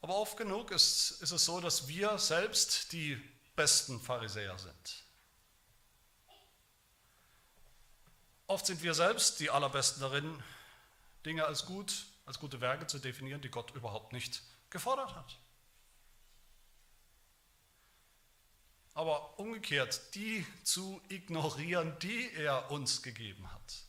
Aber 0.00 0.16
oft 0.16 0.36
genug 0.36 0.70
ist, 0.70 1.22
ist 1.22 1.30
es 1.30 1.44
so, 1.44 1.60
dass 1.60 1.88
wir 1.88 2.18
selbst 2.18 2.92
die 2.92 3.16
besten 3.54 4.00
Pharisäer 4.00 4.58
sind. 4.58 5.05
Oft 8.48 8.66
sind 8.66 8.82
wir 8.82 8.94
selbst 8.94 9.40
die 9.40 9.50
allerbesten 9.50 10.00
darin, 10.00 10.42
Dinge 11.24 11.44
als 11.44 11.66
gut, 11.66 12.06
als 12.26 12.38
gute 12.38 12.60
Werke 12.60 12.86
zu 12.86 12.98
definieren, 12.98 13.40
die 13.40 13.48
Gott 13.48 13.74
überhaupt 13.74 14.12
nicht 14.12 14.42
gefordert 14.70 15.14
hat. 15.16 15.38
Aber 18.94 19.38
umgekehrt, 19.38 20.14
die 20.14 20.46
zu 20.62 21.02
ignorieren, 21.08 21.98
die 21.98 22.32
er 22.32 22.70
uns 22.70 23.02
gegeben 23.02 23.52
hat. 23.52 23.86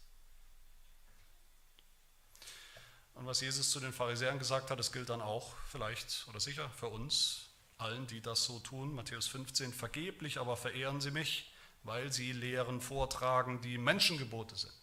Und 3.13 3.25
was 3.25 3.41
Jesus 3.41 3.71
zu 3.71 3.79
den 3.79 3.93
Pharisäern 3.93 4.37
gesagt 4.37 4.69
hat, 4.69 4.79
das 4.79 4.91
gilt 4.91 5.09
dann 5.09 5.21
auch 5.21 5.55
vielleicht 5.69 6.27
oder 6.27 6.39
sicher 6.39 6.69
für 6.71 6.87
uns, 6.87 7.47
allen, 7.77 8.05
die 8.07 8.21
das 8.21 8.43
so 8.43 8.59
tun. 8.59 8.93
Matthäus 8.93 9.27
15, 9.27 9.73
vergeblich 9.73 10.39
aber 10.39 10.57
verehren 10.57 10.99
sie 10.99 11.11
mich, 11.11 11.51
weil 11.83 12.11
sie 12.11 12.31
Lehren 12.31 12.81
vortragen, 12.81 13.61
die 13.61 13.77
Menschengebote 13.77 14.55
sind. 14.55 14.73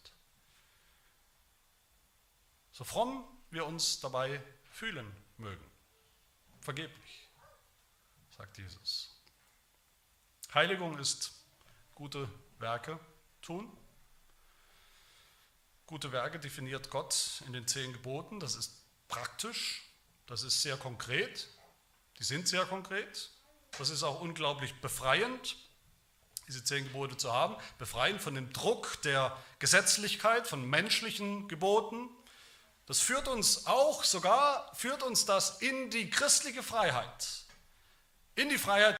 So 2.71 2.83
fromm 2.83 3.23
wir 3.51 3.65
uns 3.65 3.99
dabei 3.99 4.41
fühlen 4.71 5.09
mögen. 5.37 5.65
Vergeblich, 6.61 7.29
sagt 8.35 8.57
Jesus. 8.57 9.15
Heiligung 10.53 10.97
ist 10.97 11.31
gute 11.93 12.29
Werke 12.59 12.99
tun. 13.41 13.71
Gute 15.85 16.11
Werke 16.11 16.39
definiert 16.39 16.89
Gott 16.89 17.43
in 17.45 17.53
den 17.53 17.67
zehn 17.67 17.93
Geboten. 17.93 18.39
Das 18.39 18.55
ist 18.55 18.83
praktisch, 19.07 19.83
das 20.25 20.43
ist 20.43 20.61
sehr 20.61 20.77
konkret. 20.77 21.47
Die 22.19 22.23
sind 22.23 22.47
sehr 22.47 22.65
konkret. 22.65 23.31
Das 23.77 23.89
ist 23.89 24.03
auch 24.03 24.21
unglaublich 24.21 24.73
befreiend, 24.81 25.57
diese 26.47 26.63
zehn 26.63 26.83
Gebote 26.83 27.17
zu 27.17 27.31
haben. 27.31 27.55
Befreiend 27.77 28.21
von 28.21 28.35
dem 28.35 28.51
Druck 28.53 29.01
der 29.03 29.35
Gesetzlichkeit, 29.59 30.47
von 30.47 30.67
menschlichen 30.67 31.47
Geboten. 31.47 32.09
Das 32.85 32.99
führt 32.99 33.27
uns 33.27 33.65
auch, 33.65 34.03
sogar 34.03 34.73
führt 34.75 35.03
uns 35.03 35.25
das 35.25 35.61
in 35.61 35.89
die 35.89 36.09
christliche 36.09 36.63
Freiheit. 36.63 37.45
In 38.35 38.49
die 38.49 38.57
Freiheit, 38.57 38.97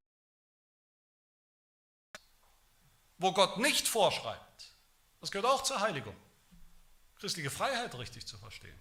wo 3.18 3.32
Gott 3.32 3.58
nicht 3.58 3.88
vorschreibt. 3.88 4.72
Das 5.22 5.32
gehört 5.32 5.52
auch 5.52 5.64
zur 5.64 5.82
Heiligung 5.82 6.16
christliche 7.26 7.50
Freiheit 7.50 7.96
richtig 7.96 8.28
zu 8.28 8.38
verstehen. 8.38 8.80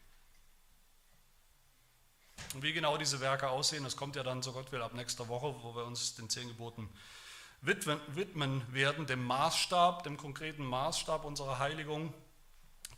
Und 2.53 2.62
wie 2.62 2.75
genau 2.75 2.99
diese 2.99 3.21
Werke 3.21 3.49
aussehen, 3.49 3.85
das 3.85 3.97
kommt 3.97 4.17
ja 4.17 4.23
dann, 4.23 4.43
so 4.43 4.53
Gott 4.53 4.71
will, 4.71 4.83
ab 4.83 4.93
nächster 4.93 5.29
Woche, 5.29 5.55
wo 5.62 5.75
wir 5.75 5.87
uns 5.87 6.15
den 6.15 6.29
zehn 6.29 6.49
Geboten 6.49 6.89
widmen 7.65 8.62
werden, 8.73 9.07
dem 9.07 9.25
Maßstab, 9.25 10.03
dem 10.03 10.17
konkreten 10.17 10.65
Maßstab 10.65 11.25
unserer 11.25 11.59
Heiligung. 11.59 12.12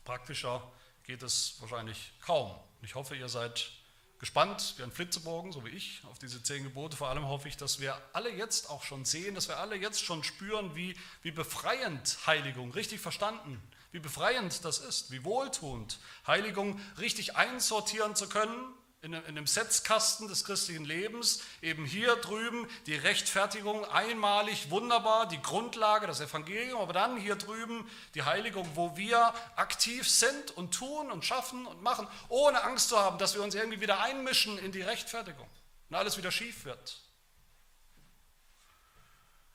Praktischer 0.05 0.62
geht 1.05 1.23
es 1.23 1.57
wahrscheinlich 1.61 2.12
kaum. 2.21 2.55
Ich 2.83 2.95
hoffe, 2.95 3.17
ihr 3.17 3.29
seid 3.29 3.71
gespannt 4.19 4.75
wie 4.77 4.83
ein 4.83 4.91
Flitzebogen, 4.91 5.53
so 5.53 5.64
wie 5.64 5.71
ich, 5.71 6.03
auf 6.11 6.19
diese 6.19 6.43
zehn 6.43 6.64
Gebote. 6.64 6.97
Vor 6.97 7.09
allem 7.09 7.29
hoffe 7.29 7.49
ich, 7.49 7.57
dass 7.57 7.81
wir 7.81 7.97
alle 8.12 8.31
jetzt 8.31 8.71
auch 8.71 8.83
schon 8.83 9.05
sehen, 9.05 9.35
dass 9.35 9.49
wir 9.49 9.59
alle 9.59 9.77
jetzt 9.77 10.05
schon 10.05 10.25
spüren, 10.25 10.75
wie, 10.75 10.97
wie 11.23 11.31
befreiend 11.31 12.19
Heiligung, 12.27 12.73
richtig 12.73 13.01
verstanden, 13.01 13.62
wie 13.93 14.01
befreiend 14.01 14.64
das 14.64 14.79
ist, 14.79 15.12
wie 15.12 15.25
wohltuend, 15.25 15.99
Heiligung 16.27 16.81
richtig 16.99 17.37
einsortieren 17.37 18.17
zu 18.17 18.29
können 18.29 18.75
in 19.07 19.15
einem 19.15 19.47
Setzkasten 19.47 20.27
des 20.27 20.45
christlichen 20.45 20.85
Lebens, 20.85 21.41
eben 21.63 21.85
hier 21.85 22.17
drüben 22.17 22.69
die 22.87 22.97
Rechtfertigung 22.97 23.85
einmalig, 23.85 24.71
wunderbar, 24.71 25.29
die 25.29 25.41
Grundlage, 25.41 26.09
das 26.09 26.21
Evangelium, 26.21 26.81
aber 26.81 26.93
dann 26.93 27.17
hier 27.17 27.37
drüben 27.37 27.89
die 28.15 28.25
Heiligung, 28.25 28.69
wo 28.75 28.97
wir 28.97 29.33
aktiv 29.55 30.11
sind 30.11 30.51
und 30.57 30.75
tun 30.75 31.13
und 31.13 31.25
schaffen 31.25 31.67
und 31.67 31.83
machen, 31.83 32.09
ohne 32.29 32.65
Angst 32.65 32.89
zu 32.89 32.99
haben, 32.99 33.19
dass 33.19 33.35
wir 33.35 33.43
uns 33.43 33.55
irgendwie 33.55 33.81
wieder 33.81 34.01
einmischen 34.01 34.59
in 34.59 34.73
die 34.73 34.83
Rechtfertigung 34.83 35.49
und 35.89 35.97
alles 35.97 36.19
wieder 36.19 36.33
schief 36.33 36.65
wird. 36.65 37.01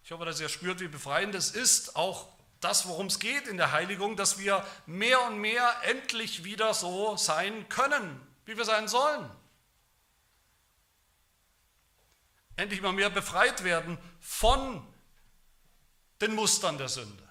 Ich 0.06 0.12
hoffe, 0.12 0.24
dass 0.24 0.40
ihr 0.40 0.50
spürt, 0.50 0.80
wie 0.80 0.88
befreiend 0.88 1.36
es 1.36 1.52
ist, 1.52 1.98
auch 1.98 2.30
das, 2.62 2.88
worum 2.88 3.08
es 3.08 3.20
geht 3.20 3.48
in 3.48 3.58
der 3.58 3.74
Heiligung, 3.74 4.16
dass 4.16 4.38
wir 4.38 4.66
mehr 4.86 5.22
und 5.24 5.40
mehr 5.40 5.76
endlich 5.84 6.46
wieder 6.46 6.74
so 6.74 7.18
sein 7.18 7.68
können, 7.68 8.26
wie 8.46 8.56
wir 8.56 8.66
sein 8.66 8.88
sollen. 8.88 9.30
Endlich 12.56 12.80
immer 12.80 12.92
mehr 12.92 13.10
befreit 13.10 13.64
werden 13.64 13.98
von 14.20 14.86
den 16.22 16.36
Mustern 16.36 16.78
der 16.78 16.90
Sünde. 16.90 17.28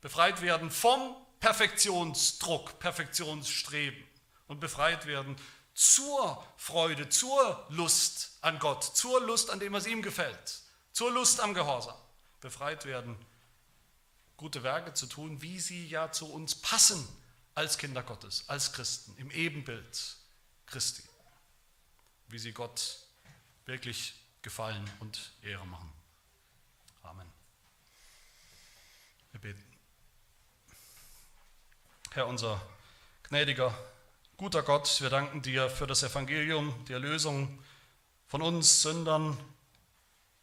Befreit 0.00 0.40
werden 0.42 0.70
vom 0.70 1.16
Perfektionsdruck, 1.40 2.78
Perfektionsstreben 2.78 4.02
und 4.46 4.60
befreit 4.60 5.06
werden 5.06 5.36
zur 5.74 6.42
Freude, 6.56 7.08
zur 7.08 7.66
Lust 7.70 8.38
an 8.40 8.58
Gott, 8.58 8.84
zur 8.84 9.20
Lust 9.20 9.50
an 9.50 9.60
dem, 9.60 9.72
was 9.72 9.86
ihm 9.86 10.02
gefällt, 10.02 10.62
zur 10.92 11.12
Lust 11.12 11.40
am 11.40 11.54
Gehorsam. 11.54 11.96
Befreit 12.40 12.84
werden 12.84 13.16
gute 14.36 14.62
Werke 14.62 14.94
zu 14.94 15.06
tun, 15.06 15.42
wie 15.42 15.60
sie 15.60 15.86
ja 15.88 16.12
zu 16.12 16.32
uns 16.32 16.54
passen 16.54 17.06
als 17.54 17.78
Kinder 17.78 18.02
Gottes, 18.02 18.44
als 18.48 18.72
Christen, 18.72 19.14
im 19.18 19.30
Ebenbild 19.30 20.16
Christi, 20.66 21.02
wie 22.28 22.38
sie 22.38 22.52
Gott 22.52 23.05
wirklich 23.66 24.14
gefallen 24.42 24.88
und 25.00 25.32
Ehre 25.42 25.66
machen. 25.66 25.92
Amen. 27.02 27.26
Wir 29.32 29.40
beten. 29.40 29.62
Herr 32.12 32.28
unser 32.28 32.62
gnädiger, 33.24 33.76
guter 34.36 34.62
Gott, 34.62 35.00
wir 35.00 35.10
danken 35.10 35.42
dir 35.42 35.68
für 35.68 35.86
das 35.86 36.02
Evangelium, 36.02 36.84
die 36.86 36.92
Erlösung 36.92 37.62
von 38.28 38.40
uns 38.40 38.82
Sündern 38.82 39.36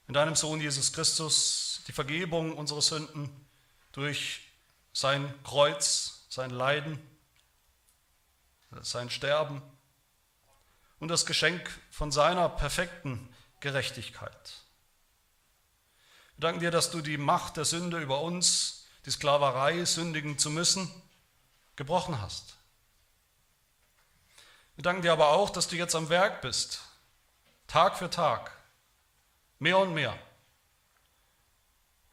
in 0.08 0.14
deinem 0.14 0.36
Sohn 0.36 0.60
Jesus 0.60 0.92
Christus, 0.92 1.82
die 1.88 1.94
Vergebung 1.94 2.56
unserer 2.58 2.82
Sünden 2.82 3.30
durch 3.94 4.42
sein 4.92 5.34
Kreuz, 5.44 6.26
sein 6.30 6.50
Leiden, 6.50 7.00
sein 8.82 9.10
Sterben 9.10 9.62
und 11.04 11.10
das 11.10 11.26
Geschenk 11.26 11.70
von 11.92 12.14
seiner 12.14 12.48
perfekten 12.48 13.28
Gerechtigkeit. 13.60 14.54
Wir 16.38 16.44
danken 16.44 16.62
dir, 16.62 16.72
dass 16.72 16.92
du 16.92 17.02
die 17.02 17.18
Macht 17.18 17.58
der 17.58 17.66
Sünde 17.66 18.00
über 18.00 18.22
uns, 18.22 18.86
die 19.06 19.12
Sklaverei, 19.12 19.84
sündigen 19.84 20.40
zu 20.40 20.50
müssen, 20.50 20.90
gebrochen 21.76 22.22
hast. 22.22 22.56
Wir 24.78 24.84
danken 24.84 25.02
dir 25.02 25.12
aber 25.12 25.32
auch, 25.32 25.50
dass 25.50 25.68
du 25.68 25.76
jetzt 25.76 25.94
am 25.94 26.08
Werk 26.08 26.42
bist, 26.42 26.80
Tag 27.68 27.98
für 27.98 28.10
Tag, 28.10 28.58
mehr 29.60 29.80
und 29.80 29.94
mehr 29.94 30.18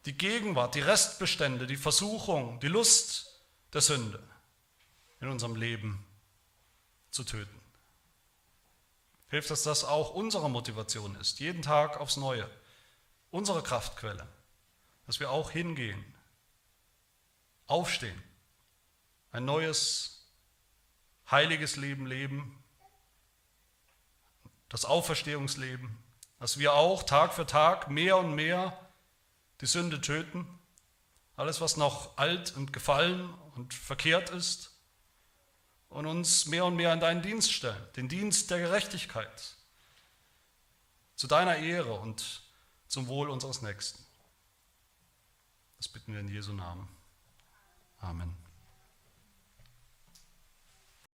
die 0.04 0.18
Gegenwart, 0.18 0.74
die 0.74 0.80
Restbestände, 0.80 1.68
die 1.68 1.76
Versuchung, 1.76 2.58
die 2.58 2.66
Lust 2.66 3.40
der 3.72 3.82
Sünde 3.82 4.20
in 5.20 5.28
unserem 5.28 5.54
Leben 5.54 6.04
zu 7.12 7.22
töten. 7.22 7.59
Hilf, 9.30 9.46
dass 9.46 9.62
das 9.62 9.84
auch 9.84 10.14
unsere 10.14 10.50
Motivation 10.50 11.14
ist, 11.16 11.38
jeden 11.38 11.62
Tag 11.62 12.00
aufs 12.00 12.16
Neue, 12.16 12.50
unsere 13.30 13.62
Kraftquelle, 13.62 14.26
dass 15.06 15.20
wir 15.20 15.30
auch 15.30 15.52
hingehen, 15.52 16.04
aufstehen, 17.66 18.20
ein 19.30 19.44
neues, 19.44 20.28
heiliges 21.30 21.76
Leben 21.76 22.06
leben, 22.06 22.60
das 24.68 24.84
Auferstehungsleben, 24.84 25.96
dass 26.40 26.58
wir 26.58 26.74
auch 26.74 27.04
Tag 27.04 27.32
für 27.32 27.46
Tag 27.46 27.88
mehr 27.88 28.16
und 28.16 28.34
mehr 28.34 28.76
die 29.60 29.66
Sünde 29.66 30.00
töten, 30.00 30.58
alles, 31.36 31.60
was 31.60 31.76
noch 31.76 32.18
alt 32.18 32.56
und 32.56 32.72
gefallen 32.72 33.32
und 33.54 33.74
verkehrt 33.74 34.30
ist, 34.30 34.69
und 35.90 36.06
uns 36.06 36.46
mehr 36.46 36.64
und 36.64 36.76
mehr 36.76 36.92
in 36.92 37.00
deinen 37.00 37.20
Dienst 37.20 37.52
stellen, 37.52 37.82
den 37.96 38.08
Dienst 38.08 38.50
der 38.50 38.60
Gerechtigkeit, 38.60 39.56
zu 41.16 41.26
deiner 41.26 41.56
Ehre 41.56 41.92
und 41.92 42.42
zum 42.88 43.08
Wohl 43.08 43.28
unseres 43.28 43.60
Nächsten. 43.60 44.02
Das 45.76 45.88
bitten 45.88 46.12
wir 46.12 46.20
in 46.20 46.28
Jesu 46.28 46.52
Namen. 46.52 46.88
Amen. 48.00 48.49